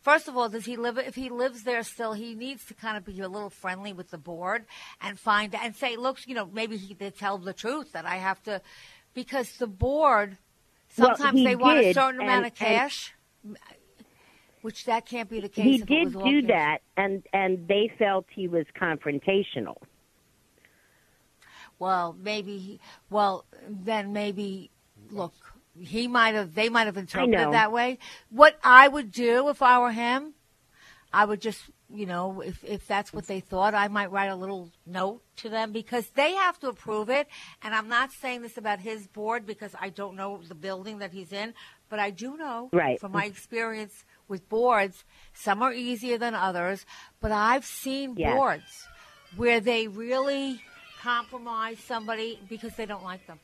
First 0.00 0.26
of 0.26 0.36
all, 0.36 0.48
does 0.48 0.64
he 0.64 0.76
live? 0.76 0.96
If 0.96 1.14
he 1.14 1.28
lives 1.28 1.64
there 1.64 1.82
still, 1.84 2.14
he 2.14 2.34
needs 2.34 2.64
to 2.66 2.74
kind 2.74 2.96
of 2.96 3.04
be 3.04 3.20
a 3.20 3.28
little 3.28 3.50
friendly 3.50 3.92
with 3.92 4.10
the 4.10 4.18
board 4.18 4.64
and 5.00 5.18
find 5.18 5.54
and 5.54 5.76
say, 5.76 5.96
look, 5.96 6.26
you 6.26 6.34
know, 6.34 6.48
maybe 6.50 6.78
he 6.78 6.94
did 6.94 7.16
tell 7.16 7.36
the 7.36 7.52
truth 7.52 7.92
that 7.92 8.06
I 8.06 8.16
have 8.16 8.42
to, 8.44 8.62
because 9.14 9.58
the 9.58 9.68
board 9.68 10.38
sometimes 10.92 11.38
he 11.38 11.44
they 11.44 11.56
want 11.56 11.78
a 11.78 11.92
certain 11.92 12.20
amount 12.20 12.46
of 12.46 12.52
and- 12.52 12.68
and- 12.68 12.78
cash, 12.78 13.14
which 14.62 14.84
that 14.84 15.06
can't 15.06 15.28
be 15.28 15.40
the 15.40 15.48
case. 15.48 15.64
he 15.64 15.78
did 15.78 16.12
do 16.12 16.42
cash. 16.42 16.48
that, 16.48 16.78
and 16.96 17.26
and 17.32 17.66
they 17.68 17.90
felt 17.98 18.26
he 18.30 18.48
was 18.48 18.66
confrontational. 18.80 19.76
Well, 21.78 22.16
maybe. 22.20 22.58
He, 22.58 22.80
well, 23.10 23.44
then 23.68 24.12
maybe. 24.12 24.70
Look, 25.10 25.34
he 25.78 26.06
might 26.06 26.34
have. 26.34 26.54
They 26.54 26.68
might 26.68 26.86
have 26.86 26.96
interpreted 26.96 27.40
it 27.40 27.50
that 27.52 27.72
way. 27.72 27.98
What 28.30 28.58
I 28.62 28.86
would 28.86 29.10
do 29.10 29.48
if 29.48 29.62
I 29.62 29.78
were 29.80 29.90
him, 29.90 30.34
I 31.12 31.24
would 31.24 31.40
just, 31.40 31.60
you 31.92 32.06
know, 32.06 32.40
if 32.40 32.62
if 32.64 32.86
that's 32.86 33.12
what 33.12 33.26
they 33.26 33.40
thought, 33.40 33.74
I 33.74 33.88
might 33.88 34.10
write 34.10 34.28
a 34.30 34.36
little 34.36 34.70
note 34.86 35.22
to 35.36 35.48
them 35.48 35.72
because 35.72 36.06
they 36.10 36.32
have 36.34 36.58
to 36.60 36.68
approve 36.68 37.10
it. 37.10 37.28
And 37.62 37.74
I'm 37.74 37.88
not 37.88 38.10
saying 38.12 38.42
this 38.42 38.56
about 38.56 38.80
his 38.80 39.06
board 39.06 39.46
because 39.46 39.74
I 39.80 39.90
don't 39.90 40.16
know 40.16 40.40
the 40.46 40.54
building 40.54 40.98
that 40.98 41.12
he's 41.12 41.32
in, 41.32 41.54
but 41.88 41.98
I 41.98 42.10
do 42.10 42.36
know 42.36 42.70
Right. 42.72 42.98
from 42.98 43.12
my 43.12 43.24
experience 43.26 44.04
with 44.28 44.48
boards, 44.48 45.04
some 45.34 45.62
are 45.62 45.72
easier 45.72 46.18
than 46.18 46.34
others, 46.34 46.86
but 47.20 47.32
I've 47.32 47.64
seen 47.64 48.14
Yes. 48.16 48.34
boards 48.34 48.88
where 49.36 49.60
they 49.60 49.88
really 49.88 50.60
compromise 51.00 51.78
somebody 51.80 52.38
because 52.48 52.74
they 52.76 52.86
don't 52.86 53.02
like 53.04 53.26
them. 53.26 53.40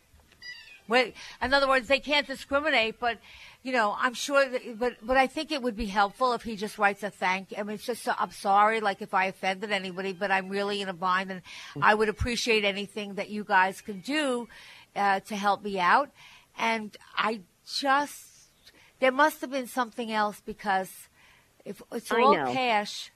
Wait, 0.89 1.15
in 1.43 1.53
other 1.53 1.69
words, 1.69 1.87
they 1.87 2.01
can't 2.01 2.27
discriminate, 2.27 2.99
but 2.99 3.19
you 3.63 3.73
know, 3.73 3.95
I'm 3.99 4.15
sure. 4.15 4.49
That, 4.49 4.79
but 4.79 4.95
but 5.03 5.17
I 5.17 5.27
think 5.27 5.53
it 5.53 5.63
would 5.63 5.77
be 5.77 5.87
helpful 5.87 6.33
if 6.33 6.43
he 6.43 6.57
just 6.57 6.79
writes 6.79 7.03
a 7.03 7.11
thank. 7.11 7.53
I 7.57 7.63
mean, 7.63 7.75
it's 7.75 7.85
just 7.85 8.09
I'm 8.19 8.31
sorry, 8.31 8.81
like 8.81 9.03
if 9.03 9.13
I 9.13 9.27
offended 9.27 9.71
anybody, 9.71 10.13
but 10.13 10.31
I'm 10.31 10.49
really 10.49 10.81
in 10.81 10.89
a 10.89 10.95
bind, 10.95 11.31
and 11.31 11.43
I 11.83 11.95
would 11.95 12.09
appreciate 12.09 12.65
anything 12.65 13.15
that 13.15 13.29
you 13.29 13.45
guys 13.45 13.81
can 13.83 14.01
do 14.01 14.49
uh, 14.97 15.21
to 15.21 15.37
help 15.37 15.63
me 15.63 15.79
out. 15.79 16.11
And 16.59 16.97
I 17.17 17.41
just 17.67 18.51
there 19.01 19.13
must 19.13 19.41
have 19.43 19.51
been 19.51 19.67
something 19.67 20.11
else 20.11 20.41
because 20.45 20.91
if 21.65 21.83
it's 21.93 22.11
all 22.11 22.35
cash. 22.53 23.13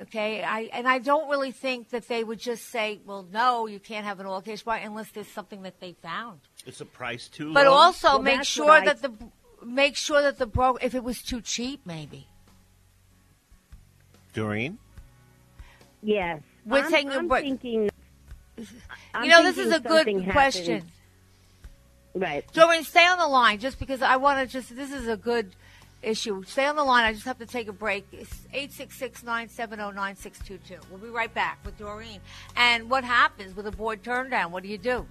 Okay, 0.00 0.42
I 0.44 0.68
and 0.72 0.86
I 0.86 0.98
don't 1.00 1.28
really 1.28 1.50
think 1.50 1.88
that 1.90 2.06
they 2.06 2.22
would 2.22 2.38
just 2.38 2.66
say, 2.70 3.00
"Well, 3.04 3.26
no, 3.32 3.66
you 3.66 3.80
can't 3.80 4.06
have 4.06 4.20
an 4.20 4.26
all 4.26 4.40
cash 4.40 4.62
buy 4.62 4.78
unless 4.78 5.10
there's 5.10 5.26
something 5.28 5.62
that 5.62 5.80
they 5.80 5.92
found." 5.94 6.38
It's 6.66 6.80
a 6.80 6.84
price 6.84 7.26
too 7.26 7.52
But 7.52 7.66
low. 7.66 7.72
also 7.72 8.08
Well, 8.10 8.22
make 8.22 8.44
sure 8.44 8.70
I- 8.70 8.84
that 8.84 9.02
the 9.02 9.12
make 9.64 9.96
sure 9.96 10.22
that 10.22 10.38
the 10.38 10.46
broker, 10.46 10.78
if 10.82 10.94
it 10.94 11.02
was 11.02 11.20
too 11.20 11.40
cheap, 11.40 11.80
maybe. 11.84 12.28
Doreen? 14.34 14.78
Yes, 16.02 16.42
We're 16.64 16.84
I'm, 16.84 16.90
taking 16.92 17.10
a 17.12 17.16
I'm 17.18 17.28
break. 17.28 17.44
Thinking, 17.44 17.90
I'm 19.14 19.24
you 19.24 19.30
know, 19.30 19.42
this 19.42 19.58
is 19.58 19.72
a 19.72 19.80
good 19.80 19.98
something 20.06 20.18
happened- 20.20 20.32
question. 20.32 20.92
Right. 22.14 22.44
Doreen, 22.52 22.84
stay 22.84 23.06
on 23.06 23.18
the 23.18 23.26
line 23.28 23.58
just 23.58 23.78
because 23.78 24.00
I 24.02 24.16
want 24.16 24.38
to 24.40 24.46
just. 24.52 24.74
This 24.74 24.92
is 24.92 25.08
a 25.08 25.16
good 25.16 25.54
issue. 26.02 26.42
Stay 26.44 26.66
on 26.66 26.76
the 26.76 26.84
line. 26.84 27.04
I 27.04 27.12
just 27.12 27.24
have 27.24 27.38
to 27.38 27.46
take 27.46 27.68
a 27.68 27.72
break. 27.72 28.06
It's 28.12 28.46
eight 28.52 28.72
six 28.72 28.96
six 28.96 29.22
nine 29.22 29.48
seven 29.48 29.78
zero 29.78 29.90
nine 29.90 30.16
six 30.16 30.38
two 30.38 30.58
two. 30.58 30.78
We'll 30.90 31.00
be 31.00 31.08
right 31.08 31.32
back 31.32 31.58
with 31.64 31.78
Doreen. 31.78 32.20
And 32.56 32.88
what 32.90 33.04
happens 33.04 33.56
with 33.56 33.66
a 33.66 33.72
board 33.72 34.02
turn 34.02 34.30
down? 34.30 34.52
What 34.52 34.62
do 34.62 34.68
you 34.68 34.78
do? 34.78 35.06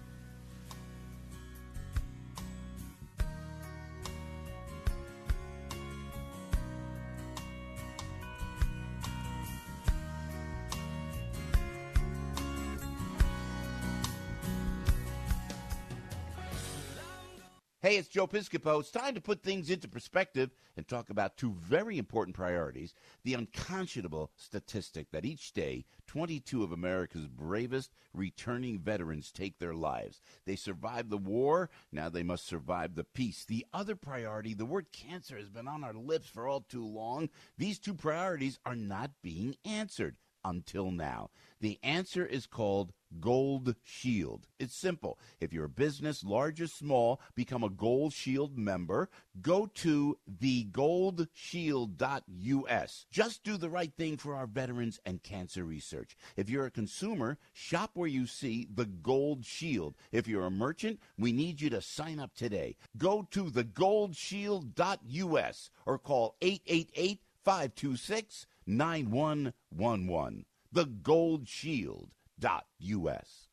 Hey, 17.88 17.96
it's 17.96 18.10
Joe 18.10 18.28
Piscopo. 18.28 18.82
It's 18.82 18.92
time 18.92 19.16
to 19.16 19.22
put 19.22 19.42
things 19.42 19.70
into 19.70 19.88
perspective 19.88 20.50
and 20.76 20.86
talk 20.86 21.10
about 21.10 21.38
two 21.38 21.54
very 21.54 21.98
important 21.98 22.36
priorities. 22.36 22.94
The 23.24 23.34
unconscionable 23.34 24.30
statistic 24.36 25.08
that 25.12 25.24
each 25.24 25.54
day, 25.54 25.86
22 26.06 26.64
of 26.64 26.74
America's 26.74 27.30
bravest 27.30 27.96
returning 28.14 28.78
veterans 28.78 29.32
take 29.32 29.58
their 29.60 29.74
lives. 29.74 30.20
They 30.46 30.58
survived 30.58 31.10
the 31.10 31.18
war, 31.18 31.70
now 31.90 32.10
they 32.10 32.24
must 32.24 32.46
survive 32.46 32.96
the 32.96 33.06
peace. 33.06 33.46
The 33.46 33.66
other 33.72 33.96
priority, 33.96 34.54
the 34.54 34.66
word 34.66 34.88
cancer 34.92 35.38
has 35.38 35.48
been 35.48 35.70
on 35.70 35.86
our 35.86 35.94
lips 35.94 36.28
for 36.28 36.46
all 36.46 36.66
too 36.68 36.86
long. 36.86 37.30
These 37.58 37.80
two 37.80 37.94
priorities 37.94 38.60
are 38.66 38.76
not 38.76 39.12
being 39.24 39.56
answered 39.64 40.18
until 40.48 40.92
now. 40.92 41.30
The 41.60 41.80
answer 41.84 42.26
is 42.26 42.46
called 42.46 42.94
Gold 43.20 43.76
Shield. 43.84 44.48
It's 44.60 44.76
simple. 44.76 45.18
If 45.40 45.52
you're 45.54 45.66
a 45.66 45.70
business, 45.70 46.24
large 46.24 46.62
or 46.62 46.68
small, 46.68 47.20
become 47.36 47.64
a 47.64 47.70
Gold 47.70 48.14
Shield 48.14 48.56
member. 48.58 49.10
Go 49.42 49.66
to 49.66 50.18
thegoldshield.us. 50.40 53.06
Just 53.10 53.44
do 53.44 53.58
the 53.58 53.70
right 53.70 53.92
thing 53.98 54.18
for 54.18 54.36
our 54.36 54.46
veterans 54.46 55.00
and 55.06 55.24
cancer 55.24 55.64
research. 55.64 56.16
If 56.36 56.50
you're 56.50 56.66
a 56.66 56.72
consumer, 56.72 57.38
shop 57.54 57.92
where 57.94 58.08
you 58.08 58.28
see 58.28 58.68
the 58.74 58.86
Gold 58.86 59.46
Shield. 59.46 59.96
If 60.12 60.28
you're 60.28 60.46
a 60.46 60.52
merchant, 60.52 61.00
we 61.18 61.32
need 61.32 61.62
you 61.62 61.70
to 61.72 61.82
sign 61.82 62.20
up 62.20 62.36
today. 62.36 62.76
Go 62.98 63.26
to 63.32 63.46
thegoldshield.us 63.46 65.72
or 65.86 65.98
call 65.98 66.36
888 66.42 67.22
526 67.48 68.46
9111. 68.68 70.46
The 70.74 70.86
Gold 70.86 71.48
Shield 71.48 72.10
us. 72.44 73.48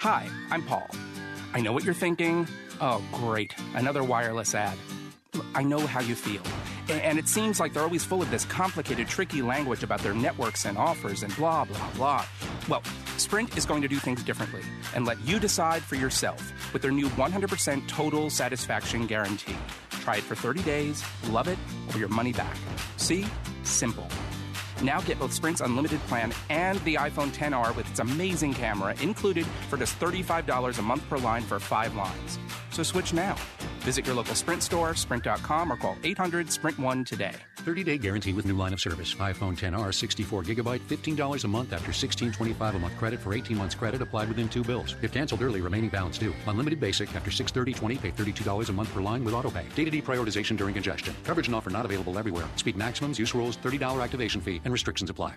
Hi, 0.00 0.28
I'm 0.50 0.62
Paul. 0.64 0.88
I 1.54 1.60
know 1.60 1.72
what 1.72 1.84
you're 1.84 1.94
thinking. 1.94 2.48
Oh, 2.80 3.02
great, 3.12 3.54
another 3.74 4.02
wireless 4.02 4.54
ad. 4.54 4.76
I 5.54 5.62
know 5.62 5.86
how 5.86 6.00
you 6.00 6.16
feel. 6.16 6.42
And 6.88 7.18
it 7.18 7.28
seems 7.28 7.60
like 7.60 7.72
they're 7.72 7.84
always 7.84 8.04
full 8.04 8.20
of 8.20 8.30
this 8.30 8.44
complicated, 8.46 9.06
tricky 9.06 9.42
language 9.42 9.84
about 9.84 10.00
their 10.00 10.14
networks 10.14 10.66
and 10.66 10.76
offers 10.76 11.22
and 11.22 11.34
blah, 11.36 11.64
blah, 11.64 11.90
blah. 11.92 12.26
Well, 12.68 12.82
Sprint 13.16 13.56
is 13.56 13.64
going 13.64 13.82
to 13.82 13.88
do 13.88 13.96
things 13.96 14.24
differently 14.24 14.62
and 14.96 15.04
let 15.04 15.20
you 15.20 15.38
decide 15.38 15.82
for 15.82 15.94
yourself 15.94 16.42
with 16.72 16.82
their 16.82 16.90
new 16.90 17.08
100% 17.10 17.86
total 17.86 18.28
satisfaction 18.28 19.06
guarantee. 19.06 19.56
Try 20.00 20.16
it 20.16 20.24
for 20.24 20.34
30 20.34 20.62
days, 20.62 21.04
love 21.30 21.48
it, 21.48 21.58
or 21.92 21.98
your 21.98 22.08
money 22.08 22.32
back. 22.32 22.56
See? 22.96 23.26
Simple. 23.62 24.08
Now 24.82 25.00
get 25.02 25.18
both 25.18 25.32
Sprint's 25.32 25.60
unlimited 25.60 26.00
plan 26.08 26.32
and 26.48 26.78
the 26.80 26.94
iPhone 26.94 27.30
10R 27.32 27.76
with 27.76 27.88
its 27.90 28.00
amazing 28.00 28.54
camera 28.54 28.94
included 29.00 29.46
for 29.68 29.76
just 29.76 29.98
$35 30.00 30.78
a 30.78 30.82
month 30.82 31.08
per 31.08 31.18
line 31.18 31.42
for 31.42 31.60
five 31.60 31.94
lines. 31.94 32.38
So 32.70 32.82
switch 32.82 33.12
now. 33.12 33.36
Visit 33.90 34.06
your 34.06 34.14
local 34.14 34.36
Sprint 34.36 34.62
store, 34.62 34.94
sprint.com, 34.94 35.72
or 35.72 35.76
call 35.76 35.96
800 36.04 36.52
Sprint 36.52 36.78
1 36.78 37.04
today. 37.04 37.34
30 37.56 37.82
day 37.82 37.98
guarantee 37.98 38.32
with 38.32 38.46
new 38.46 38.54
line 38.54 38.72
of 38.72 38.80
service. 38.80 39.16
iPhone 39.16 39.58
10R 39.58 39.92
64 39.92 40.44
gigabyte, 40.44 40.80
$15 40.88 41.44
a 41.44 41.48
month 41.48 41.72
after 41.72 41.90
$16.25 41.90 42.76
a 42.76 42.78
month 42.78 42.96
credit 42.96 43.18
for 43.18 43.34
18 43.34 43.58
months 43.58 43.74
credit 43.74 44.00
applied 44.00 44.28
within 44.28 44.48
two 44.48 44.62
bills. 44.62 44.94
If 45.02 45.10
canceled 45.10 45.42
early, 45.42 45.60
remaining 45.60 45.90
balance 45.90 46.18
due. 46.18 46.32
Unlimited 46.46 46.78
basic 46.78 47.12
after 47.16 47.32
630 47.32 47.96
pay 47.96 48.12
$32 48.12 48.68
a 48.68 48.72
month 48.72 48.94
per 48.94 49.00
line 49.00 49.24
with 49.24 49.34
autopay. 49.34 49.66
Data 49.74 49.90
deprioritization 49.90 50.56
during 50.56 50.72
congestion. 50.72 51.12
Coverage 51.24 51.48
and 51.48 51.56
offer 51.56 51.70
not 51.70 51.84
available 51.84 52.16
everywhere. 52.16 52.48
Speed 52.54 52.76
maximums, 52.76 53.18
use 53.18 53.34
rules, 53.34 53.56
$30 53.56 54.04
activation 54.04 54.40
fee, 54.40 54.60
and 54.62 54.72
restrictions 54.72 55.10
apply. 55.10 55.34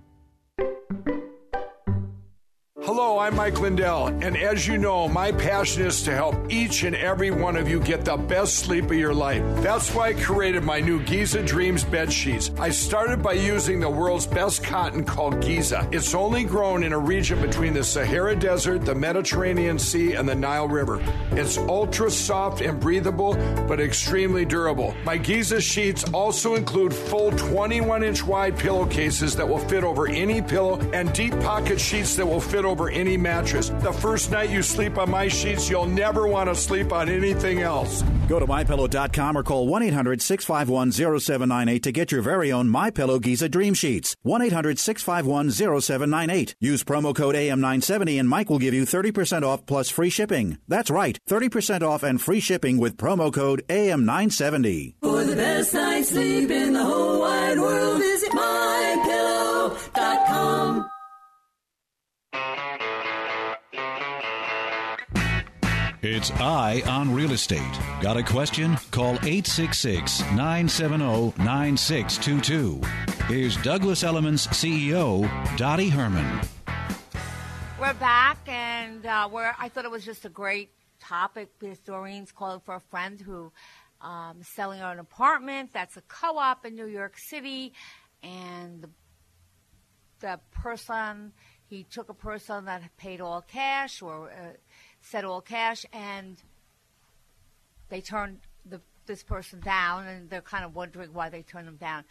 Hello, 2.86 3.17
I'm 3.17 3.38
Mike 3.38 3.61
Lindell, 3.61 4.07
and 4.07 4.36
as 4.36 4.67
you 4.67 4.77
know, 4.77 5.07
my 5.07 5.31
passion 5.31 5.84
is 5.84 6.03
to 6.03 6.11
help 6.11 6.36
each 6.51 6.84
and 6.84 6.93
every 6.97 7.31
one 7.31 7.55
of 7.55 7.69
you 7.69 7.79
get 7.79 8.03
the 8.03 8.17
best 8.17 8.55
sleep 8.55 8.84
of 8.84 8.95
your 8.95 9.13
life. 9.13 9.41
That's 9.63 9.95
why 9.95 10.09
I 10.09 10.13
created 10.15 10.65
my 10.65 10.81
new 10.81 11.01
Giza 11.01 11.43
Dreams 11.43 11.86
bed 11.86 12.11
sheets. 12.11 12.51
I 12.59 12.71
started 12.71 13.23
by 13.23 13.34
using 13.34 13.79
the 13.79 13.89
world's 13.89 14.27
best 14.27 14.65
cotton 14.65 15.05
called 15.05 15.41
Giza. 15.41 15.88
It's 15.93 16.13
only 16.13 16.43
grown 16.43 16.84
in 16.84 16.91
a 16.91 16.99
region 16.99 17.39
between 17.39 17.73
the 17.73 17.86
Sahara 17.86 18.36
Desert, 18.36 18.84
the 18.84 18.95
Mediterranean 18.95 19.79
Sea, 19.79 20.15
and 20.15 20.27
the 20.27 20.36
Nile 20.36 20.67
River. 20.67 21.01
It's 21.31 21.57
ultra 21.57 22.11
soft 22.11 22.59
and 22.59 22.81
breathable, 22.81 23.36
but 23.65 23.79
extremely 23.79 24.43
durable. 24.43 24.93
My 25.05 25.15
Giza 25.15 25.61
sheets 25.61 26.03
also 26.11 26.55
include 26.55 26.93
full 26.93 27.31
21 27.31 28.03
inch 28.03 28.25
wide 28.25 28.57
pillowcases 28.57 29.38
that 29.38 29.47
will 29.47 29.57
fit 29.69 29.86
over 29.86 30.09
any 30.09 30.41
pillow 30.41 30.81
and 30.91 31.13
deep 31.13 31.31
pocket 31.39 31.79
sheets 31.79 32.17
that 32.17 32.25
will 32.25 32.41
fit 32.41 32.65
over 32.65 32.72
over 32.74 32.89
any 32.89 33.15
mattress. 33.17 33.69
The 33.69 33.93
first 33.93 34.32
night 34.32 34.49
you 34.49 34.63
sleep 34.63 34.97
on 34.97 35.11
my 35.11 35.28
sheets, 35.28 35.69
you'll 35.69 35.86
never 35.86 36.28
want 36.28 36.49
to 36.49 36.55
sleep 36.55 36.91
on 36.91 37.07
anything 37.07 37.61
else. 37.61 38.01
Go 38.28 38.39
to 38.39 38.47
mypillow.com 38.47 39.38
or 39.38 39.43
call 39.43 39.69
1-800-651-0798 39.69 41.84
to 41.84 41.91
get 41.91 42.11
your 42.11 42.24
very 42.24 42.51
own 42.51 42.69
MyPillow 42.69 43.21
Giza 43.21 43.47
Dream 43.47 43.76
Sheets. 43.76 44.15
1-800-651-0798. 44.26 46.55
Use 46.59 46.84
promo 46.84 47.15
code 47.15 47.36
AM970 47.36 48.19
and 48.19 48.28
Mike 48.28 48.49
will 48.49 48.57
give 48.57 48.74
you 48.74 48.86
30% 48.86 49.43
off 49.43 49.67
plus 49.67 49.89
free 49.89 50.09
shipping. 50.09 50.57
That's 50.67 50.89
right, 50.89 51.19
30% 51.30 51.84
off 51.84 52.01
and 52.01 52.19
free 52.19 52.39
shipping 52.39 52.80
with 52.80 52.97
promo 52.97 53.32
code 53.32 53.63
AM970. 53.69 54.95
For 55.01 55.24
the 55.24 55.36
best 55.36 55.76
night's 55.76 56.09
sleep 56.09 56.49
in 56.49 56.74
the 56.74 56.84
whole 56.84 57.19
wide 57.19 57.59
world, 57.59 57.99
visit 57.99 58.32
mypillow.com. 58.32 60.89
It's 66.24 66.32
Eye 66.39 66.82
on 66.88 67.13
Real 67.13 67.34
Estate. 67.34 67.78
Got 67.99 68.15
a 68.15 68.24
question? 68.24 68.78
Call 68.91 69.15
866 69.15 70.21
970 70.32 71.34
9622. 71.43 72.82
Here's 73.28 73.57
Douglas 73.57 74.05
Elliman's 74.05 74.47
CEO, 74.47 75.30
Dottie 75.57 75.89
Herman. 75.89 76.39
We're 77.78 77.93
back, 77.95 78.38
and 78.47 79.05
uh, 79.05 79.28
we're, 79.30 79.53
I 79.59 79.67
thought 79.67 79.84
it 79.84 79.91
was 79.91 80.05
just 80.05 80.24
a 80.24 80.30
great 80.30 80.69
topic 81.01 81.49
because 81.59 81.80
Doreen's 81.80 82.32
calling 82.32 82.61
for 82.61 82.76
a 82.76 82.80
friend 82.80 83.19
who 83.19 83.51
um, 83.99 84.38
is 84.39 84.47
selling 84.47 84.80
an 84.80 84.99
apartment 84.99 85.71
that's 85.74 85.97
a 85.97 86.01
co 86.07 86.38
op 86.38 86.65
in 86.65 86.78
New 86.78 86.88
York 86.88 87.17
City, 87.17 87.74
and 88.24 88.82
the, 88.82 88.89
the 90.21 90.39
person, 90.51 91.34
he 91.65 91.84
took 91.84 92.07
a 92.07 92.13
person 92.13 92.63
that 92.63 92.82
paid 92.95 93.19
all 93.19 93.41
cash 93.41 94.01
or 94.01 94.32
uh, 94.32 94.53
said 95.03 95.25
all 95.25 95.41
cash, 95.41 95.85
and 95.93 96.41
they 97.89 98.01
turned 98.01 98.39
the, 98.65 98.81
this 99.05 99.21
person 99.21 99.59
down, 99.59 100.07
and 100.07 100.29
they're 100.29 100.41
kind 100.41 100.65
of 100.65 100.75
wondering 100.75 101.13
why 101.13 101.29
they 101.29 101.43
turned 101.43 101.67
them 101.67 101.75
down. 101.75 102.03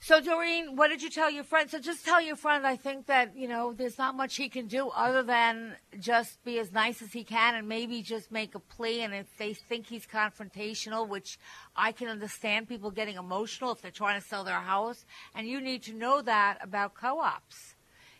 So, 0.00 0.20
Doreen, 0.20 0.76
what 0.76 0.88
did 0.88 1.00
you 1.02 1.08
tell 1.08 1.30
your 1.30 1.44
friend? 1.44 1.70
So, 1.70 1.78
just 1.78 2.04
tell 2.04 2.20
your 2.20 2.36
friend. 2.36 2.66
I 2.66 2.76
think 2.76 3.06
that 3.06 3.34
you 3.34 3.48
know 3.48 3.72
there's 3.72 3.96
not 3.96 4.14
much 4.14 4.36
he 4.36 4.50
can 4.50 4.66
do 4.66 4.90
other 4.90 5.22
than 5.22 5.76
just 5.98 6.44
be 6.44 6.58
as 6.58 6.72
nice 6.72 7.00
as 7.00 7.14
he 7.14 7.24
can, 7.24 7.54
and 7.54 7.66
maybe 7.66 8.02
just 8.02 8.30
make 8.30 8.54
a 8.54 8.58
plea. 8.60 9.00
And 9.00 9.14
if 9.14 9.34
they 9.38 9.54
think 9.54 9.86
he's 9.86 10.06
confrontational, 10.06 11.08
which 11.08 11.38
I 11.74 11.92
can 11.92 12.08
understand, 12.08 12.68
people 12.68 12.90
getting 12.90 13.16
emotional 13.16 13.72
if 13.72 13.80
they're 13.80 13.90
trying 13.90 14.20
to 14.20 14.26
sell 14.26 14.44
their 14.44 14.60
house, 14.60 15.06
and 15.34 15.48
you 15.48 15.62
need 15.62 15.84
to 15.84 15.94
know 15.94 16.20
that 16.20 16.58
about 16.60 16.92
co-ops 16.92 17.73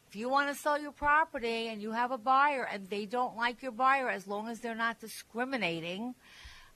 if 0.09 0.17
you 0.17 0.29
want 0.29 0.49
to 0.49 0.55
sell 0.55 0.81
your 0.81 0.93
property 0.93 1.69
and 1.69 1.83
you 1.83 1.93
have 1.93 2.11
a 2.11 2.19
buyer 2.19 2.69
and 2.71 2.89
they 2.89 3.07
don't 3.07 3.37
like 3.37 3.63
your 3.63 3.73
buyer, 3.73 4.09
as 4.09 4.27
long 4.27 4.49
as 4.49 4.61
they're 4.61 4.75
not 4.75 5.01
discriminating, 5.01 6.15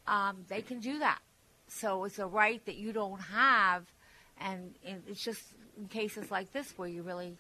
um, 0.07 0.45
they 0.49 0.63
can 0.63 0.81
do 0.81 0.99
that. 0.99 1.21
So 1.69 2.05
it's 2.05 2.19
a 2.19 2.27
right 2.27 2.65
that 2.67 2.77
you 2.77 2.93
don't 2.93 3.21
have, 3.21 3.85
and 4.41 4.75
it's 4.83 5.23
just 5.23 5.43
in 5.77 5.87
cases 5.89 6.31
like 6.31 6.53
this 6.53 6.73
where 6.77 6.89
you 6.89 7.03
really 7.03 7.37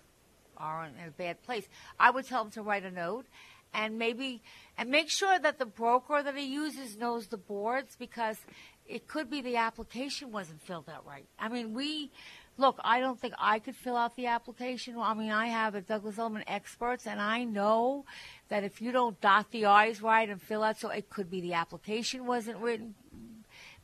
are 0.57 0.85
in 0.85 0.93
a 1.07 1.11
bad 1.11 1.43
place. 1.43 1.67
I 1.99 2.11
would 2.11 2.27
tell 2.27 2.45
them 2.45 2.53
to 2.53 2.63
write 2.63 2.85
a 2.85 2.91
note 2.91 3.27
and 3.75 3.99
maybe 3.99 4.43
and 4.77 4.91
make 4.91 5.11
sure 5.11 5.39
that 5.39 5.59
the 5.59 5.67
broker 5.67 6.23
that 6.23 6.37
he 6.37 6.47
uses 6.47 6.97
knows 6.97 7.27
the 7.27 7.37
boards 7.37 7.97
because 7.99 8.39
it 8.87 9.07
could 9.07 9.31
be 9.31 9.41
the 9.41 9.57
application 9.57 10.33
wasn't 10.33 10.61
filled 10.63 10.89
out 10.89 11.07
right. 11.07 11.27
I 11.39 11.49
mean, 11.49 11.75
we 11.75 12.11
look, 12.59 12.79
I 12.83 13.01
don't 13.01 13.19
think 13.19 13.35
I 13.39 13.61
could 13.61 13.77
fill 13.77 13.97
out 13.97 14.17
the 14.17 14.27
application. 14.27 14.97
I 14.99 15.15
mean, 15.15 15.31
I 15.31 15.47
have 15.47 15.75
a 15.75 15.81
Douglas 15.81 16.19
Elliman 16.19 16.45
experts, 16.47 17.07
and 17.07 17.21
I 17.21 17.45
know 17.45 18.05
that 18.49 18.65
if 18.65 18.83
you 18.83 18.93
don't 18.93 19.19
dot 19.21 19.51
the 19.51 19.67
I's 19.67 20.03
right 20.03 20.29
and 20.29 20.43
fill 20.43 20.65
out, 20.65 20.79
so 20.79 20.91
it 20.91 21.09
could 21.09 21.31
be 21.31 21.41
the 21.41 21.55
application 21.55 22.27
wasn't 22.27 22.59
written 22.59 22.95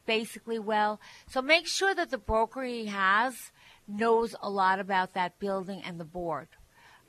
basically 0.06 0.58
well. 0.58 1.00
So 1.28 1.40
make 1.40 1.66
sure 1.66 1.94
that 1.94 2.10
the 2.10 2.18
broker 2.18 2.62
he 2.62 2.86
has 2.86 3.52
knows 3.88 4.34
a 4.42 4.50
lot 4.50 4.80
about 4.80 5.14
that 5.14 5.38
building 5.38 5.82
and 5.82 5.98
the 5.98 6.04
board. 6.04 6.48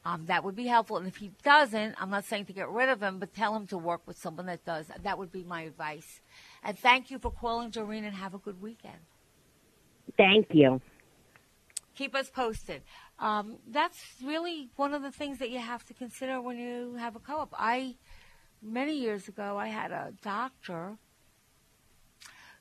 Um, 0.06 0.28
that 0.28 0.44
would 0.44 0.56
be 0.56 0.68
helpful. 0.68 0.98
And 0.98 1.08
if 1.08 1.18
he 1.18 1.32
doesn't, 1.44 1.96
I'm 2.00 2.12
not 2.12 2.26
saying 2.26 2.46
to 2.46 2.54
get 2.54 2.70
rid 2.70 2.90
of 2.90 3.02
him, 3.02 3.18
but 3.18 3.34
tell 3.34 3.56
him 3.56 3.66
to 3.68 3.78
work 3.78 4.02
with 4.06 4.18
someone 4.18 4.46
that 4.46 4.64
does. 4.64 4.86
That 5.02 5.18
would 5.18 5.32
be 5.32 5.44
my 5.44 5.64
advice. 5.64 6.22
And 6.64 6.78
thank 6.78 7.10
you 7.10 7.18
for 7.18 7.32
calling, 7.32 7.72
Doreen, 7.72 8.06
and 8.06 8.16
have 8.16 8.36
a 8.36 8.38
good 8.38 8.62
weekend. 8.62 9.00
Thank 10.16 10.48
you 10.54 10.80
keep 11.96 12.14
us 12.16 12.30
posted. 12.30 12.82
Um, 13.20 13.58
that's 13.68 14.04
really 14.24 14.70
one 14.76 14.94
of 14.94 15.02
the 15.02 15.12
things 15.12 15.40
that 15.40 15.50
you 15.50 15.60
have 15.60 15.86
to 15.86 15.94
consider 15.94 16.42
when 16.42 16.58
you 16.58 16.96
have 16.96 17.16
a 17.16 17.20
co-op. 17.20 17.54
I 17.58 17.96
many 18.62 18.98
years 18.98 19.28
ago, 19.28 19.58
I 19.58 19.68
had 19.68 19.92
a 19.92 20.14
doctor 20.22 20.98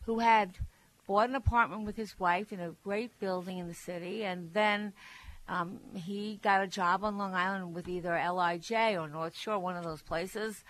who 0.07 0.18
had 0.18 0.59
bought 1.07 1.28
an 1.28 1.35
apartment 1.35 1.85
with 1.85 1.97
his 1.97 2.18
wife 2.18 2.53
in 2.53 2.61
a 2.61 2.74
great 2.82 3.18
building 3.18 3.59
in 3.59 3.68
the 3.68 3.74
city, 3.74 4.24
and 4.24 4.53
then 4.53 4.93
um, 5.49 5.80
he 5.95 6.39
got 6.43 6.62
a 6.62 6.66
job 6.66 7.05
on 7.05 7.18
Long 7.18 7.35
Island 7.35 7.74
with 7.74 7.89
either 7.89 8.11
LIJ 8.12 8.97
or 8.97 9.09
North 9.09 9.37
Shore, 9.37 9.59
one 9.59 9.76
of 9.76 9.85
those 9.85 10.03
places, 10.03 10.64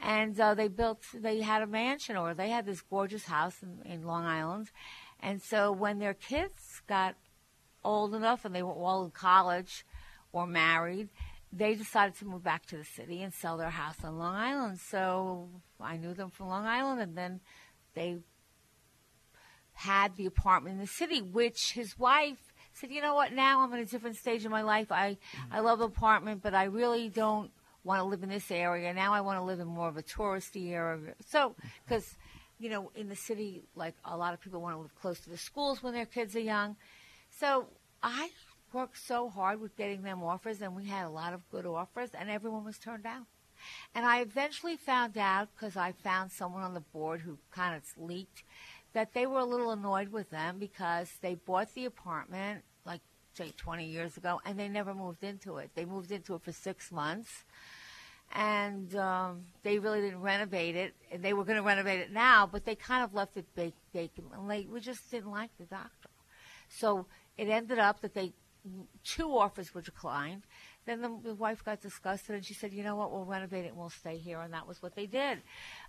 and 0.00 0.38
uh, 0.38 0.54
they 0.54 0.68
built. 0.68 1.02
They 1.14 1.40
had 1.40 1.62
a 1.62 1.66
mansion, 1.66 2.16
or 2.16 2.34
they 2.34 2.50
had 2.50 2.66
this 2.66 2.80
gorgeous 2.80 3.24
house 3.24 3.62
in, 3.62 3.90
in 3.90 4.02
Long 4.02 4.24
Island, 4.24 4.70
and 5.20 5.42
so 5.42 5.72
when 5.72 5.98
their 5.98 6.14
kids 6.14 6.82
got 6.86 7.16
old 7.86 8.14
enough 8.14 8.44
and 8.44 8.54
they 8.54 8.62
were 8.62 8.72
all 8.72 9.04
in 9.04 9.10
college 9.10 9.86
or 10.32 10.46
married, 10.46 11.08
they 11.52 11.74
decided 11.74 12.14
to 12.16 12.24
move 12.26 12.42
back 12.42 12.66
to 12.66 12.76
the 12.76 12.84
city 12.84 13.22
and 13.22 13.32
sell 13.32 13.56
their 13.56 13.70
house 13.70 13.96
on 14.04 14.18
Long 14.18 14.34
Island. 14.34 14.78
So 14.80 15.48
I 15.80 15.96
knew 15.96 16.12
them 16.12 16.30
from 16.30 16.48
Long 16.48 16.66
Island, 16.66 17.00
and 17.00 17.16
then 17.16 17.40
they 17.94 18.18
had 19.72 20.16
the 20.16 20.26
apartment 20.26 20.74
in 20.74 20.80
the 20.80 20.86
city, 20.86 21.22
which 21.22 21.72
his 21.72 21.98
wife 21.98 22.52
said, 22.72 22.90
"You 22.90 23.00
know 23.00 23.14
what? 23.14 23.32
Now 23.32 23.60
I'm 23.60 23.72
in 23.72 23.80
a 23.80 23.86
different 23.86 24.16
stage 24.16 24.44
of 24.44 24.50
my 24.50 24.62
life. 24.62 24.90
I 24.90 25.12
mm. 25.12 25.18
I 25.50 25.60
love 25.60 25.78
the 25.78 25.86
apartment, 25.86 26.42
but 26.42 26.54
I 26.54 26.64
really 26.64 27.08
don't 27.08 27.50
want 27.84 28.00
to 28.00 28.04
live 28.04 28.22
in 28.22 28.28
this 28.28 28.50
area. 28.50 28.92
Now 28.92 29.14
I 29.14 29.20
want 29.20 29.38
to 29.38 29.44
live 29.44 29.60
in 29.60 29.68
more 29.68 29.88
of 29.88 29.96
a 29.96 30.02
touristy 30.02 30.72
area. 30.72 31.14
So 31.26 31.50
mm-hmm. 31.50 31.68
because." 31.84 32.16
You 32.58 32.70
know, 32.70 32.90
in 32.94 33.10
the 33.10 33.16
city, 33.16 33.64
like 33.74 33.94
a 34.02 34.16
lot 34.16 34.32
of 34.32 34.40
people 34.40 34.62
want 34.62 34.76
to 34.76 34.80
live 34.80 34.94
close 34.94 35.20
to 35.20 35.28
the 35.28 35.36
schools 35.36 35.82
when 35.82 35.92
their 35.92 36.06
kids 36.06 36.34
are 36.34 36.40
young. 36.40 36.76
So 37.38 37.66
I 38.02 38.30
worked 38.72 38.98
so 38.98 39.28
hard 39.28 39.60
with 39.60 39.76
getting 39.76 40.02
them 40.02 40.22
offers, 40.22 40.62
and 40.62 40.74
we 40.74 40.86
had 40.86 41.06
a 41.06 41.10
lot 41.10 41.34
of 41.34 41.48
good 41.50 41.66
offers, 41.66 42.10
and 42.18 42.30
everyone 42.30 42.64
was 42.64 42.78
turned 42.78 43.02
down. 43.02 43.26
And 43.94 44.06
I 44.06 44.20
eventually 44.20 44.76
found 44.76 45.18
out 45.18 45.48
because 45.54 45.76
I 45.76 45.92
found 45.92 46.30
someone 46.30 46.62
on 46.62 46.74
the 46.74 46.80
board 46.80 47.20
who 47.20 47.38
kind 47.50 47.74
of 47.74 47.82
leaked 47.98 48.42
that 48.92 49.12
they 49.12 49.26
were 49.26 49.40
a 49.40 49.44
little 49.44 49.70
annoyed 49.70 50.08
with 50.08 50.30
them 50.30 50.58
because 50.58 51.10
they 51.20 51.34
bought 51.34 51.74
the 51.74 51.84
apartment 51.84 52.62
like 52.84 53.00
say 53.34 53.52
20 53.56 53.86
years 53.86 54.16
ago 54.16 54.40
and 54.44 54.58
they 54.58 54.68
never 54.68 54.94
moved 54.94 55.24
into 55.24 55.56
it. 55.56 55.70
They 55.74 55.84
moved 55.84 56.10
into 56.10 56.34
it 56.34 56.42
for 56.42 56.52
six 56.52 56.92
months 56.92 57.44
and 58.34 58.94
um, 58.96 59.44
they 59.62 59.78
really 59.78 60.00
didn't 60.00 60.22
renovate 60.22 60.76
it. 60.76 60.94
And 61.10 61.22
they 61.22 61.32
were 61.32 61.44
going 61.44 61.56
to 61.56 61.62
renovate 61.62 62.00
it 62.00 62.12
now, 62.12 62.48
but 62.50 62.64
they 62.64 62.74
kind 62.74 63.02
of 63.04 63.14
left 63.14 63.36
it 63.36 63.46
vacant. 63.54 64.32
And 64.34 64.50
they, 64.50 64.66
we 64.70 64.80
just 64.80 65.10
didn't 65.10 65.30
like 65.30 65.50
the 65.58 65.64
doctor. 65.64 66.08
So 66.68 67.06
it 67.36 67.48
ended 67.48 67.78
up 67.78 68.00
that 68.00 68.14
they 68.14 68.32
two 69.04 69.36
offers 69.36 69.74
were 69.74 69.82
declined. 69.82 70.42
Then 70.86 71.00
the, 71.00 71.18
the, 71.22 71.34
wife 71.34 71.64
got 71.64 71.80
disgusted 71.80 72.34
and 72.34 72.44
she 72.44 72.54
said, 72.54 72.72
"You 72.72 72.84
know 72.84 72.96
what? 72.96 73.12
We'll 73.12 73.24
renovate 73.24 73.64
it 73.64 73.68
and 73.68 73.76
we'll 73.76 73.90
stay 73.90 74.18
here." 74.18 74.40
And 74.40 74.52
that 74.54 74.66
was 74.66 74.82
what 74.82 74.94
they 74.94 75.06
did. 75.06 75.42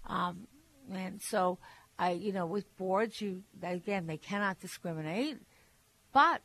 Um, 0.06 0.48
and 0.92 1.22
so, 1.22 1.58
I, 1.98 2.12
you 2.12 2.32
know, 2.34 2.46
with 2.46 2.76
boards, 2.78 3.22
you 3.22 3.44
again 3.62 4.08
they 4.08 4.18
cannot 4.18 4.60
discriminate, 4.60 5.38
but 6.14 6.42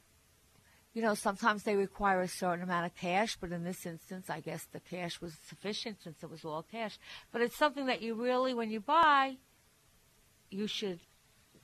you 0.95 1.01
know, 1.01 1.15
sometimes 1.15 1.63
they 1.63 1.75
require 1.75 2.21
a 2.21 2.29
certain 2.29 2.63
amount 2.63 2.85
of 2.85 2.95
cash, 2.95 3.39
but 3.41 3.51
in 3.51 3.65
this 3.65 3.87
instance, 3.87 4.29
I 4.29 4.41
guess 4.41 4.67
the 4.73 4.81
cash 4.81 5.23
was 5.23 5.33
sufficient 5.49 6.03
since 6.03 6.23
it 6.23 6.31
was 6.31 6.45
all 6.45 6.63
cash. 6.63 6.99
But 7.33 7.41
it's 7.41 7.57
something 7.57 7.87
that 7.87 8.03
you 8.03 8.15
really, 8.15 8.53
when 8.53 8.71
you 8.71 8.81
buy, 8.81 9.39
you 10.51 10.67
should 10.67 11.01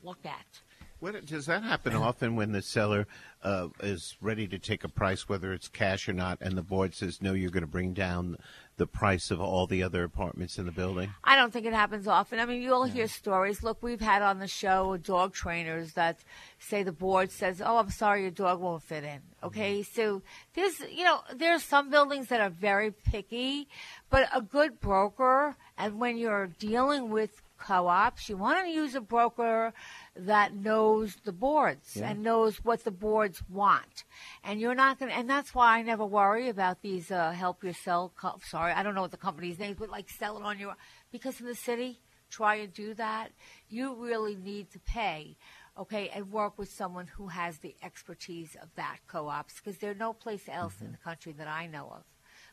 look 0.02 0.24
at. 0.24 0.62
What, 1.00 1.26
does 1.26 1.46
that 1.46 1.62
happen 1.62 1.94
often 1.94 2.34
when 2.34 2.50
the 2.50 2.62
seller 2.62 3.06
uh, 3.42 3.68
is 3.80 4.16
ready 4.20 4.48
to 4.48 4.58
take 4.58 4.82
a 4.82 4.88
price, 4.88 5.28
whether 5.28 5.52
it's 5.52 5.68
cash 5.68 6.08
or 6.08 6.12
not, 6.12 6.38
and 6.40 6.56
the 6.56 6.62
board 6.62 6.94
says, 6.94 7.22
no, 7.22 7.34
you're 7.34 7.50
going 7.50 7.62
to 7.62 7.68
bring 7.68 7.92
down 7.92 8.36
the 8.78 8.86
price 8.86 9.30
of 9.30 9.40
all 9.40 9.66
the 9.66 9.82
other 9.82 10.02
apartments 10.02 10.58
in 10.58 10.66
the 10.66 10.72
building? 10.72 11.12
I 11.22 11.36
don't 11.36 11.52
think 11.52 11.66
it 11.66 11.72
happens 11.72 12.08
often. 12.08 12.40
I 12.40 12.46
mean, 12.46 12.62
you'll 12.62 12.84
hear 12.84 13.06
stories. 13.06 13.62
Look, 13.62 13.80
we've 13.80 14.00
had 14.00 14.22
on 14.22 14.40
the 14.40 14.48
show 14.48 14.96
dog 14.96 15.34
trainers 15.34 15.92
that 15.92 16.18
say 16.58 16.82
the 16.82 16.92
board 16.92 17.30
says, 17.30 17.62
oh, 17.64 17.78
I'm 17.78 17.90
sorry, 17.90 18.22
your 18.22 18.30
dog 18.32 18.60
won't 18.60 18.82
fit 18.82 19.04
in. 19.04 19.20
Okay, 19.44 19.80
mm-hmm. 19.80 20.00
so 20.00 20.22
there's, 20.54 20.80
you 20.90 21.04
know, 21.04 21.20
there's 21.34 21.62
some 21.62 21.90
buildings 21.90 22.26
that 22.28 22.40
are 22.40 22.50
very 22.50 22.90
picky, 22.90 23.68
but 24.10 24.28
a 24.34 24.42
good 24.42 24.80
broker, 24.80 25.56
and 25.76 26.00
when 26.00 26.18
you're 26.18 26.48
dealing 26.58 27.10
with 27.10 27.42
co-ops, 27.58 28.28
you 28.28 28.36
want 28.36 28.64
to 28.64 28.70
use 28.70 28.94
a 28.94 29.00
broker 29.00 29.72
that 30.16 30.54
knows 30.54 31.16
the 31.24 31.32
boards 31.32 31.96
yeah. 31.96 32.10
and 32.10 32.22
knows 32.22 32.64
what 32.64 32.84
the 32.84 32.90
boards 32.90 33.42
want. 33.48 34.04
And 34.44 34.60
you're 34.60 34.74
not 34.74 34.98
going 34.98 35.10
to, 35.10 35.16
and 35.16 35.28
that's 35.28 35.54
why 35.54 35.78
I 35.78 35.82
never 35.82 36.06
worry 36.06 36.48
about 36.48 36.82
these 36.82 37.10
uh, 37.10 37.32
help 37.32 37.62
yourself. 37.62 38.12
Co- 38.16 38.40
sorry, 38.46 38.72
I 38.72 38.82
don't 38.82 38.94
know 38.94 39.02
what 39.02 39.10
the 39.10 39.16
company's 39.16 39.58
name, 39.58 39.76
but 39.78 39.90
like 39.90 40.08
sell 40.08 40.38
it 40.38 40.44
on 40.44 40.58
your, 40.58 40.76
because 41.10 41.40
in 41.40 41.46
the 41.46 41.54
city, 41.54 42.00
try 42.30 42.56
and 42.56 42.72
do 42.72 42.94
that. 42.94 43.30
You 43.68 43.94
really 43.94 44.36
need 44.36 44.70
to 44.72 44.78
pay, 44.78 45.36
okay, 45.78 46.10
and 46.14 46.30
work 46.30 46.58
with 46.58 46.70
someone 46.70 47.06
who 47.06 47.28
has 47.28 47.58
the 47.58 47.74
expertise 47.82 48.56
of 48.60 48.68
that 48.76 48.98
co-ops 49.06 49.54
because 49.56 49.78
there's 49.78 49.98
no 49.98 50.12
place 50.12 50.48
else 50.48 50.74
mm-hmm. 50.74 50.86
in 50.86 50.92
the 50.92 50.98
country 50.98 51.32
that 51.32 51.48
I 51.48 51.66
know 51.66 51.92
of. 51.94 52.04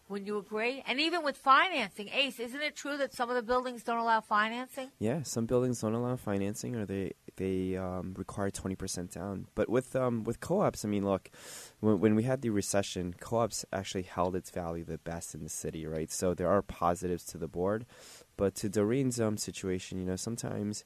Wouldn't 0.07 0.27
you 0.27 0.37
agree? 0.37 0.83
And 0.85 0.99
even 0.99 1.23
with 1.23 1.35
financing, 1.35 2.09
Ace, 2.09 2.39
isn't 2.39 2.61
it 2.61 2.75
true 2.75 2.95
that 2.97 3.11
some 3.11 3.29
of 3.29 3.35
the 3.35 3.41
buildings 3.41 3.83
don't 3.83 3.97
allow 3.97 4.21
financing? 4.21 4.91
Yeah, 4.99 5.23
some 5.23 5.47
buildings 5.47 5.81
don't 5.81 5.95
allow 5.95 6.15
financing, 6.15 6.75
or 6.75 6.85
they 6.85 7.13
they 7.37 7.75
um, 7.75 8.13
require 8.15 8.51
twenty 8.51 8.75
percent 8.75 9.11
down. 9.11 9.47
But 9.55 9.67
with 9.67 9.95
um, 9.95 10.23
with 10.23 10.39
co-ops, 10.39 10.85
I 10.85 10.89
mean, 10.89 11.05
look, 11.05 11.31
when, 11.79 11.99
when 11.99 12.15
we 12.15 12.21
had 12.21 12.43
the 12.43 12.51
recession, 12.51 13.15
co-ops 13.19 13.65
actually 13.73 14.03
held 14.03 14.35
its 14.35 14.51
value 14.51 14.83
the 14.83 14.99
best 14.99 15.33
in 15.33 15.41
the 15.41 15.49
city, 15.49 15.87
right? 15.87 16.11
So 16.11 16.35
there 16.35 16.49
are 16.49 16.61
positives 16.61 17.25
to 17.25 17.39
the 17.39 17.47
board, 17.47 17.87
but 18.37 18.53
to 18.55 18.69
Doreen's 18.69 19.19
um, 19.19 19.37
situation, 19.37 19.97
you 19.97 20.05
know, 20.05 20.17
sometimes, 20.17 20.85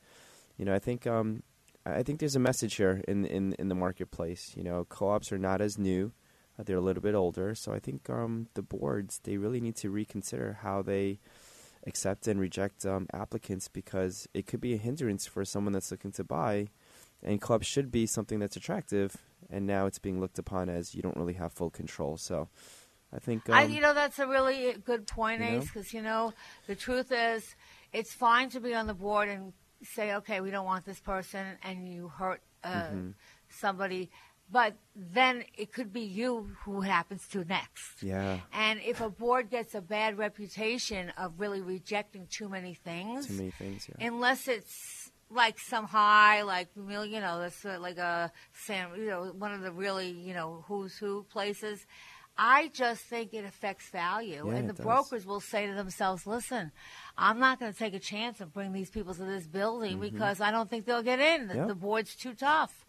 you 0.58 0.64
know, 0.64 0.74
I 0.74 0.80
think 0.80 1.06
um, 1.06 1.44
I 1.86 2.04
think 2.04 2.22
there's 2.22 2.38
a 2.38 2.40
message 2.40 2.76
here 2.76 3.04
in 3.06 3.26
in 3.26 3.52
in 3.60 3.68
the 3.68 3.76
marketplace. 3.76 4.54
You 4.56 4.64
know, 4.64 4.86
co-ops 4.86 5.34
are 5.34 5.38
not 5.38 5.60
as 5.60 5.78
new 5.78 6.14
uh, 6.60 6.64
they're 6.64 6.78
a 6.78 6.82
little 6.82 7.02
bit 7.04 7.16
older, 7.16 7.56
so 7.56 7.74
I 7.74 7.80
think 7.80 8.10
um, 8.10 8.48
the 8.54 8.62
boards 8.62 9.20
they 9.24 9.38
really 9.38 9.62
need 9.62 9.76
to 9.78 9.90
reconsider 9.90 10.60
how 10.62 10.82
they 10.82 11.20
accept 11.88 12.28
and 12.28 12.40
reject 12.40 12.86
um, 12.86 13.08
applicants 13.14 13.68
because 13.68 14.28
it 14.34 14.46
could 14.46 14.60
be 14.60 14.74
a 14.74 14.78
hindrance 14.78 15.26
for 15.26 15.46
someone 15.46 15.74
that's 15.74 15.92
looking 15.92 16.12
to 16.12 16.24
buy. 16.24 16.68
And 17.24 17.42
clubs 17.42 17.68
should 17.68 17.92
be 17.92 18.06
something 18.06 18.40
that's 18.40 18.56
attractive, 18.56 19.18
and 19.50 19.68
now 19.68 19.86
it's 19.88 20.00
being 20.00 20.22
looked 20.22 20.40
upon 20.40 20.70
as 20.70 20.96
you 20.96 21.02
don't 21.02 21.18
really 21.18 21.34
have 21.34 21.52
full 21.52 21.70
control. 21.70 22.16
So, 22.16 22.48
I 23.14 23.20
think 23.20 23.50
um, 23.50 23.56
I, 23.56 23.64
you 23.64 23.82
know 23.82 23.94
that's 23.94 24.20
a 24.20 24.28
really 24.28 24.74
good 24.86 25.06
point, 25.06 25.42
Ace, 25.42 25.66
because 25.66 25.94
you 25.94 26.02
know 26.02 26.34
the 26.68 26.76
truth 26.76 27.12
is 27.12 27.56
it's 27.92 28.14
fine 28.14 28.50
to 28.52 28.62
be 28.62 28.74
on 28.74 28.88
the 28.88 28.94
board 28.94 29.28
and 29.28 29.52
say, 29.84 30.14
okay, 30.16 30.40
we 30.40 30.52
don't 30.52 30.66
want 30.66 30.86
this 30.86 31.00
person, 31.00 31.46
and 31.64 31.90
you 31.90 32.08
hurt 32.08 32.42
uh, 32.64 32.84
mm-hmm. 32.84 33.10
somebody 33.50 34.10
but 34.52 34.76
then 34.96 35.44
it 35.58 35.72
could 35.72 35.94
be 35.94 36.02
you 36.02 36.52
who 36.64 36.82
happens 36.82 37.28
to 37.30 37.44
next. 37.46 38.02
Yeah. 38.02 38.40
And 38.52 38.80
if 38.84 39.02
a 39.02 39.10
board 39.10 39.50
gets 39.50 39.76
a 39.76 39.82
bad 39.82 40.18
reputation 40.18 41.12
of 41.18 41.40
really 41.40 41.62
rejecting 41.62 42.28
too 42.30 42.50
many 42.50 42.74
things, 42.74 43.28
too 43.28 43.34
many 43.34 43.52
things, 43.52 43.88
yeah. 43.88 44.08
Unless 44.08 44.48
it's 44.48 45.12
like 45.30 45.60
some 45.60 45.86
high, 45.86 46.42
like 46.42 46.70
you 46.76 46.84
know, 47.22 47.40
that's 47.40 47.64
like 47.64 47.98
a 47.98 48.32
Sam, 48.54 48.92
you 48.98 49.08
know, 49.08 49.26
one 49.38 49.54
of 49.54 49.62
the 49.62 49.72
really 49.72 50.10
you 50.10 50.34
know 50.34 50.64
who's 50.68 50.98
who 50.98 51.24
places. 51.24 51.86
I 52.42 52.70
just 52.74 53.02
think 53.02 53.34
it 53.34 53.44
affects 53.44 53.90
value, 53.90 54.46
yeah, 54.48 54.56
and 54.56 54.70
the 54.70 54.82
brokers 54.82 55.26
will 55.26 55.42
say 55.42 55.68
to 55.68 55.74
themselves, 55.74 56.26
"Listen, 56.26 56.72
I'm 57.18 57.38
not 57.38 57.60
going 57.60 57.74
to 57.74 57.78
take 57.78 57.94
a 57.94 58.00
chance 58.00 58.40
and 58.40 58.52
bring 58.54 58.72
these 58.72 58.90
people 58.90 59.14
to 59.14 59.26
this 59.26 59.46
building 59.46 60.00
mm-hmm. 60.00 60.14
because 60.16 60.40
I 60.40 60.50
don't 60.50 60.70
think 60.70 60.86
they'll 60.86 61.04
get 61.04 61.20
in. 61.20 61.52
Yep. 61.54 61.68
The 61.68 61.76
board's 61.76 62.16
too 62.16 62.34
tough." 62.34 62.86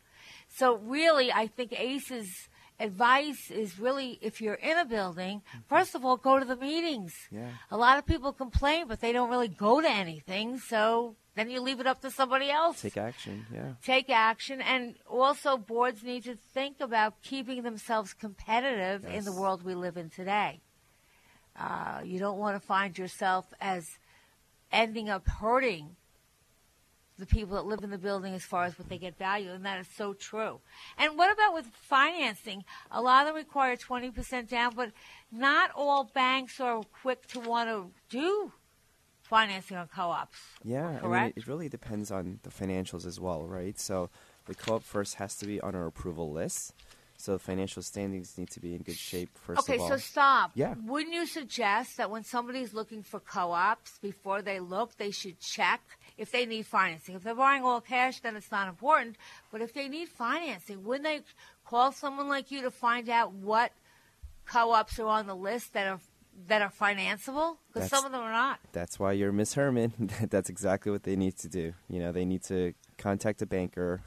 So 0.52 0.76
really, 0.76 1.32
I 1.32 1.46
think 1.46 1.72
Ace's 1.72 2.48
advice 2.78 3.50
is 3.50 3.78
really 3.78 4.18
if 4.22 4.40
you're 4.40 4.54
in 4.54 4.76
a 4.78 4.84
building, 4.84 5.42
first 5.68 5.94
of 5.94 6.04
all, 6.04 6.16
go 6.16 6.38
to 6.38 6.44
the 6.44 6.56
meetings. 6.56 7.14
Yeah. 7.30 7.50
A 7.70 7.76
lot 7.76 7.98
of 7.98 8.06
people 8.06 8.32
complain, 8.32 8.86
but 8.88 9.00
they 9.00 9.12
don't 9.12 9.30
really 9.30 9.48
go 9.48 9.80
to 9.80 9.88
anything. 9.88 10.58
So 10.58 11.16
then 11.36 11.50
you 11.50 11.60
leave 11.60 11.78
it 11.78 11.86
up 11.86 12.00
to 12.02 12.10
somebody 12.10 12.50
else. 12.50 12.82
Take 12.82 12.96
action, 12.96 13.46
yeah. 13.54 13.72
Take 13.84 14.10
action. 14.10 14.60
And 14.60 14.96
also, 15.08 15.56
boards 15.56 16.02
need 16.02 16.24
to 16.24 16.36
think 16.52 16.80
about 16.80 17.22
keeping 17.22 17.62
themselves 17.62 18.12
competitive 18.12 19.04
Yes. 19.04 19.18
in 19.18 19.24
the 19.24 19.32
world 19.40 19.62
we 19.62 19.74
live 19.74 19.96
in 19.96 20.10
today. 20.10 20.60
Uh, 21.58 22.00
you 22.04 22.18
don't 22.18 22.38
want 22.38 22.60
to 22.60 22.66
find 22.66 22.96
yourself 22.98 23.44
as 23.60 23.98
ending 24.72 25.08
up 25.08 25.26
hurting 25.28 25.96
the 27.20 27.26
people 27.26 27.54
that 27.56 27.66
live 27.66 27.84
in 27.84 27.90
the 27.90 27.98
building 27.98 28.34
as 28.34 28.42
far 28.44 28.64
as 28.64 28.78
what 28.78 28.88
they 28.88 28.98
get 28.98 29.16
value, 29.16 29.52
and 29.52 29.64
that 29.64 29.78
is 29.80 29.86
so 29.96 30.12
true. 30.14 30.60
And 30.98 31.16
what 31.16 31.32
about 31.32 31.54
with 31.54 31.66
financing? 31.66 32.64
A 32.90 33.00
lot 33.00 33.22
of 33.22 33.28
them 33.28 33.36
require 33.36 33.76
20% 33.76 34.48
down, 34.48 34.74
but 34.74 34.90
not 35.30 35.70
all 35.76 36.04
banks 36.04 36.58
are 36.60 36.82
quick 37.02 37.26
to 37.28 37.40
want 37.40 37.68
to 37.68 37.90
do 38.08 38.52
financing 39.22 39.76
on 39.76 39.86
co-ops. 39.86 40.38
Yeah, 40.64 40.98
I 41.02 41.06
mean, 41.06 41.32
it 41.36 41.46
really 41.46 41.68
depends 41.68 42.10
on 42.10 42.40
the 42.42 42.50
financials 42.50 43.06
as 43.06 43.20
well, 43.20 43.46
right? 43.46 43.78
So 43.78 44.10
the 44.46 44.54
co-op 44.54 44.82
first 44.82 45.14
has 45.16 45.36
to 45.36 45.46
be 45.46 45.60
on 45.60 45.76
our 45.76 45.86
approval 45.86 46.32
list. 46.32 46.74
So 47.16 47.32
the 47.34 47.38
financial 47.38 47.82
standings 47.82 48.38
need 48.38 48.48
to 48.52 48.60
be 48.60 48.74
in 48.74 48.80
good 48.80 48.96
shape 48.96 49.28
first 49.36 49.60
Okay, 49.60 49.74
of 49.74 49.82
all. 49.82 49.88
so 49.90 49.96
stop. 49.98 50.52
Yeah. 50.54 50.74
Wouldn't 50.82 51.14
you 51.14 51.26
suggest 51.26 51.98
that 51.98 52.10
when 52.10 52.24
somebody's 52.24 52.72
looking 52.72 53.02
for 53.02 53.20
co-ops, 53.20 53.98
before 54.00 54.40
they 54.40 54.58
look, 54.58 54.96
they 54.96 55.10
should 55.10 55.38
check 55.38 55.82
if 56.20 56.30
they 56.30 56.44
need 56.44 56.66
financing? 56.66 57.14
If 57.14 57.22
they're 57.22 57.34
buying 57.34 57.64
all 57.64 57.80
cash, 57.80 58.20
then 58.20 58.36
it's 58.36 58.52
not 58.52 58.68
important. 58.68 59.16
But 59.50 59.62
if 59.62 59.72
they 59.72 59.88
need 59.88 60.08
financing, 60.10 60.84
wouldn't 60.84 61.04
they 61.04 61.22
call 61.64 61.92
someone 61.92 62.28
like 62.28 62.50
you 62.50 62.60
to 62.60 62.70
find 62.70 63.08
out 63.08 63.32
what 63.32 63.72
co-ops 64.46 64.98
are 64.98 65.06
on 65.06 65.26
the 65.26 65.34
list 65.34 65.72
that 65.72 65.86
are 65.86 65.98
that 66.48 66.60
are 66.60 66.70
financeable? 66.70 67.56
Because 67.72 67.88
some 67.88 68.04
of 68.04 68.12
them 68.12 68.20
are 68.20 68.32
not. 68.32 68.60
That's 68.72 68.98
why 68.98 69.12
you're 69.12 69.32
Miss 69.32 69.54
Herman. 69.54 70.10
That's 70.30 70.50
exactly 70.50 70.92
what 70.92 71.04
they 71.04 71.16
need 71.16 71.38
to 71.38 71.48
do. 71.48 71.72
You 71.88 72.00
know, 72.00 72.12
they 72.12 72.26
need 72.26 72.42
to 72.44 72.74
contact 72.98 73.40
a 73.40 73.46
banker, 73.46 74.02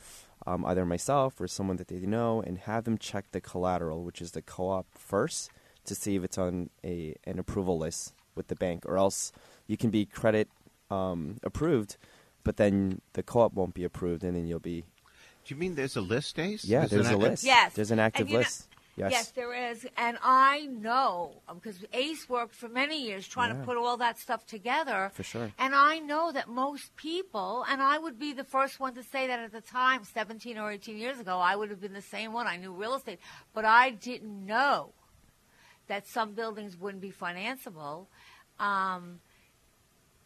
um, 0.46 0.64
either 0.66 0.86
myself 0.86 1.42
or 1.42 1.48
someone 1.48 1.78
that 1.78 1.88
they 1.88 2.02
know, 2.02 2.44
and 2.46 2.60
have 2.60 2.84
them 2.84 3.00
check 3.00 3.26
the 3.32 3.42
collateral, 3.42 4.04
which 4.04 4.22
is 4.22 4.32
the 4.32 4.44
co-op 4.44 4.86
first, 4.96 5.50
to 5.86 5.96
see 5.96 6.16
if 6.16 6.24
it's 6.24 6.38
on 6.38 6.70
a 6.84 7.16
an 7.24 7.40
approval 7.40 7.80
list 7.80 8.14
with 8.36 8.50
the 8.50 8.56
bank, 8.56 8.86
or 8.86 8.98
else 8.98 9.32
you 9.66 9.78
can 9.78 9.90
be 9.90 10.06
credit 10.06 10.48
um, 10.94 11.38
approved, 11.44 11.98
but 12.44 12.58
then 12.58 13.02
the 13.14 13.24
co-op 13.24 13.54
won't 13.54 13.74
be 13.74 13.84
approved, 13.84 14.24
and 14.24 14.36
then 14.36 14.48
you'll 14.48 14.60
be. 14.60 14.82
Do 15.46 15.54
you 15.54 15.60
mean 15.60 15.76
there's 15.76 15.98
a 15.98 16.02
list, 16.02 16.40
Ace? 16.40 16.64
Yeah, 16.64 16.82
There's 16.86 16.92
there's 16.92 17.10
a 17.10 17.18
list. 17.18 17.44
Yes. 17.44 17.74
There's 17.74 17.92
an 17.92 18.00
active 18.00 18.28
you 18.30 18.36
know- 18.36 18.40
list. 18.40 18.68
Yes. 18.96 19.12
Yes, 19.12 19.32
there 19.32 19.72
is. 19.72 19.88
And 19.98 20.20
I 20.24 20.68
know, 20.68 21.42
because 21.52 21.84
Ace 21.94 22.30
worked 22.30 22.54
for 22.54 22.70
many 22.70 23.02
years 23.08 23.28
trying 23.28 23.52
Yeah. 23.52 23.62
to 23.62 23.66
put 23.66 23.76
all 23.76 23.98
that 23.98 24.20
stuff 24.20 24.46
together. 24.46 25.10
For 25.16 25.24
sure. 25.24 25.52
And 25.58 25.74
I 25.74 25.98
know 25.98 26.32
that 26.32 26.48
most 26.48 26.96
people, 26.96 27.66
and 27.68 27.82
I 27.82 27.98
would 27.98 28.20
be 28.20 28.34
the 28.34 28.44
first 28.44 28.80
one 28.80 28.94
to 28.94 29.02
say 29.02 29.26
that 29.26 29.40
at 29.40 29.52
the 29.52 29.62
time, 29.62 30.04
17 30.04 30.60
or 30.60 30.72
18 30.72 30.96
years 31.00 31.18
ago, 31.20 31.40
I 31.40 31.56
would 31.56 31.72
have 31.72 31.82
been 31.82 31.94
the 31.94 32.04
same 32.04 32.34
one. 32.34 32.46
I 32.46 32.56
knew 32.58 32.72
real 32.72 32.94
estate. 32.94 33.20
But 33.52 33.66
I 33.66 33.90
didn't 33.90 34.46
know 34.46 34.94
that 35.88 36.08
some 36.08 36.34
buildings 36.36 36.78
wouldn't 36.78 37.02
be 37.02 37.12
financeable. 37.12 38.06
Um, 38.60 39.22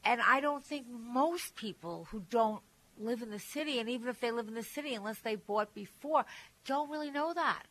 and 0.08 0.22
I 0.22 0.40
don't 0.40 0.64
think 0.64 0.86
most 0.90 1.56
people 1.56 2.08
who 2.12 2.24
don't 2.30 2.62
live 2.98 3.22
in 3.22 3.30
the 3.30 3.40
city, 3.40 3.78
and 3.80 3.90
even 3.90 4.08
if 4.08 4.22
they 4.22 4.32
live 4.32 4.48
in 4.48 4.54
the 4.54 4.64
city, 4.64 4.94
unless 4.94 5.20
they 5.20 5.36
bought 5.36 5.74
before, 5.74 6.26
don't 6.66 6.90
really 6.90 7.12
know 7.12 7.34
that. 7.34 7.64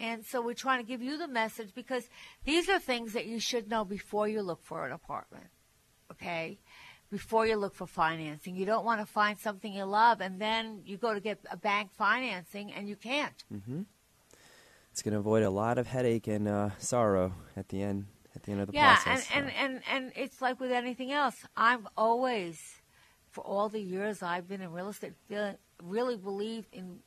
And 0.00 0.24
so 0.24 0.40
we're 0.40 0.54
trying 0.54 0.80
to 0.80 0.88
give 0.88 1.02
you 1.02 1.18
the 1.18 1.28
message 1.28 1.74
because 1.74 2.08
these 2.44 2.70
are 2.70 2.78
things 2.78 3.12
that 3.12 3.26
you 3.26 3.38
should 3.38 3.68
know 3.68 3.84
before 3.84 4.26
you 4.26 4.40
look 4.40 4.64
for 4.64 4.86
an 4.86 4.92
apartment. 4.92 5.46
Okay? 6.10 6.58
Before 7.10 7.46
you 7.46 7.56
look 7.56 7.74
for 7.74 7.86
financing. 7.86 8.56
You 8.56 8.64
don't 8.64 8.84
want 8.84 9.00
to 9.00 9.06
find 9.06 9.38
something 9.38 9.72
you 9.72 9.84
love 9.84 10.20
and 10.20 10.40
then 10.40 10.80
you 10.86 10.96
go 10.96 11.12
to 11.14 11.20
get 11.20 11.38
a 11.50 11.56
bank 11.56 11.90
financing 11.92 12.72
and 12.72 12.88
you 12.88 12.96
can't. 12.96 13.44
hmm 13.48 13.82
It's 14.90 15.02
going 15.02 15.12
to 15.12 15.20
avoid 15.20 15.42
a 15.42 15.50
lot 15.50 15.78
of 15.78 15.86
headache 15.86 16.26
and 16.26 16.48
uh, 16.48 16.70
sorrow 16.78 17.34
at 17.56 17.68
the 17.68 17.82
end. 17.82 18.06
At 18.36 18.42
the 18.42 18.52
end 18.52 18.60
of 18.62 18.66
the 18.68 18.74
yeah, 18.74 18.96
process. 18.96 19.28
and, 19.32 19.46
and, 19.46 19.54
and, 19.56 19.82
and 19.90 20.12
it's 20.16 20.42
like 20.42 20.58
with 20.58 20.72
anything 20.72 21.12
else. 21.12 21.36
I've 21.56 21.86
always, 21.96 22.60
for 23.30 23.42
all 23.42 23.68
the 23.68 23.80
years 23.80 24.22
I've 24.22 24.48
been 24.48 24.60
in 24.60 24.72
real 24.72 24.88
estate, 24.88 25.12
feel- 25.28 25.56
really 25.82 26.16
believed 26.16 26.66
in 26.72 26.98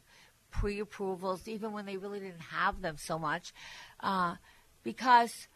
pre-approvals, 0.51 1.47
even 1.47 1.71
when 1.71 1.85
they 1.85 1.97
really 1.97 2.19
didn't 2.19 2.39
have 2.39 2.81
them 2.81 2.95
so 2.97 3.19
much, 3.19 3.53
uh, 3.99 4.35
because 4.83 5.47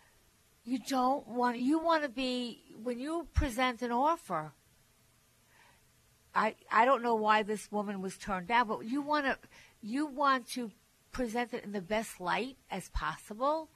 you 0.63 0.79
don't 0.79 1.27
want 1.27 1.59
you 1.59 1.79
want 1.79 2.03
to 2.03 2.09
be 2.09 2.61
when 2.83 2.99
you 2.99 3.27
present 3.33 3.81
an 3.81 3.91
offer. 3.91 4.51
I 6.35 6.55
I 6.71 6.85
don't 6.85 7.01
know 7.01 7.15
why 7.15 7.43
this 7.43 7.71
woman 7.71 8.01
was 8.01 8.17
turned 8.17 8.47
down, 8.47 8.67
but 8.67 8.85
you 8.85 9.01
want 9.01 9.25
to 9.25 9.37
you 9.81 10.05
want 10.05 10.47
to 10.49 10.71
present 11.11 11.53
it 11.53 11.63
in 11.63 11.71
the 11.71 11.81
best 11.81 12.19
light 12.19 12.57
as 12.69 12.89
possible, 12.89 13.69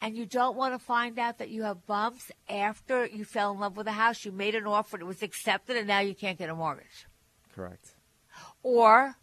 and 0.00 0.16
you 0.16 0.26
don't 0.26 0.56
want 0.56 0.74
to 0.74 0.78
find 0.78 1.18
out 1.18 1.38
that 1.38 1.48
you 1.48 1.62
have 1.62 1.86
bumps 1.86 2.30
after 2.48 3.06
you 3.06 3.24
fell 3.24 3.52
in 3.52 3.60
love 3.60 3.76
with 3.76 3.86
a 3.86 3.92
house. 3.92 4.24
You 4.24 4.32
made 4.32 4.54
an 4.54 4.66
offer, 4.66 4.98
it 4.98 5.06
was 5.06 5.22
accepted, 5.22 5.76
and 5.76 5.86
now 5.86 6.00
you 6.00 6.14
can't 6.14 6.38
get 6.38 6.50
a 6.50 6.54
mortgage. 6.54 7.06
Correct. 7.54 7.94
Or 8.62 9.16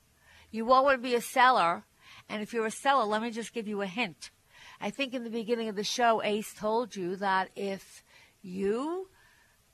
you 0.52 0.66
won't 0.66 0.86
want 0.86 0.98
to 0.98 1.08
be 1.08 1.16
a 1.16 1.22
seller. 1.22 1.84
And 2.28 2.42
if 2.42 2.54
you're 2.54 2.66
a 2.66 2.72
seller, 2.72 3.06
let 3.06 3.22
me 3.22 3.32
just 3.32 3.54
give 3.54 3.68
you 3.68 3.82
a 3.82 3.88
hint. 3.88 4.32
I 4.82 4.90
think 4.92 5.14
in 5.14 5.24
the 5.24 5.30
beginning 5.30 5.68
of 5.68 5.76
the 5.76 5.84
show, 5.84 6.22
Ace 6.24 6.54
told 6.54 6.96
you 6.96 7.16
that 7.18 7.50
if 7.56 8.04
you 8.42 9.10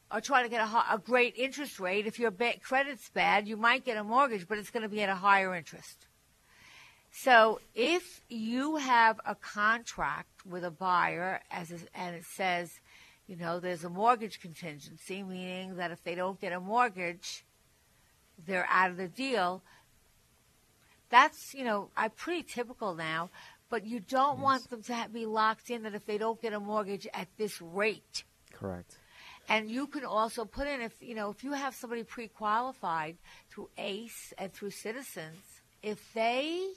are 0.09 0.21
trying 0.21 0.43
to 0.43 0.49
get 0.49 0.61
a, 0.61 0.93
a 0.93 0.97
great 0.97 1.35
interest 1.35 1.79
rate, 1.79 2.07
if 2.07 2.19
your 2.19 2.31
credit's 2.61 3.09
bad, 3.09 3.47
you 3.47 3.57
might 3.57 3.83
get 3.85 3.97
a 3.97 4.03
mortgage, 4.03 4.47
but 4.47 4.57
it's 4.57 4.71
going 4.71 4.83
to 4.83 4.89
be 4.89 5.01
at 5.01 5.09
a 5.09 5.15
higher 5.15 5.53
interest. 5.53 6.07
So 7.17 7.61
if 7.73 8.19
you 8.27 8.75
have 8.75 9.21
a 9.25 9.35
contract 9.35 10.45
with 10.45 10.65
a 10.65 10.69
buyer 10.69 11.39
as 11.49 11.71
a, 11.71 11.77
and 11.97 12.13
it 12.13 12.25
says, 12.25 12.81
you 13.25 13.37
know, 13.37 13.61
there's 13.61 13.85
a 13.85 13.89
mortgage 13.89 14.41
contingency, 14.41 15.23
meaning 15.23 15.77
that 15.77 15.91
if 15.91 16.03
they 16.03 16.13
don't 16.13 16.39
get 16.41 16.51
a 16.51 16.59
mortgage, 16.59 17.45
they're 18.45 18.67
out 18.69 18.91
of 18.91 18.97
the 18.97 19.07
deal. 19.07 19.63
That's, 21.09 21.53
you 21.53 21.63
know, 21.63 21.89
I 21.95 22.09
pretty 22.09 22.43
typical 22.43 22.95
now, 22.95 23.29
but 23.69 23.85
you 23.85 24.01
don't 24.01 24.39
want 24.39 24.69
them 24.69 24.83
to 24.83 25.07
be 25.11 25.25
locked 25.25 25.69
in 25.69 25.83
that 25.83 25.95
if 25.95 26.05
they 26.05 26.17
don't 26.17 26.41
get 26.41 26.51
a 26.51 26.59
mortgage 26.59 27.07
at 27.13 27.29
this 27.37 27.61
rate. 27.61 28.25
Correct. 28.51 28.97
And 29.47 29.71
you 29.71 29.87
can 29.87 30.03
also 30.03 30.43
put 30.43 30.67
in 30.67 30.81
if 30.81 30.93
you 30.99 31.15
know 31.15 31.29
if 31.29 31.43
you 31.43 31.53
have 31.53 31.75
somebody 31.75 32.03
pre-qualified 32.03 33.15
through 33.49 33.69
Ace 33.77 34.33
and 34.37 34.51
through 34.51 34.71
Citizens, 34.71 35.61
if 35.81 36.13
they 36.13 36.71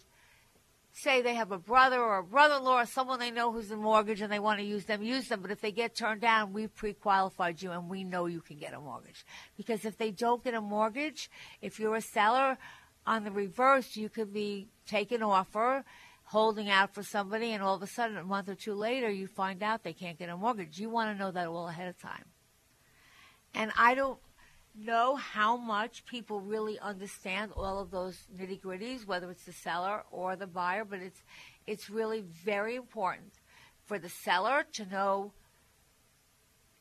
say 0.98 1.22
they 1.22 1.34
have 1.34 1.52
a 1.52 1.58
brother 1.58 2.00
or 2.00 2.18
a 2.18 2.24
brother-in-law 2.24 2.82
or 2.82 2.86
someone 2.86 3.18
they 3.18 3.30
know 3.30 3.52
who's 3.52 3.70
in 3.70 3.78
mortgage 3.78 4.20
and 4.20 4.32
they 4.32 4.38
want 4.38 4.58
to 4.58 4.64
use 4.64 4.84
them, 4.84 5.02
use 5.02 5.28
them. 5.28 5.40
But 5.42 5.50
if 5.50 5.60
they 5.60 5.72
get 5.72 5.94
turned 5.94 6.20
down, 6.20 6.52
we 6.52 6.66
pre-qualified 6.66 7.62
you 7.62 7.70
and 7.70 7.88
we 7.88 8.04
know 8.04 8.26
you 8.26 8.40
can 8.40 8.58
get 8.58 8.74
a 8.74 8.80
mortgage. 8.80 9.24
Because 9.56 9.84
if 9.84 9.96
they 9.96 10.10
don't 10.10 10.42
get 10.42 10.54
a 10.54 10.60
mortgage, 10.60 11.30
if 11.62 11.78
you're 11.78 11.96
a 11.96 12.00
seller, 12.00 12.58
on 13.08 13.24
the 13.24 13.30
reverse, 13.30 13.96
you 13.96 14.10
could 14.10 14.32
be 14.34 14.68
taking 14.86 15.22
offer, 15.22 15.82
holding 16.24 16.68
out 16.68 16.94
for 16.94 17.02
somebody, 17.02 17.52
and 17.52 17.62
all 17.62 17.74
of 17.74 17.82
a 17.82 17.86
sudden, 17.86 18.18
a 18.18 18.22
month 18.22 18.50
or 18.50 18.54
two 18.54 18.74
later, 18.74 19.10
you 19.10 19.26
find 19.26 19.62
out 19.62 19.82
they 19.82 19.94
can't 19.94 20.18
get 20.18 20.28
a 20.28 20.36
mortgage. 20.36 20.78
You 20.78 20.90
want 20.90 21.16
to 21.16 21.18
know 21.18 21.30
that 21.30 21.48
all 21.48 21.68
ahead 21.68 21.88
of 21.88 21.98
time. 21.98 22.26
And 23.54 23.72
I 23.78 23.94
don't 23.94 24.18
know 24.78 25.16
how 25.16 25.56
much 25.56 26.04
people 26.06 26.40
really 26.40 26.78
understand 26.78 27.52
all 27.56 27.80
of 27.80 27.90
those 27.90 28.26
nitty 28.36 28.60
gritties, 28.60 29.06
whether 29.06 29.30
it's 29.30 29.44
the 29.44 29.52
seller 29.52 30.04
or 30.10 30.36
the 30.36 30.46
buyer, 30.46 30.84
but 30.84 31.00
it's 31.00 31.22
it's 31.66 31.90
really 31.90 32.22
very 32.22 32.76
important 32.76 33.32
for 33.84 33.98
the 33.98 34.08
seller 34.08 34.64
to 34.72 34.86
know 34.86 35.32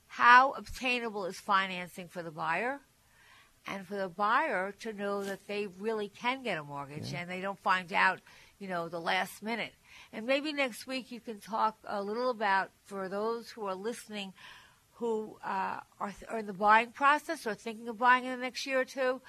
how 0.07 0.51
obtainable 0.53 1.25
is 1.25 1.39
financing 1.39 2.07
for 2.07 2.23
the 2.23 2.31
buyer 2.31 2.79
and 3.67 3.85
for 3.85 3.95
the 3.97 4.07
buyer 4.07 4.71
to 4.79 4.93
know 4.93 5.23
that 5.23 5.45
they 5.47 5.67
really 5.67 6.07
can 6.07 6.41
get 6.43 6.57
a 6.57 6.63
mortgage 6.63 7.11
Yeah. 7.11 7.19
and 7.21 7.29
they 7.29 7.41
don't 7.41 7.59
find 7.59 7.91
out, 7.91 8.19
you 8.59 8.69
know, 8.69 8.87
the 8.87 9.01
last 9.01 9.43
minute. 9.43 9.73
And 10.13 10.25
maybe 10.25 10.53
next 10.53 10.87
week 10.87 11.11
you 11.11 11.19
can 11.19 11.39
talk 11.39 11.77
a 11.85 12.01
little 12.01 12.29
about 12.29 12.71
for 12.85 13.09
those 13.09 13.49
who 13.49 13.65
are 13.65 13.75
listening 13.75 14.33
who 14.99 15.37
uh, 15.43 15.79
are, 15.99 16.13
are 16.29 16.39
in 16.39 16.47
the 16.47 16.53
buying 16.53 16.91
process 16.91 17.45
or 17.45 17.53
thinking 17.53 17.87
of 17.87 17.97
buying 17.97 18.25
in 18.25 18.31
the 18.31 18.37
next 18.37 18.65
year 18.65 18.81
or 18.81 18.85
two. 18.85 19.21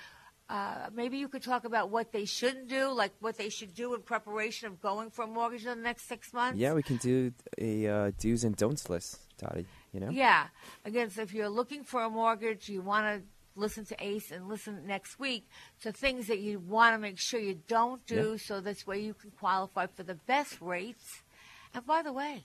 Uh, 0.49 0.89
maybe 0.95 1.19
you 1.19 1.29
could 1.29 1.43
talk 1.43 1.65
about 1.67 1.91
what 1.91 2.11
they 2.11 2.25
shouldn't 2.25 2.69
do, 2.69 2.91
like 2.91 3.13
what 3.21 3.37
they 3.37 3.51
should 3.51 3.75
do 3.75 3.95
in 3.95 4.01
preparation 4.01 4.67
of 4.67 4.81
going 4.81 5.11
for 5.11 5.25
a 5.25 5.27
mortgage 5.27 5.67
in 5.67 5.77
the 5.77 5.83
next 5.83 6.09
six 6.09 6.33
months. 6.33 6.59
Yeah, 6.59 6.73
we 6.73 6.83
can 6.83 6.97
do 6.97 7.33
a 7.59 7.87
uh, 7.87 8.11
do's 8.19 8.45
and 8.45 8.57
don'ts 8.57 8.89
list, 8.89 9.19
Dottie. 9.37 9.67
You 9.93 10.01
know? 10.01 10.09
Yeah. 10.11 10.47
Again, 10.87 11.11
so 11.11 11.21
if 11.21 11.35
you're 11.35 11.51
looking 11.51 11.85
for 11.85 12.03
a 12.03 12.09
mortgage, 12.09 12.71
you 12.71 12.81
want 12.81 13.05
to 13.07 13.23
listen 13.61 13.85
to 13.87 13.97
Ace 14.03 14.31
and 14.31 14.49
listen 14.49 14.87
next 14.87 15.19
week 15.19 15.47
to 15.83 15.93
things 15.93 16.29
that 16.29 16.39
you 16.39 16.61
want 16.61 16.95
to 16.95 16.99
make 16.99 17.19
sure 17.19 17.41
you 17.41 17.61
don't 17.69 18.05
do, 18.07 18.31
Yeah. 18.33 18.37
so 18.39 18.61
this 18.63 18.87
way 18.87 19.01
you 19.01 19.13
can 19.13 19.31
qualify 19.33 19.87
for 19.87 20.03
the 20.03 20.15
best 20.15 20.63
rates. 20.63 21.23
And 21.75 21.85
by 21.85 22.01
the 22.03 22.13
way, 22.13 22.45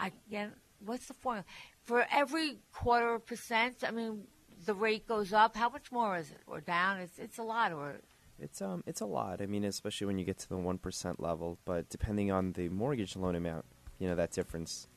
again, 0.00 0.52
what's 0.84 1.06
the 1.06 1.14
formula 1.14 1.44
for 1.84 2.06
every 2.12 2.58
quarter 2.72 3.14
of 3.14 3.26
percent? 3.26 3.76
I 3.86 3.90
mean, 3.90 4.24
the 4.64 4.74
rate 4.74 5.06
goes 5.06 5.32
up. 5.32 5.56
How 5.56 5.68
much 5.68 5.90
more 5.92 6.16
is 6.16 6.30
it, 6.30 6.38
or 6.46 6.60
down? 6.60 6.98
It's 7.00 7.18
it's 7.18 7.38
a 7.38 7.42
lot, 7.42 7.72
or 7.72 7.96
It's 8.38 8.60
um 8.62 8.82
it's 8.86 9.00
a 9.00 9.06
lot. 9.06 9.40
I 9.42 9.46
mean, 9.46 9.64
especially 9.64 10.06
when 10.06 10.18
you 10.18 10.24
get 10.24 10.38
to 10.38 10.48
the 10.48 10.56
one 10.56 10.78
percent 10.78 11.20
level. 11.20 11.58
But 11.64 11.88
depending 11.88 12.30
on 12.30 12.52
the 12.52 12.68
mortgage 12.68 13.16
loan 13.16 13.34
amount, 13.34 13.64
you 13.98 14.08
know 14.08 14.14
that 14.14 14.30
difference 14.32 14.88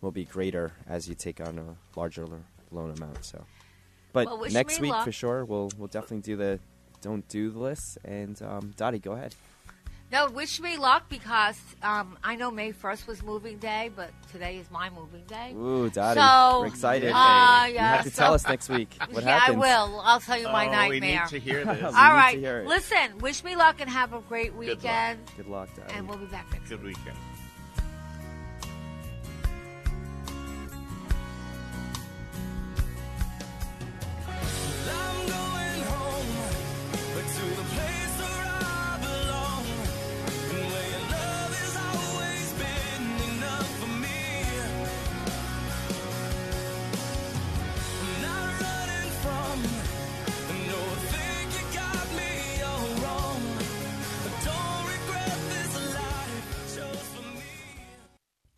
will 0.00 0.12
be 0.12 0.24
greater 0.24 0.72
as 0.86 1.08
you 1.08 1.14
take 1.14 1.40
on 1.40 1.58
a 1.58 1.76
larger 1.98 2.26
loan 2.70 2.90
amount. 2.96 3.24
So, 3.24 3.44
but 4.12 4.26
Well, 4.26 4.44
next 4.50 4.80
week 4.80 4.92
luck. 4.92 5.04
for 5.04 5.12
sure, 5.12 5.44
we'll 5.44 5.70
we'll 5.78 5.88
definitely 5.88 6.20
do 6.20 6.36
the 6.36 6.60
don't 7.00 7.26
do 7.28 7.50
the 7.50 7.58
list. 7.58 7.98
And 8.04 8.40
um, 8.42 8.72
Dottie, 8.76 8.98
go 8.98 9.12
ahead. 9.12 9.34
No, 10.14 10.30
wish 10.30 10.60
me 10.60 10.76
luck 10.76 11.08
because 11.08 11.58
um, 11.82 12.16
I 12.22 12.36
know 12.36 12.52
May 12.52 12.72
1st 12.72 13.08
was 13.08 13.20
moving 13.24 13.58
day, 13.58 13.90
but 13.96 14.10
today 14.30 14.58
is 14.58 14.70
my 14.70 14.88
moving 14.88 15.24
day. 15.26 15.52
Ooh, 15.52 15.90
Dottie, 15.90 16.20
So, 16.20 16.60
we're 16.60 16.66
excited. 16.68 17.10
Uh, 17.12 17.64
you 17.66 17.74
yeah, 17.74 17.96
have 17.96 18.04
to 18.04 18.10
so- 18.12 18.22
tell 18.22 18.32
us 18.34 18.46
next 18.46 18.68
week 18.68 18.94
what 19.10 19.24
yeah, 19.24 19.40
happens. 19.40 19.56
I 19.56 19.58
will. 19.58 20.00
I'll 20.04 20.20
tell 20.20 20.38
you 20.38 20.44
my 20.44 20.68
Oh, 20.68 20.70
nightmare. 20.70 20.88
we 20.90 21.00
need 21.00 21.20
to 21.30 21.38
hear 21.40 21.64
this. 21.64 21.78
We 21.80 21.84
All 21.86 21.90
need 21.90 21.96
right, 21.96 22.34
to 22.34 22.40
hear 22.40 22.58
it. 22.60 22.68
listen. 22.68 23.18
Wish 23.18 23.42
me 23.42 23.56
luck 23.56 23.80
and 23.80 23.90
have 23.90 24.12
a 24.12 24.20
great 24.20 24.52
luck. 24.52 24.60
weekend. 24.60 25.18
Good 25.36 25.48
luck, 25.48 25.68
Dottie. 25.74 25.92
And 25.94 26.08
we'll 26.08 26.18
be 26.18 26.26
back 26.26 26.46
next. 26.52 26.70
Week. 26.70 26.78
Good 26.80 26.84
weekend. 26.84 27.16